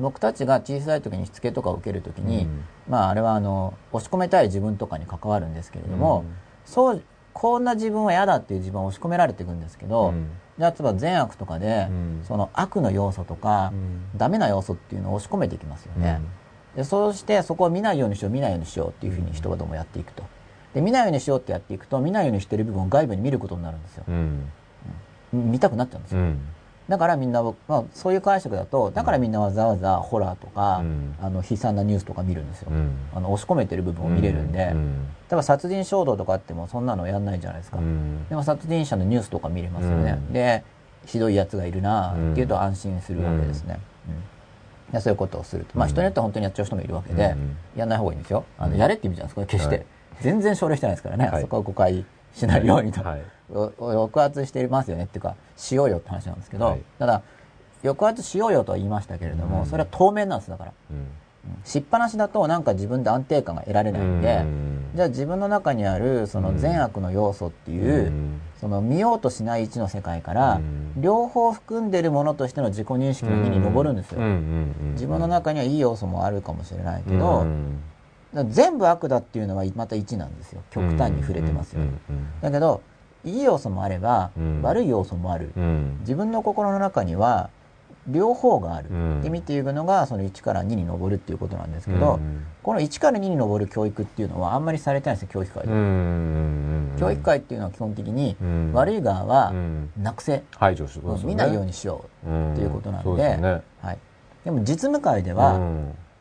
[0.00, 7.02] 僕たちが小さい時にしつけとかを受ける時に、うん、まああれはあの押し込めたい自分とかに関わるんですけれども、うん、そう
[7.32, 11.86] こんな自分は嫌だっていう自分は押し込められていくんですけど、うん、じゃあ例えば善悪とかで、
[12.24, 16.20] その悪の要素とか、うん、ダメな要素っていうのを押し込めていきますよね、
[16.74, 20.24] でそうしてそこを見ないようにしよう見ないようにしようっていうふうに人がどうもやっていくと。
[20.74, 24.04] で見ないようにしようってやっていくと見ないようにしてる部分を外部に見ることになるんですよ、
[25.32, 26.20] 見たくなっちゃうんですよ、
[26.88, 37.78] だからみんな、まあ、そういう解釈だとだからみんなわざわざホラーとか、うん、あの悲惨なニュースとか見るんですよ、うん、あの押し込めてる部分を見れるんで、うん、例えば殺人衝動とかあってもそんなのやんないじゃないですか、
[38.30, 40.64] でも殺人者のニュースとか見れますよね、で
[41.04, 43.78] ひどいやつがいるなっていうと安心するわけですね、
[44.92, 45.78] でそういうことをすると。
[45.78, 47.36] まあ人によっては本当にやっちゃう人もいるわけで、
[47.76, 48.44] やんない方がいいんですよ。
[48.58, 49.84] あの、やれって意味じゃないですか、決して。
[50.20, 51.30] 全然奨励してないですからね。
[51.40, 53.02] そこは誤解しないようにと。
[53.52, 57.22] 抑圧してますよねっていうか、しようよって話なんですけど、ただ、
[57.82, 60.72] 抑圧しようよとは言いましたけれども、それは当面なんです、だから。
[61.64, 64.44] しっぱなしだとなんか自分で安定感が得られないんで、
[64.94, 68.12] じゃあ自分の中にあるその善悪の要素っていう、
[68.60, 70.60] その見ようとしない位置の世界から、
[70.96, 74.20] 両方含んでるものとしての自己認識の2に上るんですよ。
[74.92, 77.46] 自分の中にはいい要素もあるかもしれないけど、
[78.48, 80.60] 全部悪だっていうのはまた1なんですよ。
[80.70, 81.92] 極端に触れてますよ、ね。
[82.42, 82.82] だけど、
[83.24, 84.30] いい要素もあれば、
[84.62, 85.52] 悪い要素もある。
[86.00, 87.50] 自分の心の中には、
[88.08, 98.36] 両方がある、うん、で見ていくのがその1から2に上るっていうことなんですけど、うん、この1から2に上る教育っていうのはあんまりされてないんですよ教育会で、うん、教育会っていうのは基本的に
[98.72, 99.52] 悪い側は
[99.96, 103.98] なくせ、排除する、見ないようにしようっていうことなんで,、ね、はい、
[104.44, 105.60] でも実務会では、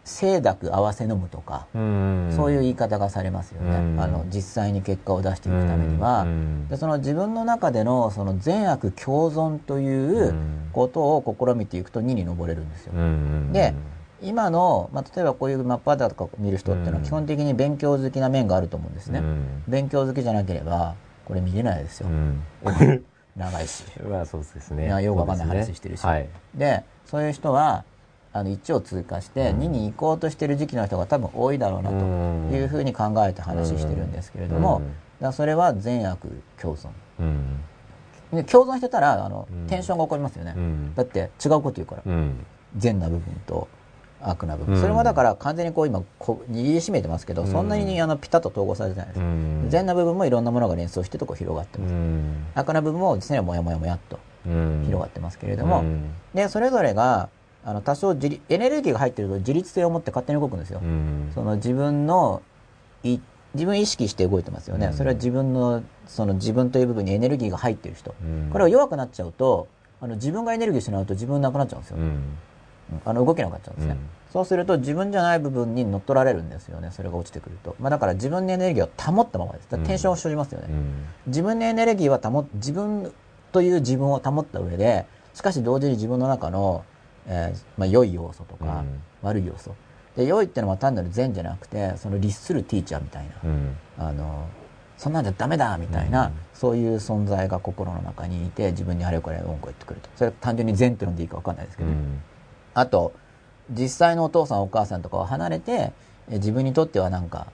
[0.08, 6.26] 清濁合わせ飲むとか、そういう言い方がされますよね、あの実際に結果を出していくためには、
[6.70, 10.34] でその自分の中でのその善悪共存という
[10.72, 12.94] ことを試みていくと2に上れるんですよ。
[13.52, 13.76] で
[14.22, 19.22] 今の、まあ、例えばこういうマップアダとか見る人っていうのは基本的に勉強好きな面があると思うんですね。
[19.68, 22.08] 勉強好きじゃなければこれ見れないですよ。
[23.36, 23.84] 長いし。
[24.10, 25.04] まあそうですね。
[25.04, 26.06] よくわかんない話してるし。
[26.56, 27.84] で、そういう人は
[28.38, 31.96] あの1を通過して2に行こうとしてる時期の人が多分多いだろうなと
[32.56, 34.82] いうふうに考えて話してるんですけれども、
[35.20, 36.90] だそれは善悪共存。
[38.32, 40.56] で共存してたらあの、テンションが起こりますよね、
[40.96, 42.04] だって違うこと言うから、
[42.76, 43.68] 善な部分と
[44.22, 49.20] 悪な部分、それはだから完全にこう今こ握りしめてますけど、そんなにあのピタッと統合されてないです、
[49.70, 51.94] 善な部分もいろんなものが連想してとこ広がってます、
[52.56, 55.84] 悪な部分もですねもやもやもやっと広がってますけれども、
[56.34, 57.30] でそれぞれが
[57.68, 60.80] あの多少自エネルギーが入ってると自律性を持って勝手に動くんですよ。
[61.36, 62.42] その自分の
[63.04, 63.20] い
[63.56, 64.94] 自分意識して動いてますよね。
[64.94, 68.16] それは自分のその自分という部分にエネルギーが入ってる人。
[68.54, 69.68] これが弱くなっちゃうと
[70.00, 71.98] あの自分がエネルギー失うと自分なくなっちゃうんですよ。
[73.04, 73.98] あの動けなくなっちゃうんですね。
[74.32, 76.92] そうすると自分じゃない部分に乗っ取られるんですよね。
[76.92, 77.76] それが落ちてくると。
[77.82, 79.68] まあだから自分のエネルギーを保ったままです。
[79.68, 80.70] テンションを生じますよね。
[81.28, 83.12] 自分のエネルギーは保自分
[83.52, 86.86] という自分を保った上で、しかし同時に自分の中の
[87.28, 88.84] えー、まあ、良い要素とか、
[89.22, 89.76] 悪い要素。
[90.16, 93.26] で良いってのは単なる善じゃなくてその律するティーチャーみたい
[93.98, 94.48] な、あの
[94.98, 100.10] そんなんじゃダメだみたいな、そういう存在が心の中にいて自分にあれこれ文句言ってくると。
[100.16, 101.90] それは単純に善っていうのでいいか分かんないですけど、
[102.74, 103.14] あと
[103.70, 105.92] 実際のお父さんお母さんとかは離れて
[106.30, 107.48] 自分にとってはなんか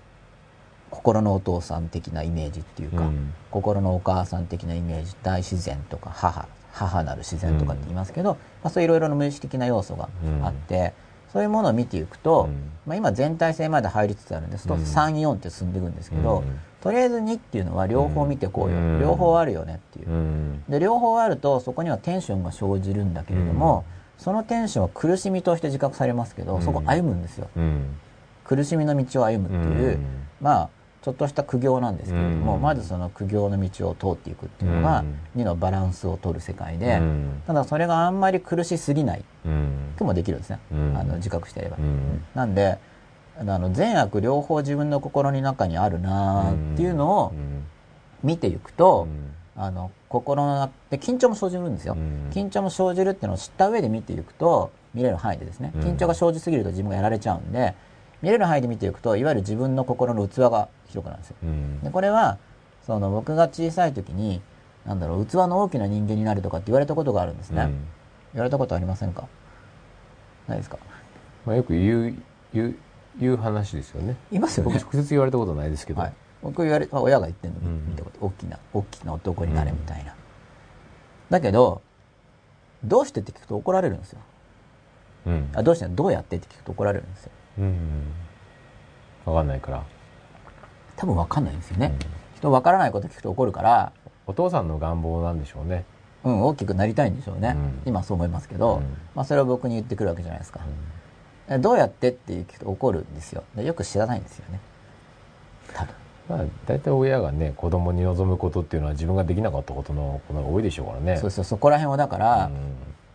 [0.90, 10.10] 心のお父さん的なイメージっていうか、うん、心のお母さん的なイメージ大自然とか母母なる自然とかって言いますけど、うん、まあ、そういろいろな無意識的な要素が
[10.42, 10.94] あって、
[11.32, 12.50] そういうものを見ていくと、
[12.86, 14.68] まあ、今全体性まで入りつつあるんです。
[14.68, 16.44] と、34って進んでいくんですけど、
[16.82, 23.86] とりあえず2っていうのは両方見てこうよ、両方あるよねっていう、で両方あるとそこにはテンションが生じるんだけれども、
[24.18, 27.48] そのテンションは苦しみとして自覚されますけど、そこ歩むんですよ、
[28.44, 30.00] 苦しみの道を歩むっていう、
[30.42, 30.70] まあ
[31.04, 35.04] ちょっとした苦行なんですけれども、うん、まずその苦行の道を通っていくっていうのが、
[35.36, 41.78] うん、2のバランスを取る世界で、うん、ただそれがあんまり苦しすぎない、うん、もできるんですね、あの自覚していれば。
[42.34, 42.78] なんで
[43.38, 47.34] あの善悪両方自分の心の中にあるなっていうのを
[48.22, 49.08] 見ていくと、
[49.58, 51.98] あの心の中で緊張も生じるんですよ、
[52.32, 57.74] 緊張も生じるっていうのを知った上で見ていくと見れる範囲でですね緊張が生じすぎると自分がやられちゃうんで
[58.24, 61.36] 見れる範囲で見ていくといわゆる自分の心の器が広くなるんですよ。
[61.44, 62.38] うん、でこれは
[62.86, 64.42] その僕が小さい時に
[64.86, 67.64] なんだろう器の大きな人間になるとかって言われたことがあるんですね。
[67.64, 67.70] うん、
[68.34, 69.28] 言われたことありませんか？
[70.48, 70.78] ないですか、
[71.46, 72.16] まあ、よく言う
[72.54, 72.76] 言う
[73.20, 74.16] 言う話ですよね。
[74.32, 74.74] いますよね。
[74.74, 76.02] 僕直接言われたことないですけど。
[76.02, 80.14] はい、僕言われ親が言ってるの見たこと、大きな大きな男になれみたいな。
[81.30, 81.82] だけど
[82.84, 84.20] どうしてって聞くと怒られるんですよ。
[85.26, 87.32] うん、あどうしてどうやってって聞くと怒られるんですよ。
[87.60, 88.12] うん、
[89.24, 89.84] 分かんないから
[91.04, 93.92] 多分分かんないんですよね、うん、人分からないこと聞くと怒るから。
[94.26, 95.84] お父さんの願望なんでしょうね。
[96.24, 100.62] うん大きくなりたいんでしょうね、うん、今そう思いますけど、うん、まあ、それを僕に言ってくるわけじゃないですか、
[101.60, 103.44] どうやってって聞くと怒るんですよ。
[103.58, 104.62] よく知らないんですよね。
[105.74, 105.94] 多分。
[106.30, 111.18] まあ、大体親がね子供に望むことっていうのは自分ができなかったことの子が多いでしょうからね。
[111.18, 111.44] そうそう。
[111.44, 112.50] そこら辺はだから、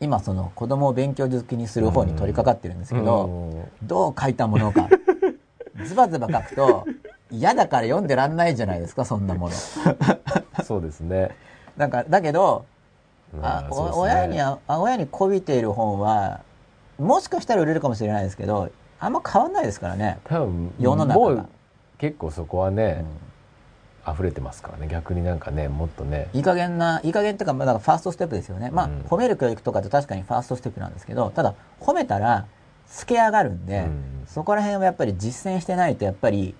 [0.00, 2.80] 今その子供を勉強好きにする方に取り掛かってるん。
[2.80, 4.90] ですけど、どう書いたものか
[5.86, 6.86] ズバズバ書くと
[7.30, 9.54] 嫌だから読んでらんないじゃないですかそんなもの。
[10.64, 11.30] そうですね。
[11.76, 12.64] なんかだけど、
[13.42, 16.40] あ、ね、親に親にこびている本は
[16.98, 20.18] もしかしたら売れるかもしれないですけどあんま変わんないですからね。
[20.24, 21.46] 多分世の中が。
[21.98, 23.04] 結構そこはね、
[24.06, 24.88] うん、溢れてますからね。
[24.88, 26.28] 逆になんかねもっとね。
[26.32, 32.46] いい加減ないい加減っていうかファーストステップですよね、まあ、うん、褒める教育とかって確かにファーストステップなんですけどただ褒めたら
[32.88, 36.54] つけ上がるんで、うん、そこら辺はやっぱり実践してないとやっぱり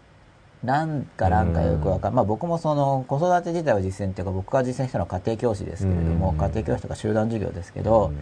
[0.65, 8.13] なんかなんかよくわかる、まあ僕もその子育て自体を実践っていうか僕が実践したのは家庭教師ですけれども、家庭教師とか集団授業ですけど、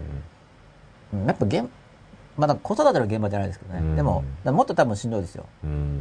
[1.26, 1.64] やっぱ現
[2.36, 5.46] まだ子育ての現場じゃないですけどね、でももっと多分しんどいですよ、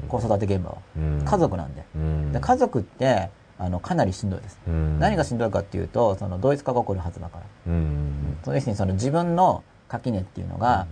[0.10, 0.78] 子育て現場は、
[1.24, 1.86] 家族なんで,、
[2.34, 4.60] で家族ってあのかなりしんどいです、
[5.00, 7.74] 何がしんどいかっていうとその同一化が起こるはずだから、
[8.54, 10.88] 要するにその自分の垣根っていうのが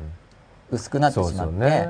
[0.72, 1.90] 薄くなってしまって、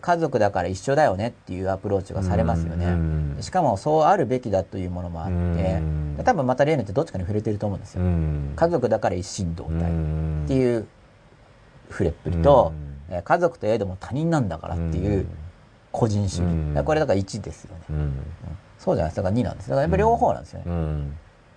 [0.00, 3.42] 家族だから一緒だよねっていうアプローチがされますよね。
[3.42, 5.82] しかもそうあるべきだというものもあって、
[6.24, 8.02] 多分また例によってどっちかに触れてると思うんですよ。
[8.56, 10.86] 家族だから一心同体っていう
[11.90, 12.72] 触れっぷりと、
[13.24, 15.26] 家族といえども他人なんだからっていう
[15.92, 16.84] 個人主義。
[16.84, 17.84] これだから1ですよね。
[18.78, 19.22] そうじゃないですか。
[19.22, 19.70] だから2なんです。
[19.70, 21.10] だからやっぱり両方なんですよね。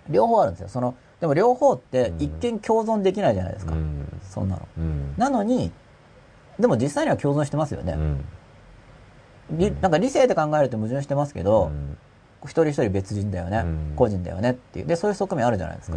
[0.08, 0.68] 両方あるんですよ。
[0.68, 3.74] その、でも両方って一見共存できないじゃないですか。
[4.22, 4.66] そんなの。
[5.16, 5.70] なのに、
[6.58, 7.96] でも実際には共存してますよね。
[9.50, 11.96] うん、なんか理性で考えると矛盾してますけど、うん、
[12.44, 15.96] 一人一人別人だよね、うん、個人だよねっていうでそういう側面あるじゃないですか、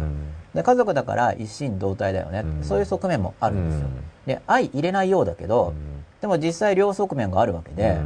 [0.54, 3.88] で家族だから一心同体だよね、そういう側面もあるんですよ、
[4.26, 5.74] で相入れないようだけど、
[6.20, 7.98] でも実際両側面があるわけで、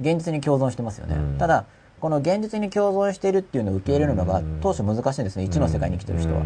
[0.00, 1.64] 現実に共存してますよね、ただ
[2.00, 5.44] この現実に共存しているっていうのを受け入れるのが当初難しいんですね。
[5.44, 6.42] 一の世界に生きてる人は。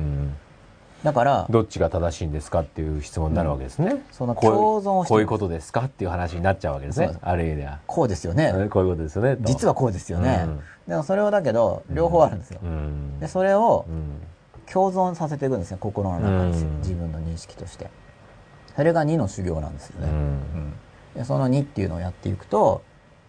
[1.06, 7.16] だからどっちが正しいんですかっていう質問になるわけですね、うん、その共存してこういうことですかっていう話になっちゃうわけですね。
[7.22, 8.50] ある意味ではこうですよね。
[8.50, 9.36] こういうことですよね。
[9.42, 13.86] 実はこうですよね、うん、でもそれをだけど両方あるんですよ、うん、でそれを
[14.68, 17.88] 共存させていくんですね心の中で、自分の認識として。
[18.74, 20.08] それが2の修行なんですよね、
[21.14, 22.82] でその2っていうのをやっていくと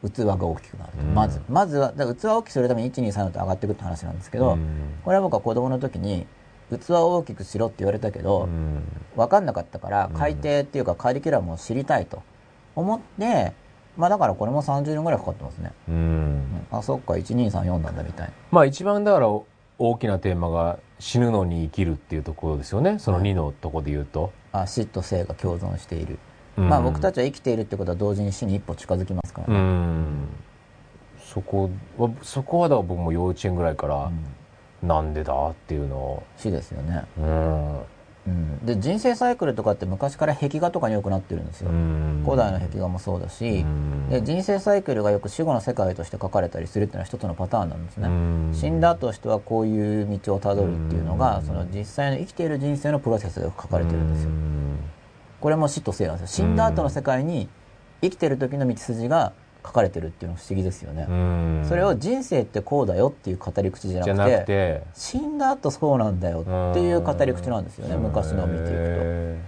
[0.03, 4.57] 器が大きくなると、まずまずは器を大きくするために123と上がっていくって話なんですけど、
[5.05, 6.27] これは僕は子供の時に
[6.69, 8.83] 器を大きくしろって言われたけど、うん、
[9.15, 12.23] 分かんなかったから改訂っていうかカリキュラムを知りたいと
[12.75, 13.53] 思って、
[13.97, 15.71] まあだからこれも30年ぐらいかかってますね。
[15.89, 18.33] うん、あ、そっか、1234なんだみたいな。
[18.51, 19.27] まあ一番だから
[19.79, 22.99] 大きなテーマが死ぬのに生きるっていうところですよね。
[22.99, 24.31] その2のとこで言うと。
[24.51, 26.19] はい、あ、死と生が共存している。
[26.57, 29.55] うん、まあ僕たちは生きているってことは同時に死に一歩近づきますからね。
[29.55, 30.27] うん、
[31.19, 34.11] そこは、そこはだから僕も幼稚園ぐらいから、
[34.83, 36.23] なんでだっていうのを。
[36.37, 37.03] 死ですよね。
[37.19, 37.79] うん。
[38.27, 41.69] うん、で人生サイクルとかって昔から壁画とかによくなってるんですよ。
[42.25, 43.65] 古代の壁画もそうだし。
[44.09, 48.09] で人生サイクルがよく死後の世界として書かれたりするっていうのは一つのパターンなんですね。
[48.53, 54.31] 死んだとしてはこういう道をたどるっていうのがその実際の生きている人生のプロセスが書かれてるんですよ。
[55.39, 56.47] これも死と生なんですよ。
[56.47, 57.47] 死んだ後の世界に
[58.01, 59.31] 生きてる時の道筋が
[59.67, 61.05] 書かれてるっていうのは不思議ですよね。
[61.67, 69.41] それを人生ってこうだよっていう語り口じゃなくて死んだ後そうなんだよっていう語り口なんですよね昔のを見ていく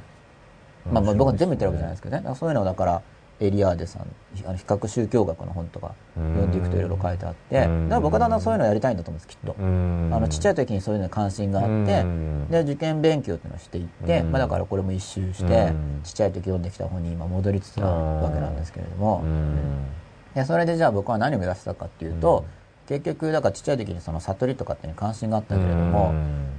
[0.86, 0.92] と。
[0.92, 2.36] まあ、まあ僕は全部言ってるわけじゃないですけどね。
[2.36, 3.02] そういうのをだから
[3.42, 4.02] エリアーデさん
[4.46, 9.56] あの比較宗教学の本とか読んでいくといろいろ書いてあってだから僕はだんだんそういうのをやりたいんだと思うんですきっと。
[9.58, 12.06] あのちっちゃい時にそういうのに関心があって
[12.52, 15.72] で受験勉強っていうのをしていってまあ、だからこれも一周して
[16.04, 17.88] ちっちゃい時読んできた本に今戻りつつある
[18.24, 19.24] わけなんですけれども。
[20.36, 22.46] でそれでじゃあ僕は何を目指したかっていうと、
[22.88, 26.14] 結局だからちっちゃい時にその悟りとかっていうに関心があったけれども、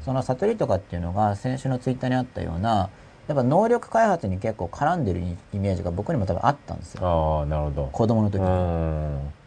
[0.05, 2.91] その悟りとかっていうのが先週のツイッターにあったような
[3.29, 7.43] やっぱ能力開発に結構絡んでるイメージが僕にも多分あったんですよ。
[7.43, 7.89] あなるほど。
[7.93, 9.41] 子供の時に。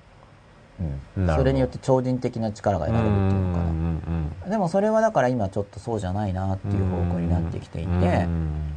[1.15, 3.59] うん、それによって超人的な力が得られるっていうのか
[4.45, 8.27] な、でもそれはだから今ちょっとそうじゃないなっていう方向になってきていて、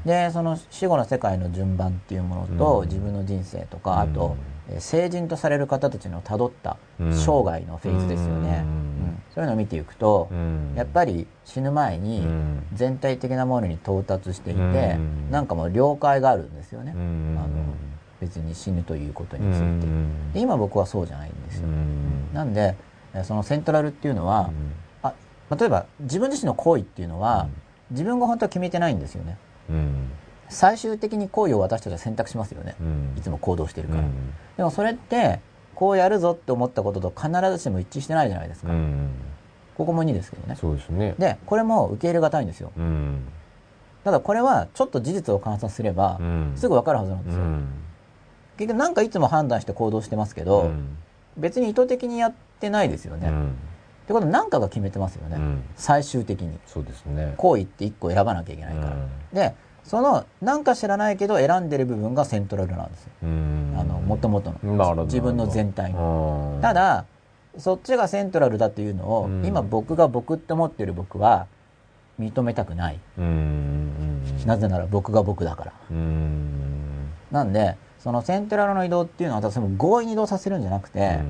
[0.05, 4.37] でその死後の世界の順番っていうものと自分の人生とかあと
[4.79, 10.29] 成人とされる方たちのたどった生涯のフェーズですよね、うん、そういうのを見ていくと、
[10.75, 12.27] やっぱり死ぬ前に
[12.75, 17.49] 全体的なものに到達していて、うん、なんかもう了解があるんですよね、あの
[18.21, 19.87] 別に死ぬということについて。
[20.35, 21.69] で今僕はそうじゃないんですよ、
[22.33, 22.77] なんで
[23.23, 24.51] そのセントラルっていうのは、
[25.03, 25.13] あ
[25.57, 27.49] 例えば自分自身の行為っていうのは、
[27.93, 29.39] 自分が本当は決めてないんですよね、
[30.49, 32.77] 最終的に行為を私たちは選択しますよね、
[33.17, 34.03] いつも行動してるから、
[34.57, 35.41] でもそれって
[35.75, 38.69] こうやるぞって思ったことと必ずしも一致してないじゃないですか、
[39.77, 40.57] ここも2ですけどね。
[40.57, 41.15] そうですね。
[41.19, 42.73] でこれも受け入れがたいんですよ、
[44.05, 46.21] ただこれはちょっと事実を観察すれば、
[46.55, 47.43] すぐ分かるはずなんですよ、
[48.57, 50.71] 結局なんかいつも判断して行動してますけど、
[51.37, 53.33] 別に意図的にやってないですよね、っ
[54.07, 55.39] てことは何かが決めてますよね、
[55.75, 56.59] 最終的に。
[56.67, 57.35] そうですね。
[57.37, 58.97] 行為って1個選ばなきゃいけないから、
[59.33, 59.55] で
[59.87, 63.11] そのなんか知らないけど選んでる部分がセントラルなんですよ。
[63.23, 63.27] あ
[63.85, 66.59] のもともとの自分の全体の。
[66.61, 67.05] ただ
[67.57, 71.47] そっちがセントラルだっていうのを、今僕が僕って思ってる僕は
[72.21, 72.99] 認めたくない。
[74.45, 75.73] なぜなら僕が僕だから。
[77.31, 81.21] なんでそのセントラルの移動っていうのはその強引に移動させるんじゃなくて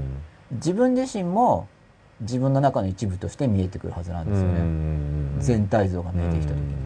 [0.52, 1.68] 自分自身も
[2.20, 4.60] 自分の中の一部として見えてくるはずなんですよね。
[5.40, 6.85] 全体像が見えてきた時に。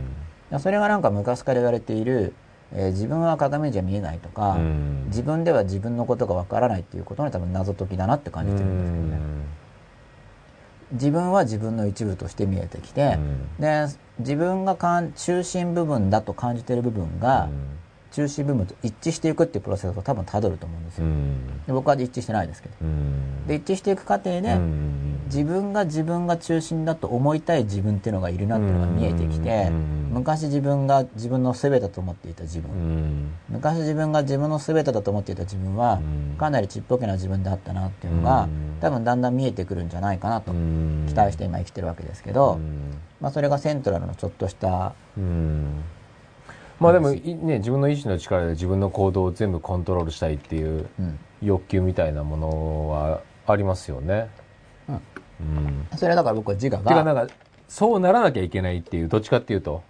[0.58, 2.34] それがなんか昔から言われている、
[2.72, 4.58] えー、自分は鏡じゃ見えないとか、
[5.06, 9.18] 自分では自分のことがわからないっていうことの多分謎解きだなって感じてるんですけどね。
[10.92, 13.18] 自分は自分の一部として見えてきて、
[13.58, 13.86] で
[14.18, 17.48] 自分が中心部分だと感じてる部分が、
[18.10, 21.06] 中心部分と一致していくっていうプロセスを多分たどると思うんですよ。
[21.66, 22.74] で僕は一致してないですけど。
[23.46, 24.58] で一致していく過程で、
[25.26, 36.00] 自分が自分が中心だと思いたい自分っていうのがいるなっていうのが見えてきて、昔自分が自分の全てだと思っていた自分、昔自分が自分の全てだと思っていた自分は、
[36.36, 38.48] かなりちっぽけな自分であったなっていうのが、
[38.80, 42.58] 多分だんだん見えてくるんじゃないかなと期待して今生きてるわけですけど、
[43.20, 44.94] まあそれがセントラルのちょっとした、
[46.80, 50.88] まあでもね自分の意志の力で自分の行動を全部コントロールしたいっていう
[51.42, 54.30] 欲求みたいなものはありますよね。
[54.88, 55.00] うん。
[55.40, 55.42] う
[55.94, 56.78] ん、それだから僕は自我が。
[56.78, 57.32] てかなんか
[57.68, 59.82] そうならなきゃいけないっていうどっちかっていうと。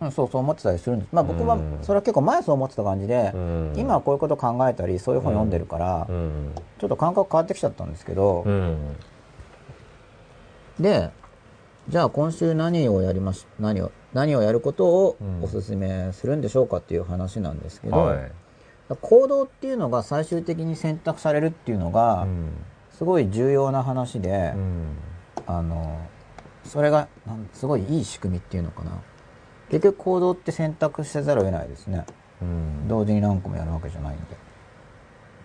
[0.00, 1.08] うん、そうそう思ってたりするんです。
[1.12, 8.44] まあ僕はそれは結構前そう思ってた感じで、うん、今はこういうこと考えたりそういう本読んでるから、うん、ちょっと感覚変わってきちゃったんですけど、
[10.78, 11.10] で
[11.88, 18.32] じゃあ今週何をやります何を何をやることをお勧めするんでしょうかっていう話なんですけど、はい、
[19.00, 22.26] 行動っていうのが最終的に選択されるっていうのが、
[22.92, 24.96] すごい重要な話で、うん、
[25.46, 25.98] あの
[26.64, 27.08] それが
[27.52, 28.92] すごいいい仕組みっていうのかな。
[29.70, 32.06] 結局行動って選択せざるを得ないですね、
[32.40, 34.24] うん、同時に何個もやるわけじゃないんで。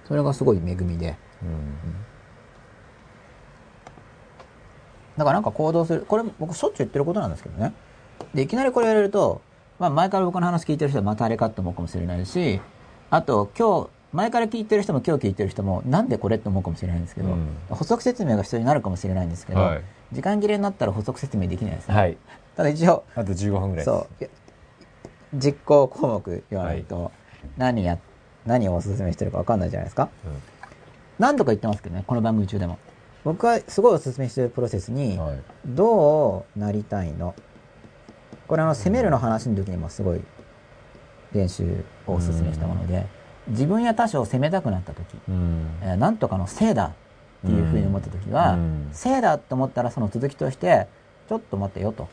[0.09, 1.75] それがすごい恵みで、うん。
[5.17, 6.01] だからなんか行動する。
[6.07, 7.73] これ僕しょっちゅう言ってることなんですけどね。
[8.33, 9.41] で、いきなりこれやれると、
[9.79, 12.61] まあ前から僕の話聞いてる人はまたあれかって思うかもしれないし、
[13.09, 19.81] あと今日、前から聞いてる人も今日聞いてる人もなんでこれって思うかもしれないんですけど、うん、補足説明が必要になるかもしれないんですけど、はい、
[20.11, 21.95] 時間切れになったら補足説明できないですね。
[21.95, 22.17] はい、
[22.55, 24.29] ただ一応、あと15分ぐらいそう。
[25.35, 27.11] 実行項目言わないと、
[27.57, 27.99] 何や、
[28.47, 30.09] 何をお勧めしてるか分かんないじゃないですか。
[30.25, 30.31] うん、
[31.19, 32.79] 何度か言ってますけどね、この番組中でも。
[33.23, 35.19] 僕はすごいお勧めしてるプロセスに、
[35.67, 37.35] どうなりたいの
[38.49, 40.21] これあの攻めるの話の時にもすごい
[41.33, 43.05] 練習をお勧めしたもので、
[43.47, 45.05] 自分や他者を責めたくなった時、
[45.81, 46.91] えー、なんとかのせいだっ
[47.45, 48.57] ていうふうに思った時は、
[48.91, 50.87] せいだと思ったらその続きとして
[51.29, 52.09] ちょっと待ってよと、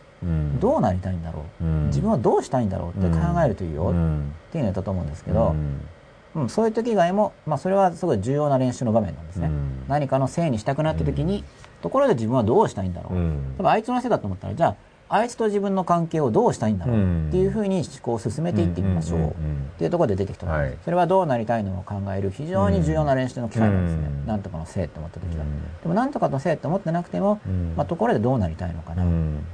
[0.61, 5.57] どうなりたいんだろう、自分はどうしたいんだろうって考えるといいよ、っていうのを言ったと思うんですけど、
[6.35, 9.47] うん、そういう時以外も、まあ、それはすごい重要な練習の場面なんですね。
[9.47, 11.45] うん、何かのせいにしたくなった時に、
[11.81, 13.15] ところで自分はどうしたいんだろう。
[13.15, 14.77] うん、あいつのせいだと思ったら、じゃあ、
[15.09, 19.29] あいつと自分の関係をどうしたいんだろうっていうふうに思考を進めていってみましょう。
[19.31, 19.33] っ
[19.79, 23.87] ていうところで出てきたんです、それはどうなりたいのを考える非常に重要な練習の機会なん。
[23.87, 25.45] ですね、なんとかのせいって思った時は、
[25.83, 27.41] でもなんとかのせいって思ってなくても、
[27.77, 29.05] まあ、ところでどうなりたいのかな。
[29.05, 29.07] っ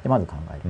[0.02, 0.60] てまず考える、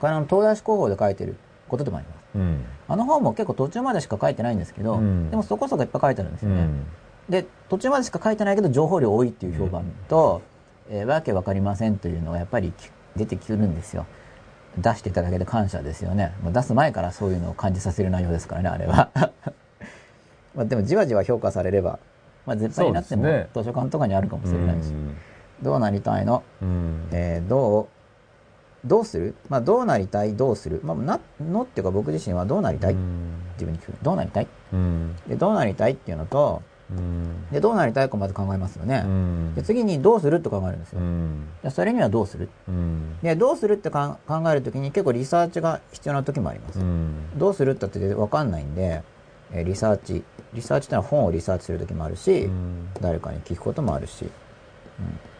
[0.00, 1.36] これあの東大志広報で書いてる
[1.68, 2.20] ことでもあります。
[2.36, 6.60] うん、あの本も結構途中までしか書いてないんですけど、うん、でもそこそこいっぱい書いてあるんですよね。
[6.60, 6.86] うん、
[7.28, 10.42] で途中までしか書いてないけど情報量多いっていう評判と、
[10.90, 12.72] えー、わけわかりませんというのがやっぱり
[13.16, 14.06] 出てくるんですよ。
[14.78, 16.32] 出していただけで感謝ですよね。
[16.42, 19.10] もう出す前からそういうのを感じさせる内容ですからね、あれは。
[20.54, 21.98] まあでもじわじわ評価されれば、
[22.46, 23.24] まあ絶対になっても
[23.54, 24.92] 図書館とかにあるかもしれないし、
[25.62, 26.42] どうなりたいの、
[27.12, 27.88] えー、どう
[28.88, 29.34] どうする？
[29.48, 30.34] まあ、どうなりたい？
[30.34, 30.80] どうする？
[30.82, 32.94] まあ、な、のっていうか僕自身はどうなりたい？
[33.54, 33.94] 自分に聞く。
[34.02, 34.46] どうなりたい？
[35.28, 36.62] で、どうなりたいっていうのと、
[37.52, 39.04] で、どうなりたいかまず考えますよね。
[39.54, 41.00] で、次にどうするって考えるんですよ。
[41.62, 42.48] で、それにはどうする？
[43.22, 44.16] で、どうするって考
[44.50, 46.80] えるときに結構リサーチが必要な時もあります。
[47.36, 49.02] どうするって言ってわかんないんで、
[49.52, 50.22] えリサーチ、
[50.52, 52.48] リサーチってのは本をリサーチする時もあるし、
[53.00, 54.24] 誰かに聞くこともあるし、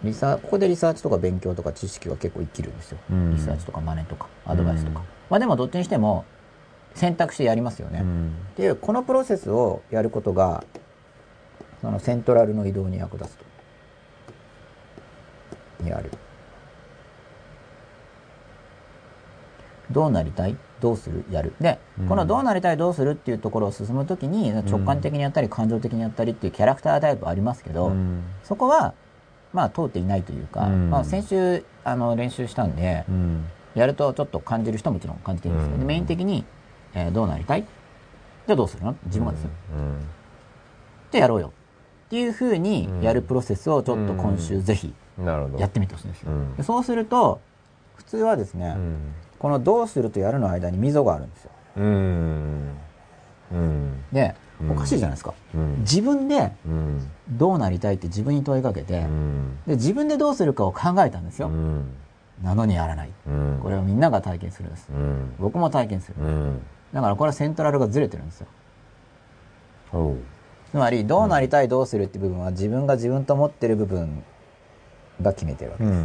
[0.02, 6.24] うん、リサここでリサーチとか勉強とか知識は結構生きるんですよ、うん、リサーチとか真似とかアドバイスとか、うん、まあでもどっちにしても
[6.94, 8.02] 選択してやりますよね、
[8.52, 10.64] っていうこのプロセスをやることが
[11.80, 13.44] そのセントラルの移動に役立つと。
[15.88, 16.10] やる。
[19.90, 20.56] どうなりたい？
[20.80, 21.24] どうする？
[21.30, 21.52] やる。
[21.60, 21.78] で、
[22.08, 22.76] このどうなりたい？
[22.76, 23.12] どうする？
[23.12, 27.92] っていうところを進むときに直感的にやったり感情的にやったりっていうキャラクタータイプありますけど、
[28.44, 28.94] そこは
[29.52, 33.04] まあ通っていないというか、まあ先週あの練習したんで、
[33.74, 36.44] やるとちょっと感じる人ももちろん感じてるんですけど、メイン的に
[36.92, 37.62] えー、どうなりたい？
[37.62, 38.96] じゃあどうするの？
[39.06, 39.50] 自分がですよ。
[41.12, 41.52] じゃあやろうよ。
[42.10, 44.92] っていうふうにやるプロセスをちょっと今週ぜひ
[45.56, 46.32] やってみてほしいんですよ。
[46.64, 47.40] そうすると、
[47.94, 48.76] 普通はですね、
[49.38, 51.52] このどうするとやるの間に溝があるんですよ。
[54.12, 54.34] で、
[54.68, 55.34] おかしいじゃないですか。
[55.82, 56.50] 自分で
[57.28, 59.06] どうなりたいって自分に問いかけて、
[59.68, 61.48] で自分でどうするかを考えたんですよ。
[62.42, 63.10] なのにやらない。
[63.62, 64.90] これをみんなが体験するんです。
[65.38, 66.16] 僕も体験する。
[66.92, 68.40] だからこれはセントラルがずれてるんです
[69.92, 70.16] よ。
[70.70, 74.22] つまり、どうなりたい、どうするって部分は自分が自分と思ってる部分
[75.20, 76.00] が決めてるわけです。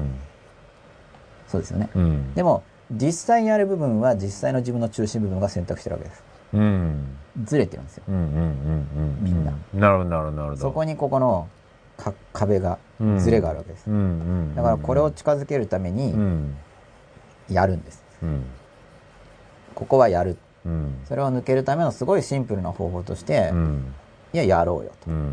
[1.47, 1.89] そうですよね。
[2.33, 6.23] でも、実際にやる部分は実際の自分の中心部分が選択してるわけです。
[6.53, 8.03] うん、ずれてるんですよ。
[8.07, 8.13] み
[9.31, 9.51] んな。
[9.73, 10.61] なるほど、なるほど、なるほど。
[10.61, 11.47] そこにここの
[11.97, 12.77] か壁が、
[13.17, 13.85] ずれがあるわけです。
[14.55, 16.15] だからこれを近づけるために、
[17.49, 18.03] やるんです。
[19.75, 20.37] ここはやる。
[21.07, 23.53] それを抜けるためのすごいシンプルな方法として、
[24.35, 25.09] いや、やろうよと。
[25.09, 25.23] だか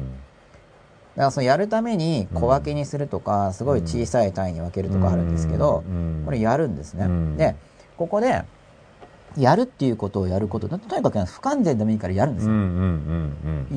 [1.17, 5.83] らそのやるために小分けにするとか、すごい小さい単位に分けるとかあるんですけど、
[6.25, 7.37] これやるんですね。
[7.37, 7.57] で、
[7.97, 8.45] ここで、
[9.37, 12.53] やるっていうことをやることとにかく不完全でもいいからやるんですよ。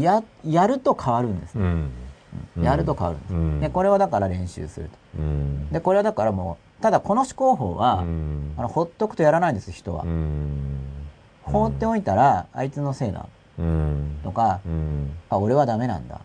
[0.02, 1.88] や、やると変わるんです、ね
[2.62, 3.62] やると変わるんです。
[3.62, 4.98] で、これをだから練習すると。
[5.72, 8.04] で、これはだからもう、ただこの思考法は、あ
[8.62, 10.06] の、ほっとくとやらないんです、人は。
[11.44, 13.26] 放っておいたら、あいつのせいだ。
[14.24, 14.60] とか、
[15.30, 16.22] あ、俺はダメなんだ。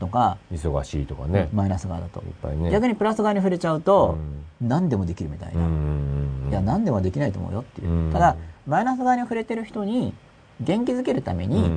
[0.00, 1.48] とか、忙しいとかね。
[1.52, 2.22] マイナス側だと。
[2.22, 4.16] ね、逆にプラス側に触れちゃうと、
[4.60, 5.62] 何でもできるみたいな。
[6.50, 8.12] いや、何でもできないと思うよっていう。
[8.12, 8.36] ただ、
[8.66, 10.14] マイナス側に触れてる人に
[10.60, 11.70] 元気づけるために、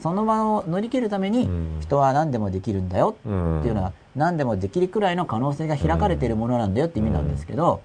[0.00, 1.48] その場を乗り切るために、
[1.80, 7.82] 人は何でもできるんだよっていうのは、何でもできるくらいの可能性が開かれているものなんだよって意味なんですけど、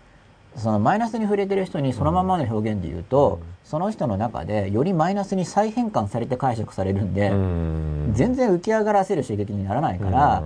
[0.56, 7.14] そのマイナスに触れてる人にそのままの表現で言うと、その人の中でよりマイナスに再変換されて解釈されるん。
[7.14, 7.30] で、
[8.16, 10.44] 全然浮き上がらせる刺激にならないから、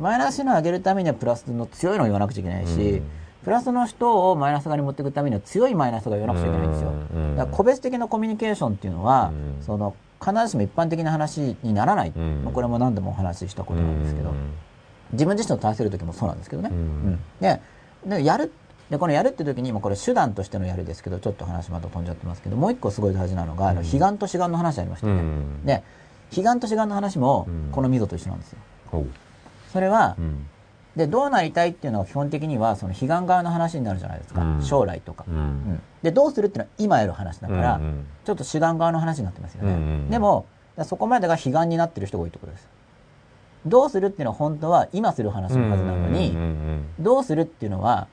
[0.00, 3.02] マイナスの上げるためにはプラスの強いのを言わなくちゃいけないし、
[3.44, 6.92] プラスの人をマイナス側に持っていくためには強いマイナスが言わなくちゃいけないんですよ。
[7.36, 9.32] だから個別的なコミュニケーションっていうのは、
[9.62, 12.12] その必ずしも一般的な話にならない。
[12.52, 14.32] これも何度もお話ししたことなんですけど、
[15.12, 16.70] 自分自身と対する時もそうなんですけどね。
[17.40, 17.60] で
[18.06, 18.52] でやる
[18.90, 25.12] で、このやるって時に、もこれ手段としてのやるですけど、ちょっと話また飛んじゃってますけど、もう一個すごい大事なのが、うん、彼岸と志願の話ありましたね。
[25.12, 25.82] うん、で、
[26.34, 28.58] 彼岸と志願の話も、この溝と一緒なんですよ。
[28.92, 28.96] う。
[28.98, 29.14] ん、
[29.72, 30.16] それは、
[30.96, 34.42] で、どうなりたいっていうのは基本的には、その彼岸側の話になるじゃないですか。
[34.62, 35.26] 将来とか、
[36.02, 37.80] で、どうするっていうのは今やる話だから、
[38.24, 40.08] ちょっと志願側の話になってますよね。
[40.10, 40.46] でも、
[40.84, 42.68] そこまでが彼岸になってる人が多いってことです。
[43.66, 46.36] どうするっていうのは本当は今する話のはずなのに、
[46.98, 48.08] どうするっていうのは、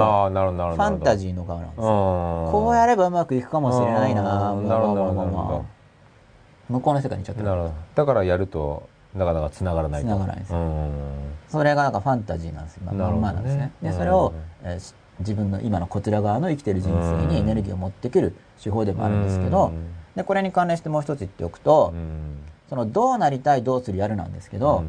[0.00, 0.74] ああ、なるほど。
[0.74, 2.48] ファンタジーの側なんですよ。
[2.50, 5.64] こうやればうまくいくかもしれないななるほど、なるほど。
[6.68, 7.46] 向こうの世界にちゃってる。
[7.46, 7.74] なるほど。
[7.94, 10.54] だからやると、なかなか繋がらない繋がらないです。
[11.48, 12.82] それがなんかファンタジーなんですよ。
[12.84, 13.72] まあ、まなんですね。
[13.82, 19.72] で、それを、えー、自分の今のこちら側の生きてる人生にエネルギーを持ってくる手法でもあるんですけど、
[20.16, 21.92] で、これに関連してもう一つ言っておくと、
[22.68, 24.84] そのどうなりたい、どうする、やるなんですけど、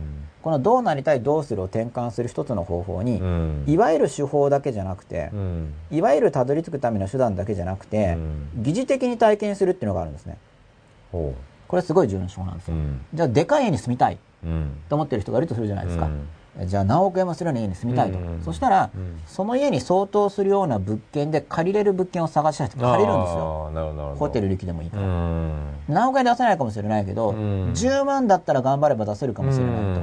[0.45, 8.13] このどうなりたいどうするを転換する一つの方法に、うん、いわゆる手法だけじゃなくて、うん、いわゆるたどり着くための手段だけじゃなくて、
[8.55, 10.37] うん、疑似的に体験するっていうのがあるんですね。
[11.11, 11.33] こ
[11.73, 12.77] れすごい重要な手法なんですよ。
[13.11, 14.19] じゃあ、でかい家に住みたい
[14.87, 16.11] と思ってる人がいるとするじゃないですか。
[16.63, 18.19] じゃあ何億円もするような家に住みたいと。
[18.43, 18.91] そしたら、
[19.25, 24.15] その家に相当するような物件で借りれる物件を探した人借りるんですよ。
[24.19, 25.07] ホテル力でもいいから。
[25.89, 30.01] 何億円出せないかもしれないけど、10万だったら頑張れば出せるかもしれないと。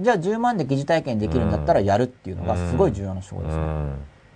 [0.00, 3.62] じゃあ10万で疑似体験できるんだったらやるっていうのがすごい重要な手法ですね。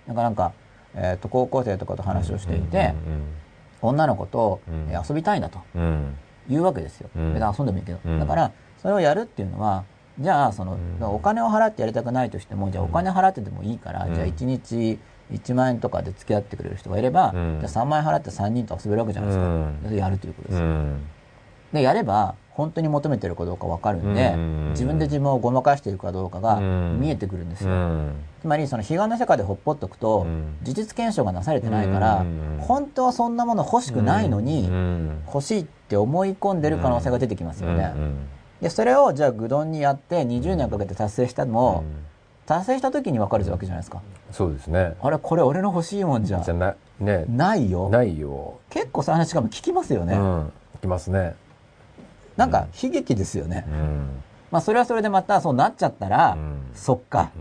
[0.07, 0.53] なんかなんか、
[0.95, 2.93] えっ、と、高校生とかと話をしていて、
[3.81, 5.59] 女の子と、え遊びたいんだと、
[6.49, 7.09] 言うわけですよ。
[7.15, 8.19] 別に遊んでもいいけど。
[8.19, 9.85] だから、それをやるっていうのは、
[10.19, 14.99] じゃあ、その、お金を払ってやりたくないとしても、じゃあお金払ってでもいいから、じゃあ1日
[15.31, 19.95] 1万円とかで付き合ってくれる人がいれば、じゃあ3万円払って3人と遊べるわけじゃないですか。
[19.95, 20.67] やるということですよ。
[21.71, 24.35] で、やれば、本当に求めてるかどうか分かるんで、
[24.71, 27.71] 自分で自分をごまかしているかどうかが見えてくるんですよ。
[28.41, 30.27] つまり、その彼岸の世界でほっぽっとくと、
[30.61, 32.25] 事実検証がなされてないから、
[32.59, 34.69] 本当はそんなもの欲しくないのに、
[35.25, 37.93] 欲しいって思い込んでる可能性が出てきますよね。
[38.61, 41.83] で、それをじゃあ、ぐどんにやって20年かけて達成したのも、
[42.45, 44.01] 達成した時に分かるわけじゃないですか。
[44.31, 44.95] そうですね。
[45.01, 46.39] あれ、これ俺の欲しいもんじゃ。
[46.41, 47.25] じゃな、ね。
[47.29, 47.89] ないよ。
[47.89, 48.59] ないよ。
[48.69, 50.15] 結構そういう話しかも聞きますよね。
[50.15, 50.51] うん。
[50.77, 51.35] 聞きますね。
[52.37, 53.65] なんか悲劇ですよね。
[54.51, 56.37] まあそれはそれでまたそうなっちゃったら、
[56.73, 57.31] そっか、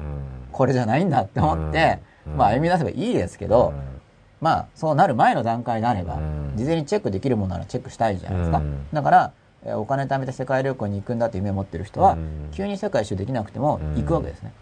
[0.50, 1.98] これじゃないんだって思って、
[2.36, 3.72] まあ歩み出せばいいですけど、
[4.40, 6.18] まあそうなる前の段階であれば、
[6.56, 8.62] 事前にチェックできるものならチェックしたいじゃないですか、
[8.92, 9.32] だから
[9.76, 12.16] お金貯めて世界旅行に行くんだという夢を持ってる人は、
[12.52, 14.52] 急に世界一周できなくても行くわけですね、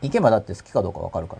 [0.00, 1.36] 行けばだって好きかどうか分かるか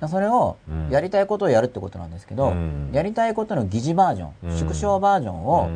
[0.00, 0.56] ら、それを
[0.90, 2.52] やりたいことをやるってことなんですけど、
[2.92, 5.70] やりたいことの疑似バージョン、縮小バージョンを、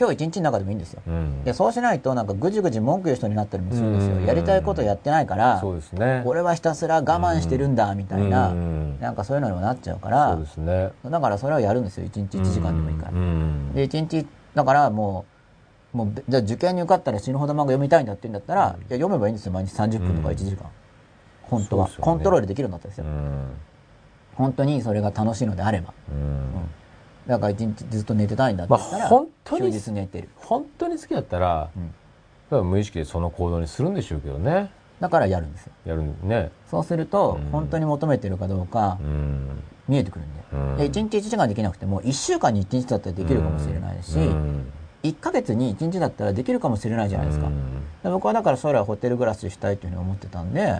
[0.00, 12.06] 今日一日の中でもいいんですよ、うん、でそうしないとなんかぐじぐじ文句言う人になったりもするんですよ、やりたいことやってないからそうです、ね、俺はひたすら我慢してるんだみたいな、うん、なんかそういうのにもなっちゃうからそうです、ね、だからそれをやるんですよ。
[12.06, 13.18] 1日1時間でもいいから、で
[13.88, 15.26] 1日だからも
[15.92, 19.52] うもうじゃあ受験に受かったら死ぬほど漫画読みたいんだって言うんだったら、いや読めばいいんですよ。
[19.52, 20.64] 毎日30分とか1時間、
[21.42, 23.04] 本当は、ね、コントロールできるようになったんですよ、
[24.34, 26.70] 本当にそれが楽しいのであれば、うん
[27.30, 30.28] だから一日ずっと寝てたいんだって言ったら、まあ、本当に休日寝てる。
[30.34, 31.70] 本当に好きだったら、
[32.50, 34.72] うん、無意識でその行動にするんでしょうけどね。
[34.98, 35.72] だからやるんですよ。
[35.86, 36.50] やるね。
[36.68, 44.72] そうすると、うん、本当に求めてるかどうか、うん、見えてくるんで,、うん、で1日1時間できなくても1週間に1日だったらできるかもしれないし、うん、
[45.04, 47.48] 1か月に1日だったらできるかもしれないじゃないですか、
[48.02, 50.78] で僕はだから将来ホテル暮らししたいというふうに思ってたんで、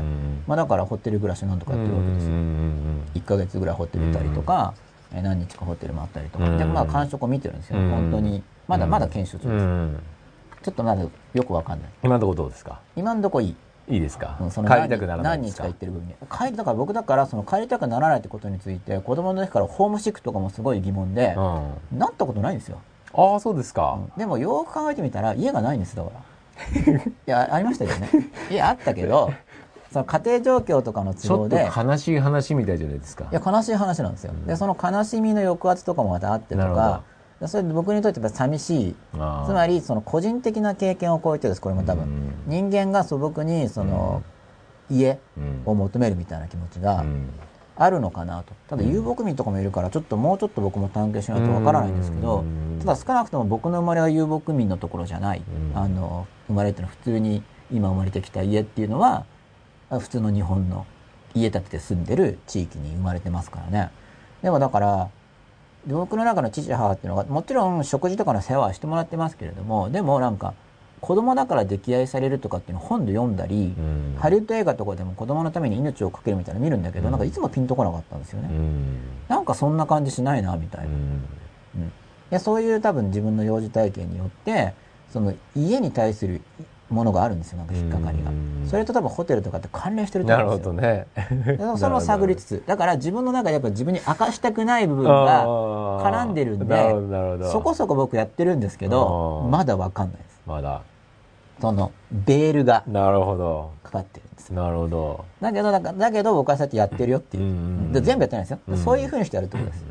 [0.49, 2.33] まあ、だからホテル暮らしなんとかやってるわけですよ、
[3.15, 4.75] 1か月ぐらいホテルいたりとか、
[5.13, 8.43] 何日かホテルもあったりとか、でまあ感触を見てるんですよ、本当に。
[8.69, 9.59] まだまだ検証中で
[10.61, 11.91] す、ちょっとまだよくわかんない。
[12.03, 12.81] 今のところどうですか？
[12.97, 13.57] 今のところいい。
[13.89, 16.15] いいですか、うん、その帰りたくならない何日か行ってる分に。
[16.31, 22.81] 帰りだから僕だからその帰りたくならないってことについて子供の時からホームシックとかもすごい疑問で、うん、なったことないんですよ。
[23.13, 26.21] ああそうですか、うん、でもよく考えてみたら家がないんですだから。
[27.03, 28.09] いやありましたけどね。
[28.49, 29.33] 家あったけど
[29.93, 31.57] その家庭状況とかの都合で。
[31.57, 33.27] ちょっと悲しい話みたいじゃないですか。
[33.31, 34.33] いや、悲しい話なんですよ。
[34.47, 37.03] で、その悲しみの抑圧とかもまたあってとか、
[37.47, 38.97] それで僕にとってやっぱ寂しい。
[39.13, 42.33] つまり、その個人的な経験を超えてです、これも多分。
[42.47, 44.23] 人間が素朴に、その、
[44.91, 45.19] 家
[45.65, 47.05] を求めるみたいな気持ちが、
[47.77, 48.53] あるのかなと。
[48.69, 52.45] ただ遊牧民とかもいるから、ちょっともうちょっと僕も探検しないとわからないんですけど、
[52.81, 55.43] ただ少なくとも僕の生まれは遊牧民のところじゃない。
[55.75, 57.43] あの、生まれっていうのは普通に
[57.73, 59.25] 今生まれてきた家っていうのは、
[59.99, 60.87] 普通の日本の
[61.35, 63.91] 家建てて住んでる地域に生まれてますからね。
[64.43, 65.09] でもだから、
[65.87, 70.55] 僕の中の父母っていうのが、もちろん食事とかの世話はしてもらってますけれども、でもなんか、
[71.01, 78.49] 子供だから溺愛されるとかっていうのを本で読んだり、うん、ハリウッド映画とかでも子供のために命を懸けるみたいなの見るんだけど、うん、なんかいつもピンとこなかったんですよね。
[78.51, 78.99] うん、
[79.29, 80.87] なんかそんな感じしないな、みたいな。
[80.89, 81.25] うん
[82.31, 84.73] いやそういう多分自分の幼児体験によって、
[85.13, 86.41] その家に対する
[86.91, 88.31] ものがあるんですよなんか引っかかりが。
[88.69, 90.73] それと多分ホテルとかって関連してると思うんですよ。
[90.75, 91.77] なるほどね。
[91.79, 100.41] それを 探りつつだから自分の中でやっぱ自分に明かしたくない部分が絡んでるんでそこそこ僕やってるんですけどまだ分かんないです。
[100.47, 100.83] まだ。
[101.61, 103.71] そのベールがなるほど。
[103.85, 105.25] かかってるんですなるほど。
[105.41, 109.85] だけどだだけど僕はそうやってやってるよっていう、全部やってないですよ、そういうふうにしてやるってことです、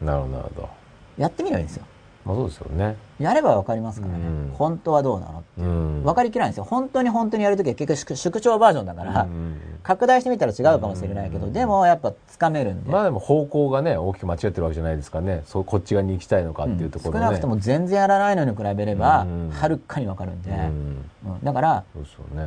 [0.00, 0.68] なるほどなるほど。
[1.18, 1.84] やってみればいいんですよ。
[2.24, 2.96] まあそうですよね。
[3.18, 5.64] やればわかりますからね、うん、本当はどうなのって、う。
[5.64, 6.64] ん、分かりきらないんですよ。
[6.64, 12.90] 本当に本当にやるときは結局縮小バージョンだから、うん、拡大してみたら違うかもしれないけど、でもやっぱつかめるんで。
[12.90, 15.42] まあでも方向がね大きく間違ってるわけじゃないですかね。
[15.46, 20.50] そうこっち側に行きたいのかっていうところ、ね、少なくとも全然やらないのに比べればはるかに分かるんで、
[21.42, 21.84] だから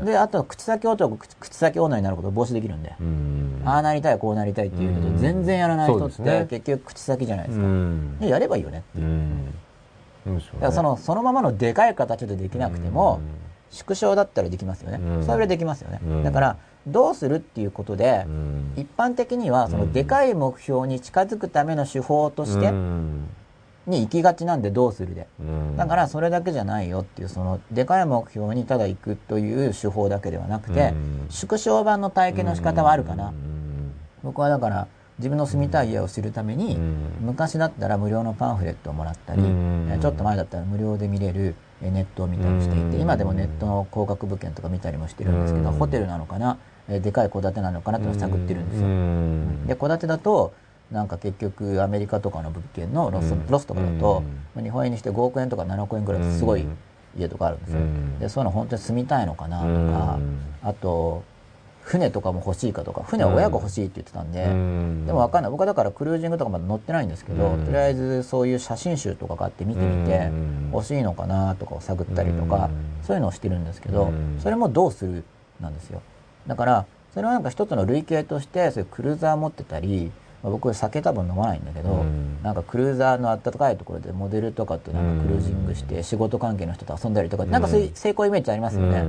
[0.05, 2.93] で、ね、あと口先男口先女になることを防止できるんで、
[3.65, 7.65] ああなりたいこうなりたいっていうけど、全然やらない人って、結局口先じゃないですか、
[8.19, 9.07] でやればいいよねっていう。
[10.25, 13.21] だからそのそのままのでかい形でできなくても、
[13.71, 18.25] 縮小だったらできますよね、それできますよね、だからどうするっていうことで、
[18.75, 22.71] 一般的にはそのでかい目標に近づくための手法として
[23.87, 25.27] に行きがちなんでどうするで、
[25.77, 30.93] だからそれだけじゃないよっていうそのでかい目標にただ行くという手法だけではなくて、
[31.29, 33.33] 縮小版の体験の仕方はあるかな、
[34.23, 34.87] 僕はだから
[35.19, 36.77] 自分の住みたい家を知るために、
[37.21, 48.87] 昔だったら無料のパンフレットをもらったり、ちょっと前だったら無料で見れるネットを見たりしていて、今でもネットの高額物件とか見たりもしてるんですけど、ホテルなのかな、でかい戸建てなのかなっていうのを探ってるんですよ。
[49.67, 50.53] で戸建てだと
[50.91, 54.23] なんか結局アメリカとかの物件のロス,、ロスとかだと、
[54.55, 56.65] 日本円にして5億円とか7億円ぐらいすごい
[57.17, 57.59] 家とかあるん。
[57.59, 57.79] ですよ。
[58.21, 60.19] でそういうの本当に住みたいのかなとか、
[60.63, 61.23] あと
[61.89, 65.51] 船とかも欲しいかとか船は親が欲しいって言ってたんで、うん、でも分かんない。
[65.51, 72.69] 僕はだからクルージングとかまだ乗ってないんですけど、うん、とりあえずそういう写真集とかがあって見てみて、うん、欲しいのかなとかを探ったりとか、
[73.01, 75.23] そういうのをしてるんですけど、それもどうする
[75.59, 76.03] なんですよ。
[76.45, 80.11] だからそれはなんか一つの類型としてそういうクルーザー持ってたり
[80.43, 89.03] 僕酒多分飲まないんだけど、うん、なんかクルーザーの暖かいところでモデルとかとなんかクルージングして仕事関係の人と遊んだりとか、うん、なんかそういう成功イメージありますよね、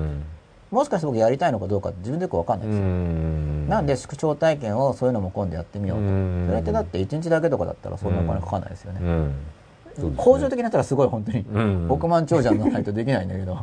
[0.71, 2.85] もしかして僕やりたいのかどうか自分でよく分かんないですよ。
[2.85, 6.05] なんで縮小体験をそういうのも今度やってみようと。
[6.49, 9.01] それってだって1日だけとかだったらそんなお金かかんないですよね。
[10.17, 11.45] 工場的になったらすごい本当に
[11.89, 13.55] 億万長者にならないとできないんだけど。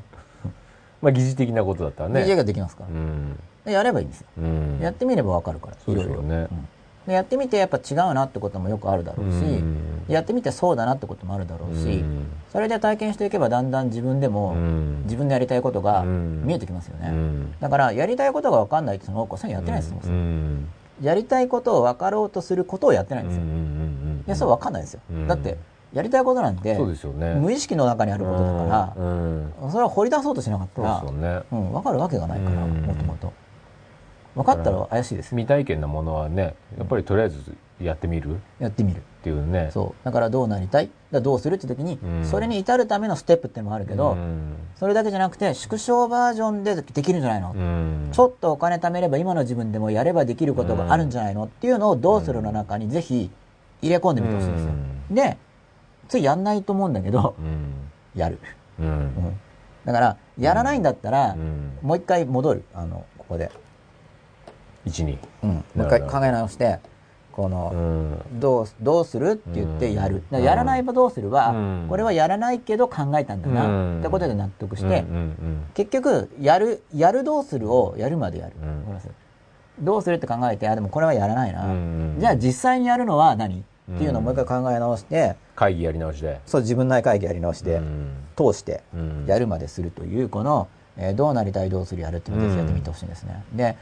[1.02, 2.24] まあ疑似的なことだったらね。
[2.24, 2.84] 疑似ができますか？
[3.66, 4.28] ら、やればいいんですよ、
[4.82, 5.94] やってみれば分かるから。
[5.94, 6.22] いろいろ。
[6.22, 6.48] ね、
[7.08, 9.64] でやってみてやっぱ違うなってこともよくあるだろうし、
[10.10, 12.04] やってみてそうだなってこともあるだろうし、
[12.52, 14.56] それで体験していけばだんだん自分でも、
[15.06, 17.14] 自分でやりたいことが見えてきますよね、
[17.62, 19.98] だからやりたいことが分かんないってそのお子さんやってないですよ、
[21.02, 25.58] やりたいことを分かろうとすることをやってないんですよ、いやそう分かんないですよ、だって
[25.94, 28.94] やりたいことなんて、ね、無意識の中にあることだか
[29.62, 31.42] ら、それは掘り出そうとしなかったら、ね。
[31.50, 33.32] うん、分かるわけがないからもともと。
[34.38, 35.30] 分かったら怪しいです。
[35.30, 38.38] 未体験なものはねやっぱりとりあえずやってみる？
[38.60, 38.98] やってみる。
[38.98, 39.70] っていうね。
[39.74, 40.06] そう。
[40.06, 40.90] だからどうなりたい？
[41.12, 51.46] だどうするって時に、うん、それに至るためのステップってのもあるけど、うん、それだけじゃなくて縮小バージョンでできるんじゃないの、うん、ちょっとお金貯めれば今の自分でもやればできることがあるんじゃないの？
[51.46, 53.30] っていうのをどうするの中にぜひ
[53.82, 54.72] 入れ込んでみてほしいんですよ、
[55.12, 55.38] で
[56.08, 57.36] ついやんないと思うんだけど、
[58.16, 58.40] やる、
[59.86, 61.36] だからやらないんだったら、
[61.82, 62.64] もう一回戻る。
[62.74, 63.52] あのここで
[64.88, 66.80] 1に、うん、もう一回考え直して
[67.32, 67.78] この、う
[68.36, 75.06] ん、どうどうするって言ってやる、やらないばどうするは、うん、これはやらないけど考えたんだな、うん、ってことで納得して、
[75.76, 78.54] 結局やるやるどうするをやるまでやる、
[79.80, 83.64] どうするって考えてあでもこれはやらないな、じゃあ実際にやるのは何？
[83.94, 87.82] っていうのをもう一回考え直して、会議やり直しでそう自分内会議やり直しで、
[88.36, 88.84] 通して
[89.28, 93.44] やるまでするというこの、えー、どうなりたいどうするやるっていうのをぜひやってみてほしいんですね。
[93.54, 93.78] で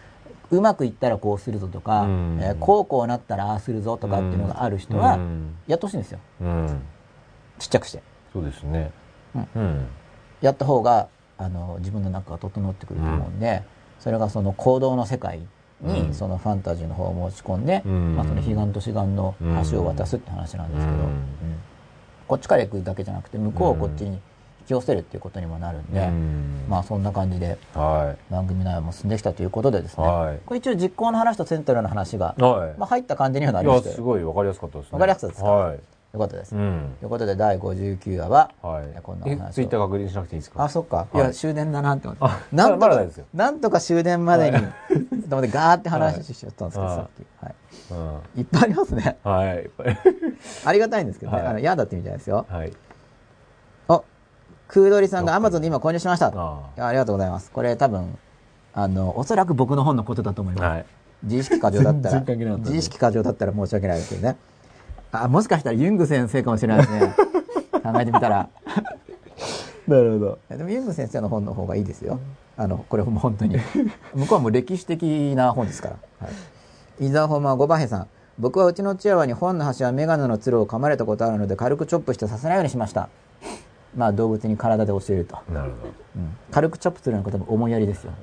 [0.52, 5.20] うまくいったらこうするぞとか、うん、えー、こうこうなったらああするぞとかっていうのがある人は、
[5.68, 6.82] やってほしいんですよ、うん、
[7.60, 8.02] ちっちゃくして。
[8.34, 8.92] そうですね、
[9.56, 9.88] うん、
[10.42, 11.08] やった方が
[11.38, 13.64] あの自分の中が整ってくると思うんで、
[14.00, 15.42] それがその行動の世界
[15.82, 19.36] にそのファンタジーの方を持ち込んで、まあ、その彼岸と志願の
[19.72, 20.98] 橋を渡すって話なんですけど、
[22.28, 24.20] こっちから行くだけじゃなくて向こうをこっちに、
[24.66, 35.80] き寄せるっていうことにもなるんで、んまあそんな感じで番組内容も進んできたということでですね、はい、これ一応実行の話とセントラルの話が、はい、まあ、入った感じにはなりましてすごい分かりやすかったですね分かりやすかったですか、はい
[36.16, 36.56] よかったです。
[36.56, 40.64] うん、ということで、第59話は、はい、こんな話ツイッター確認しなくていいですか？
[40.64, 41.08] あ、そっか。
[41.14, 42.56] いや、終電だなって思って。
[42.56, 44.58] なんとか、なんとか終電までに、
[45.30, 47.44] と思ってガーって話しちゃったんですけど、さっき。
[47.44, 48.40] はい。
[48.40, 49.18] いっぱいありますね。
[49.24, 49.48] はい。
[49.58, 49.98] いっぱい。
[50.66, 51.40] ありがたいんですけどね。
[51.40, 52.46] あの、嫌だって意味じゃないですよ。
[52.50, 52.72] はい。
[54.68, 56.28] クードリさんがアマゾンで今購入しました。
[56.28, 57.52] あありがとうございます。
[57.52, 58.18] これ多分、
[58.74, 60.64] あの、おそらく僕の本のことだと思います。
[60.64, 60.86] はい、
[61.24, 64.38] 自意識過剰だったら、自意識過剰だったら申し訳ないですけどね。
[65.12, 67.16] あ、もしかしたらユング先生かもしれないですね。
[67.84, 68.50] 考えてみたら。
[69.88, 70.40] なるほど。
[70.50, 72.20] でもユング先生の本の方がいいですよ。
[72.58, 73.58] あの、これも本当に。
[74.16, 75.96] 向こうはもう歴史的な本ですから。
[76.20, 76.28] は
[77.00, 78.08] い、伊沢ホーマー・ゴバヘさん。
[78.38, 83.08] 僕はうちのチワワに本の端はメガネのつるを噛まれたことあるので軽くチョップしてさせないようにしました。
[83.96, 85.38] まあ、動物に体で教えると。
[85.52, 88.14] なるほど、うん、軽くチョップするようなことも思いやりですよ。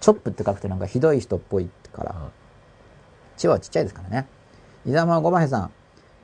[0.00, 2.14] チョップって書くとなんかひどい人っぽいから、
[3.36, 4.26] 血はちっちゃいですからね。
[4.86, 5.70] 伊沢五馬さん。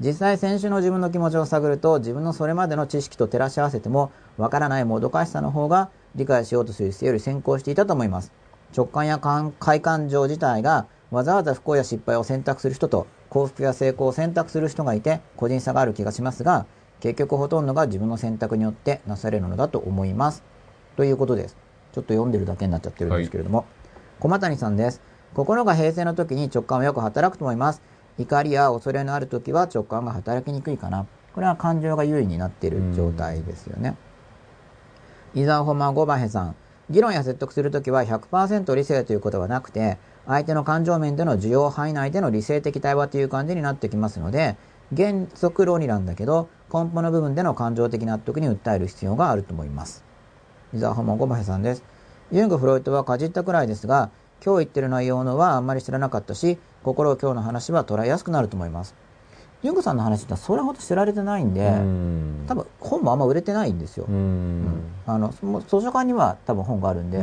[0.00, 8.32] 実際選手の自分の気持ちを探ると自分のそれまでの知識と照らし合わせてもわからないもどかしさの方が理解しようとする姿勢より先行していたと思います。
[8.74, 16.66] 直感や快感情自体がわざわざ不幸や失敗を選択する人と幸福や成功を選択する人がいて個人差がある気がしますが
[17.00, 20.42] 結局ほとんどが自分の選択によってなされるのだと思います。
[20.96, 21.56] ということです。
[21.92, 23.58] ちょっと読んでるだけになっちゃってるんですけれども。
[23.58, 23.66] はい、
[24.20, 25.00] 駒谷さんです。
[25.34, 27.82] 心が平静の時に直感はよく働くと思います。
[28.18, 31.06] 怒りや恐れのある時は直感が働きにくいかな。
[31.34, 33.96] これは感情が優位になっている状態ですよね。
[35.34, 36.56] 伊沢ホマゴバヘさん。
[36.90, 44.56] 議論や説得するときは100%理性ということはなくて、相手の感情面での需要範囲内での理性的対話という感じになってきますので、
[44.96, 50.04] 原則論理なんだけど、根本の部分での感情的納得に訴える必要があると思います。
[50.72, 51.82] 伊沢ハモンゴマヘさんです。
[52.30, 54.10] ユング・フロイトはかじったくらいですが、
[54.44, 58.94] 今日言ってる内容のはあんまり知らなかったし、心を今日の話は捉えやすくなると思います。
[59.62, 64.06] ユングさんの話ってそれほど知られてないんで、ん多分本もあんま売れてないんですよ。
[64.08, 65.36] うん、あの図
[65.68, 67.18] 書館には多分本があるんで、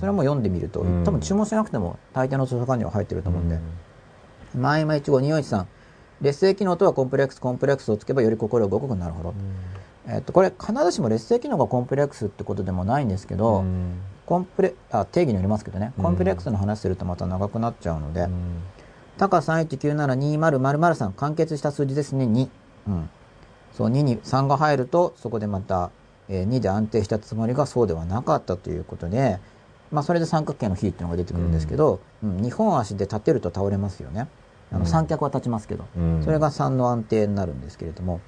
[0.00, 3.58] それも読んでみると、多分注文しなくても大抵の図書館には入ってると思うんで。
[4.54, 5.68] 前今一号二四一さん、
[6.20, 8.96] 劣勢機能とはコンプレックス、コンプレックスをつけばより心が動く。
[8.96, 9.34] なるほど。
[10.08, 13.64] えっと、これ必ずしも劣勢機能がコンプレックスってことでもないんですけど、
[14.26, 18.28] コンプレあ定義によりますけどね、コンプレックスの話するとまた長くなっちゃうので、
[19.18, 22.48] タカ31972003完結した数字ですね、2。
[22.88, 23.10] うん。
[23.72, 25.90] そう、2に3が入ると、そこでまた、
[26.28, 29.38] えー、2で安定したつもりがそうではなかったということで、
[29.90, 34.28] まあ、それで三角形の比っていうのが出てくるんですけど、うん、2本足で立てると倒れますよね。
[34.72, 35.84] あの三脚は立ちますけど、
[36.22, 38.20] それが3の安定になるんですけれども、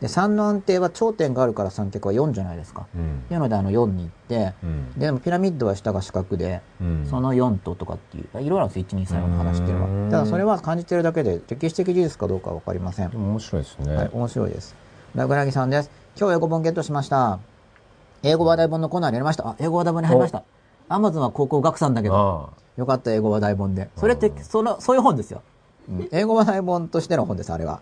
[0.00, 2.86] で3の安定は頂点があるから三脚は4じゃないですか。
[2.94, 13.10] うん、いうのであの4に行って、うん、でもピラミッドは下が四角で、うん、その4ととかっていういろいろなんです123の話っていうのはただそれは感じてるだけで歴史的事実かどうかは分かりません。
[13.14, 14.74] 面白いですね、はい、面白いです。
[15.14, 15.90] ラグラギさんです。
[16.18, 17.38] 今日英語本ゲットしました。
[18.22, 19.48] 英語話題本のコーナーにやりました。
[19.48, 20.44] あ英語話題本に入りました。
[20.88, 23.90] アマゾンは高校学さんだけどよかった英語話題本で。
[23.96, 25.42] それってそのそういう本ですよ、
[26.12, 27.80] 英語話題本としての本ですあれは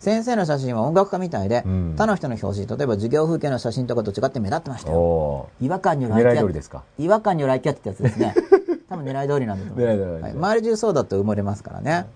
[0.00, 5.50] 先生の写真は音楽家みたいで、うん、他の人の表紙、例えば授業風景の写真とかと違って目立ってましたよ。
[5.60, 6.82] 違和感による愛キャット。
[6.98, 8.34] 違和感による愛キャットってやつですね。
[8.88, 10.22] 多分狙い通りなんだと思います。
[10.22, 12.06] はい、周り中そうだと埋もれますからね。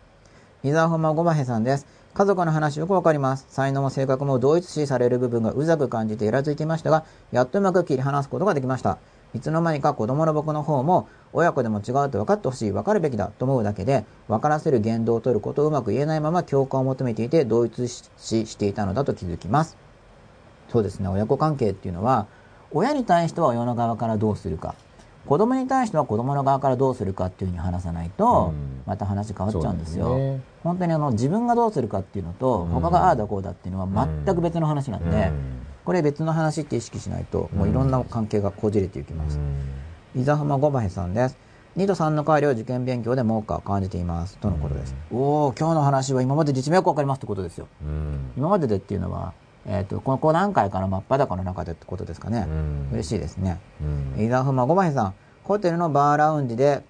[0.63, 1.87] 伊沢本間ごまへさんです。
[2.15, 3.45] 家族の話よくわかります。
[3.51, 8.97] 才能も性格も同一視される部分がうざく感じてイラついていましたが、やっとうまく切り離すことができました。
[9.35, 19.77] いつの間にか子供の僕の方も、親子でも違うと分かってほしい、分かるべきだと思うだけで、分からせる言動を取ることをうまく言えないまま共感を求めていて、同一視していたのだと気づきます。
[20.69, 22.27] そうですね、親子関係っていうのは、
[22.71, 24.77] 親に対しては親の側からどうするか、
[25.27, 28.53] 子供に対しては子供の側からどうするかっていうふうに話さないと、
[28.87, 30.09] また話変わっちゃうんですよ。
[30.09, 35.33] すね、本当にあの自分がどうするかっていうのと、他がああだこうだっていうのは全く別の話なんで、
[35.85, 39.39] これ別の話って意識しないと、もういろんな関係がこじれていきます。
[40.17, 41.37] 伊沢浜五馬さんです。
[41.77, 44.39] 2と3の代わりを受験勉強で目下感じています。
[44.39, 44.95] とのことです。
[45.13, 47.69] おお今日の話は今まで実名よくわかりますってことですよ。
[48.37, 49.35] 今まででっていうのは、
[49.67, 52.47] えっ、ー、と、この5段階から真っ裸の中でってことですかね。
[52.93, 53.59] 嬉しいですね。
[54.17, 56.83] 伊沢浜五馬さん、ホテルのバーラウンジで、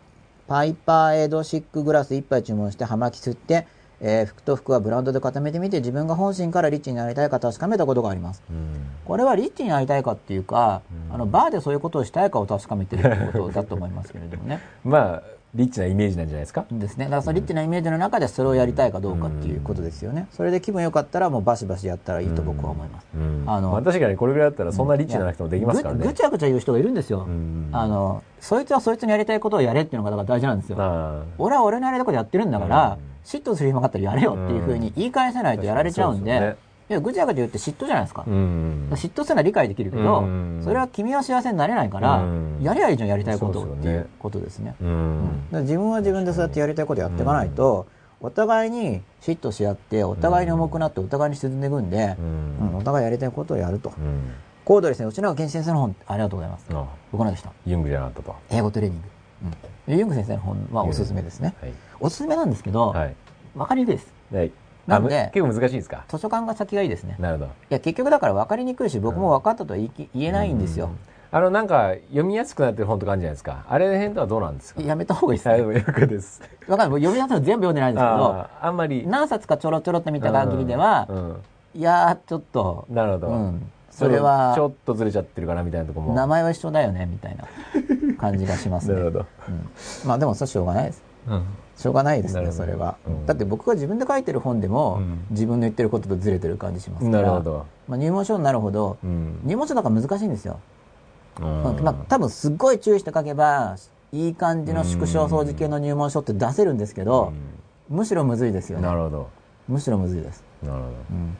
[0.47, 3.67] パイパーエドシックグラス1杯注文して葉巻吸って、
[4.01, 14.61] えー、服と服はブランドで固めてみて自分が本心からリッチになりたいか確かめたことがあります、うん、これはリッチになりたいかっていうか、うん、あのバーでそういうことをしたいかを確かめてるってことだと思いますけれどもね。
[14.85, 15.23] まあ
[15.55, 16.65] リッチなイメージなんじゃないですか？
[16.69, 17.05] ですね。
[17.05, 23.07] だからそのリッチなイメージの中でそれをやりたいかどうかっていうことですよね、それで気分良かったらもうバシバシやったらいいと僕は思います、
[23.47, 26.05] あの、まあ、確かにこれぐらいだったらそんなリッチじゃなくてもできますからね。
[26.05, 27.25] ぐちゃぐちゃ言う人がいるんですよ、
[27.71, 30.77] あのそいつはそいつにやりたいことをやれっていうのがだから大事なんですよ。
[31.39, 36.57] 俺は俺のやりたいことやってるんだから、嫉妬する暇があったらやれよっていうふうに言い返せないとやられちゃうんで、
[36.91, 38.23] いや、ぐちゃぐちゃ言って嫉妬じゃないですか。
[38.23, 40.25] 嫉妬するのは理解できるけど、
[40.63, 42.23] それは君は幸せになれないから、
[42.61, 44.75] やりゃいいじゃん、やりたいことっていうことですね。
[45.51, 47.87] 自分は自分でそうやってやりたいことやっていかないと、
[48.21, 52.17] お互いに嫉妬し合って、お互いに重くなって、お互いに沈んでいくんで、
[52.77, 53.93] お互いやりたいことをやると。
[54.67, 56.67] コードですね、内永健先生の本、ありがとうございます。
[57.13, 57.51] 僕のでした。
[57.67, 58.35] ユングじゃなかったと。
[58.51, 59.09] 英語トレーニング。
[59.87, 61.55] ユング先生の本はおすすめですね。
[62.05, 62.95] おすすめなんですけど、
[63.57, 64.13] わかりにくいです。
[64.33, 64.53] はい
[64.87, 66.05] なんで、結構難しいですか？
[66.09, 67.17] 図書館が先がいいですね。
[67.19, 67.47] なるほど。
[67.47, 70.91] いや、結局だから分かりにくいし、僕も分かったとは言えないんですよ。
[71.33, 73.65] あの、なんか、読みやすくなってる本とかあるんじゃないですか？
[73.67, 74.83] あれ辺とはどうなんですか？
[74.83, 75.59] やめた方がいいですね。
[75.75, 76.43] よくです。
[76.69, 76.91] わかる。
[76.91, 79.07] 読みやすいの全部読んでないんですけど、あんまり。
[79.07, 81.09] 何冊かちょろちょろって見た限りでは、
[81.75, 82.85] いやちょっと。
[82.91, 83.27] なるほど。
[83.29, 83.73] うん。
[83.91, 84.53] それは。
[84.55, 86.13] ちょっとずれちゃってるかなみたいなとこも。
[86.13, 87.47] 名前は一緒だよね、みたいな
[88.19, 88.97] 感じがしますね。
[89.01, 89.27] なるほど。
[89.49, 89.69] うん。
[90.07, 91.03] まあでも、それしょうがないです。
[91.29, 91.47] うん。
[91.77, 97.23] しょうがないですね、それは、うん、だって僕が自分で書いてる本でも、うん、自分の言ってることとずれてる感じしますから。
[97.23, 97.67] なるほど。
[97.89, 100.61] まあ、入門書になるほど、うん、入門書だから難しいんですよ。
[101.41, 103.77] まあ、多分すっごい注意して書けば、
[104.13, 107.33] いい感じの縮小掃除系の入門書って出せるんですけど、
[107.89, 108.87] むしろむずいですよね。
[108.87, 109.29] なるほど。
[109.69, 110.45] むしろむずいです。
[110.63, 110.87] なるほど。
[110.87, 111.37] うん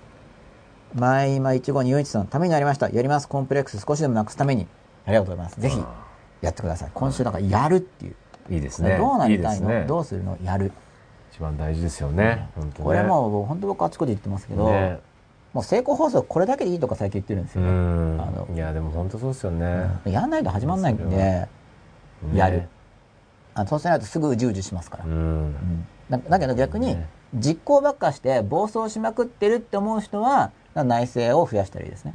[0.95, 2.89] 前今一号にゆういちさん、ためになりました。
[2.89, 3.29] やります。
[3.29, 4.69] コンプレックス少しでもなくすために。
[5.07, 5.61] ありがとうございます。
[5.61, 5.83] ぜひ、
[6.41, 6.91] やってください。
[6.95, 8.17] 今週だからやるっていう。
[8.51, 8.99] いいですね。
[8.99, 10.37] どうなりたいの、ね、どうするの？
[10.45, 10.73] やる。
[11.33, 12.49] 一番大事ですよね。
[12.57, 15.01] うん、ねこれもう本当僕あちこち言ってますけど、ね、
[15.53, 17.69] もう成功放送これだけでいいとか最近言ってるんですよね。
[17.71, 17.73] あ
[18.31, 19.87] のいやでも本当そうですよね。
[20.05, 21.49] うん、やんないと始まんないんで、
[22.35, 22.69] やる。
[23.55, 25.05] あそうしないとすぐうじうじしますから。
[25.05, 26.99] うんだだけど逆に、
[27.35, 32.13] 実行ばっかして暴走しまくってるって思う人は内政を増やしたらいいですね。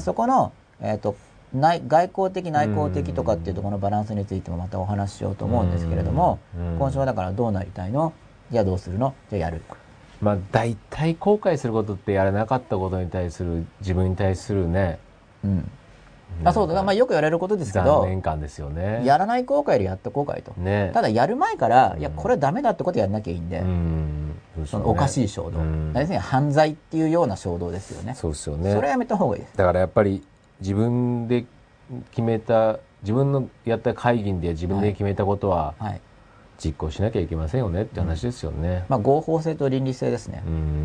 [0.00, 1.16] そこの、えーと、
[1.54, 6.38] 内外交的内向的とかっていうところのバランスについてもまたお話ししようと思うんですけれども、
[6.78, 8.12] 今週はだからどうなりたいの？
[8.50, 9.14] じゃあどうするの？
[9.30, 9.62] じゃあやる。
[10.20, 14.98] まあ大体後悔することってやらなかったことに対する自分に対するね、
[15.44, 15.70] うん、
[16.44, 19.04] あそうだ、まあ、よく言われることですけど残念感ですよね。
[19.04, 24.34] やらない後悔よりやった後悔と、ね、ただやる前から、いやこれダメだってことやらなきゃいいんで、うん。
[24.66, 28.14] そのおかしい衝動、要するに犯罪っていうような衝動ですよね。
[28.14, 28.72] そうですよね。
[28.72, 29.56] それやめた方がいいです。
[29.56, 30.22] だからやっぱり
[30.60, 31.46] 自分で
[32.10, 36.00] 決めた自分のやった会議で自分で決めたことは、はい、はい
[36.62, 38.84] 実行しなきゃいけませんよねって話ですよね。
[38.88, 40.42] まあ、合法性と倫理性ですね。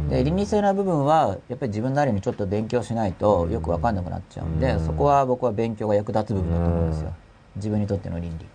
[0.09, 7.13] で倫理性な部分はやっぱり自分なりにちょっと勉強しないとよく分かんなくなっちゃうんでそこは僕は勉強が役立つ部分だと思うんですよ。
[7.55, 8.45] 自分にとっての倫理。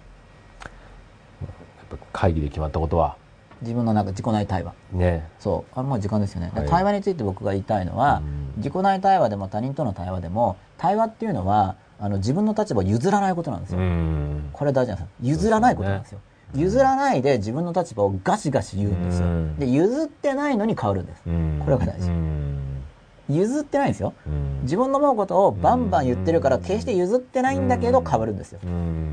[2.13, 3.17] 会議で決まったことは
[3.65, 4.73] 自分のなんか自己内対話。
[4.93, 5.29] ね。
[5.41, 5.79] そう。
[5.79, 15.09] あもう時間ですよね、はい、対話について僕が言いたいのは、うん、自己内対話でも他人との対話でも対話っていうのはあの自分の立場を譲らないことなんですよ、うん、これ大事なんですよ。
[15.23, 16.19] 譲らないことなんですよ、
[16.53, 22.11] ね、譲らないで自分の立場をガシガシ言うんですよ、うん、で譲ってないのに変わるんです、これが大事、
[23.29, 24.13] 譲ってないんですよ、
[24.63, 28.67] 自分の思うことをバンバン言ってるから決して譲ってないんだけど変わるんですよ、あ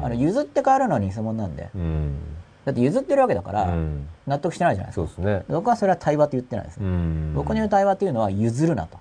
[0.10, 1.70] の譲って変わるのは偽物なんで、
[2.66, 3.74] だって譲ってるわけだから、
[4.28, 5.08] 納得してないじゃないですか。
[5.08, 5.46] そうですね。
[5.50, 6.80] 僕はそれは対話って言ってないです。
[7.34, 8.98] 僕に言う対話っていうのは譲るなと。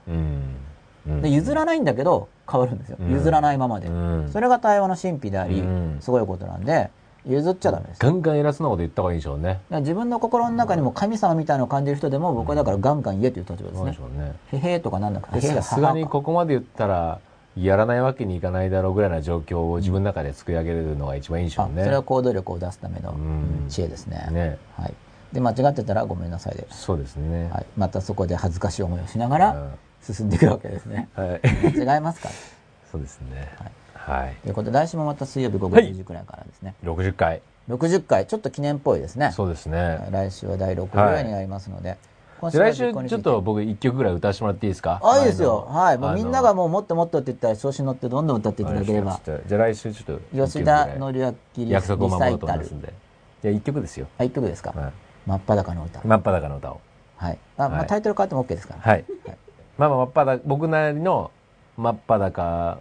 [1.23, 2.99] で譲らないんだけど変わるんですよ。
[3.09, 3.89] 譲らないままで。
[4.33, 5.63] それが対話の神秘であり、
[6.01, 6.91] すごいことなんで、
[7.27, 7.99] 譲っちゃダメです。
[8.01, 9.61] ガンガン偉そうなこと言った方がいいでしょうね。
[9.71, 14.35] 自分の心の中にも神様みたいなのを感じる人でも、僕はだからガンガン言えという立場ですね。
[14.53, 15.39] へへとかなんだか。
[15.39, 17.21] さすがにここまで言ったら、
[17.65, 21.85] やらないわけにいかないだろうぐらいな状況を自分の中で作り上げるのが一番いいでしょうね。
[21.85, 23.15] それは行動力を出すための
[23.69, 24.29] 知恵ですね。
[24.31, 24.95] ねはい。
[25.33, 26.67] で、間違ってたらごめんなさいで。
[26.71, 27.51] そうですね。
[27.51, 27.67] はい。
[27.77, 29.71] またそこで恥ずかしい思いをしながら
[30.03, 31.09] 進んでいくわけですね。
[31.15, 31.41] はい。
[31.75, 32.29] 間違いますか？
[32.91, 33.53] そうですね。
[33.59, 34.25] はい。
[34.25, 34.35] はい。
[34.43, 36.75] ということで、来週もまた水曜日午後10時くらいからですね。
[36.85, 37.43] はい、60回。
[37.69, 38.27] 60回。
[38.27, 39.33] ちょっと記念っぽいですね。
[39.33, 40.09] そうですね。
[40.11, 41.91] 来週は第6回になりますので。
[41.91, 41.99] はい
[42.43, 45.01] 来週ちょっと僕一曲ぐらい歌わせてもらっていいですか？
[45.03, 45.67] あいいですよ。
[45.69, 49.21] はいもうみんながもうもっともっとって言ったら調子に乗ってどんどん歌っていただければ。
[49.25, 52.93] じゃあ来週ちょっと吉田紀明約束を守ろうと思いますんで
[53.43, 53.87] じゃあ一曲で。
[53.87, 54.75] すよあ一曲ですか、
[55.27, 56.01] 真っ裸の歌。
[56.05, 56.81] 真っ裸の歌を。
[57.17, 57.39] はい。
[57.59, 58.81] あ、まあ、タイトル変わっても OK ですから。
[58.81, 59.05] はい、
[59.77, 61.31] まあまあ真っ裸僕なりの
[61.77, 62.79] 真っ裸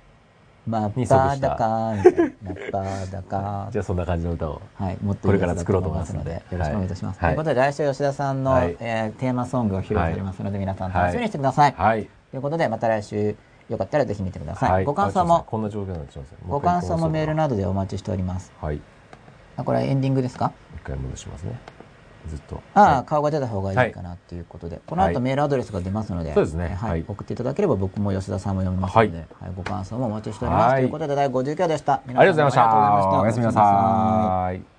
[0.68, 1.56] 真っ裸みたいな。
[1.96, 3.70] 真っ裸。
[3.72, 7.20] じゃあそんな感じの歌を、はい、もっとこれから作ろうと思いますので、よろしくお願いいたします。
[7.20, 11.74] ということで、来週吉田さんの、はえテーマソングを披露されますので、皆さん楽しみにしてください。
[11.76, 12.10] はい。
[12.32, 13.36] ということで、また来週、
[13.70, 14.86] よかったらぜひ見てください。
[14.86, 18.52] ご感想も、こんな状況になってますご感想もメールなどでお待ちしております。
[18.62, 18.82] はい。
[19.58, 20.52] あ、これエンディングですか？
[20.76, 21.60] 一回戻しますね。
[22.28, 22.62] ずっと。
[22.74, 26.78] ああ、顔が出た方がいいかなっていうことで、この後メールアドレスが出ますので、そうですね。
[26.80, 27.06] はい。
[27.08, 29.52] 送っていただければ僕も吉田さんも読みますので、はい。
[29.56, 30.76] ご感想もお待ちしております。
[30.76, 31.94] ということで第59話でした。
[31.94, 33.22] ありがとうございました。
[33.22, 34.79] おやすみなさい。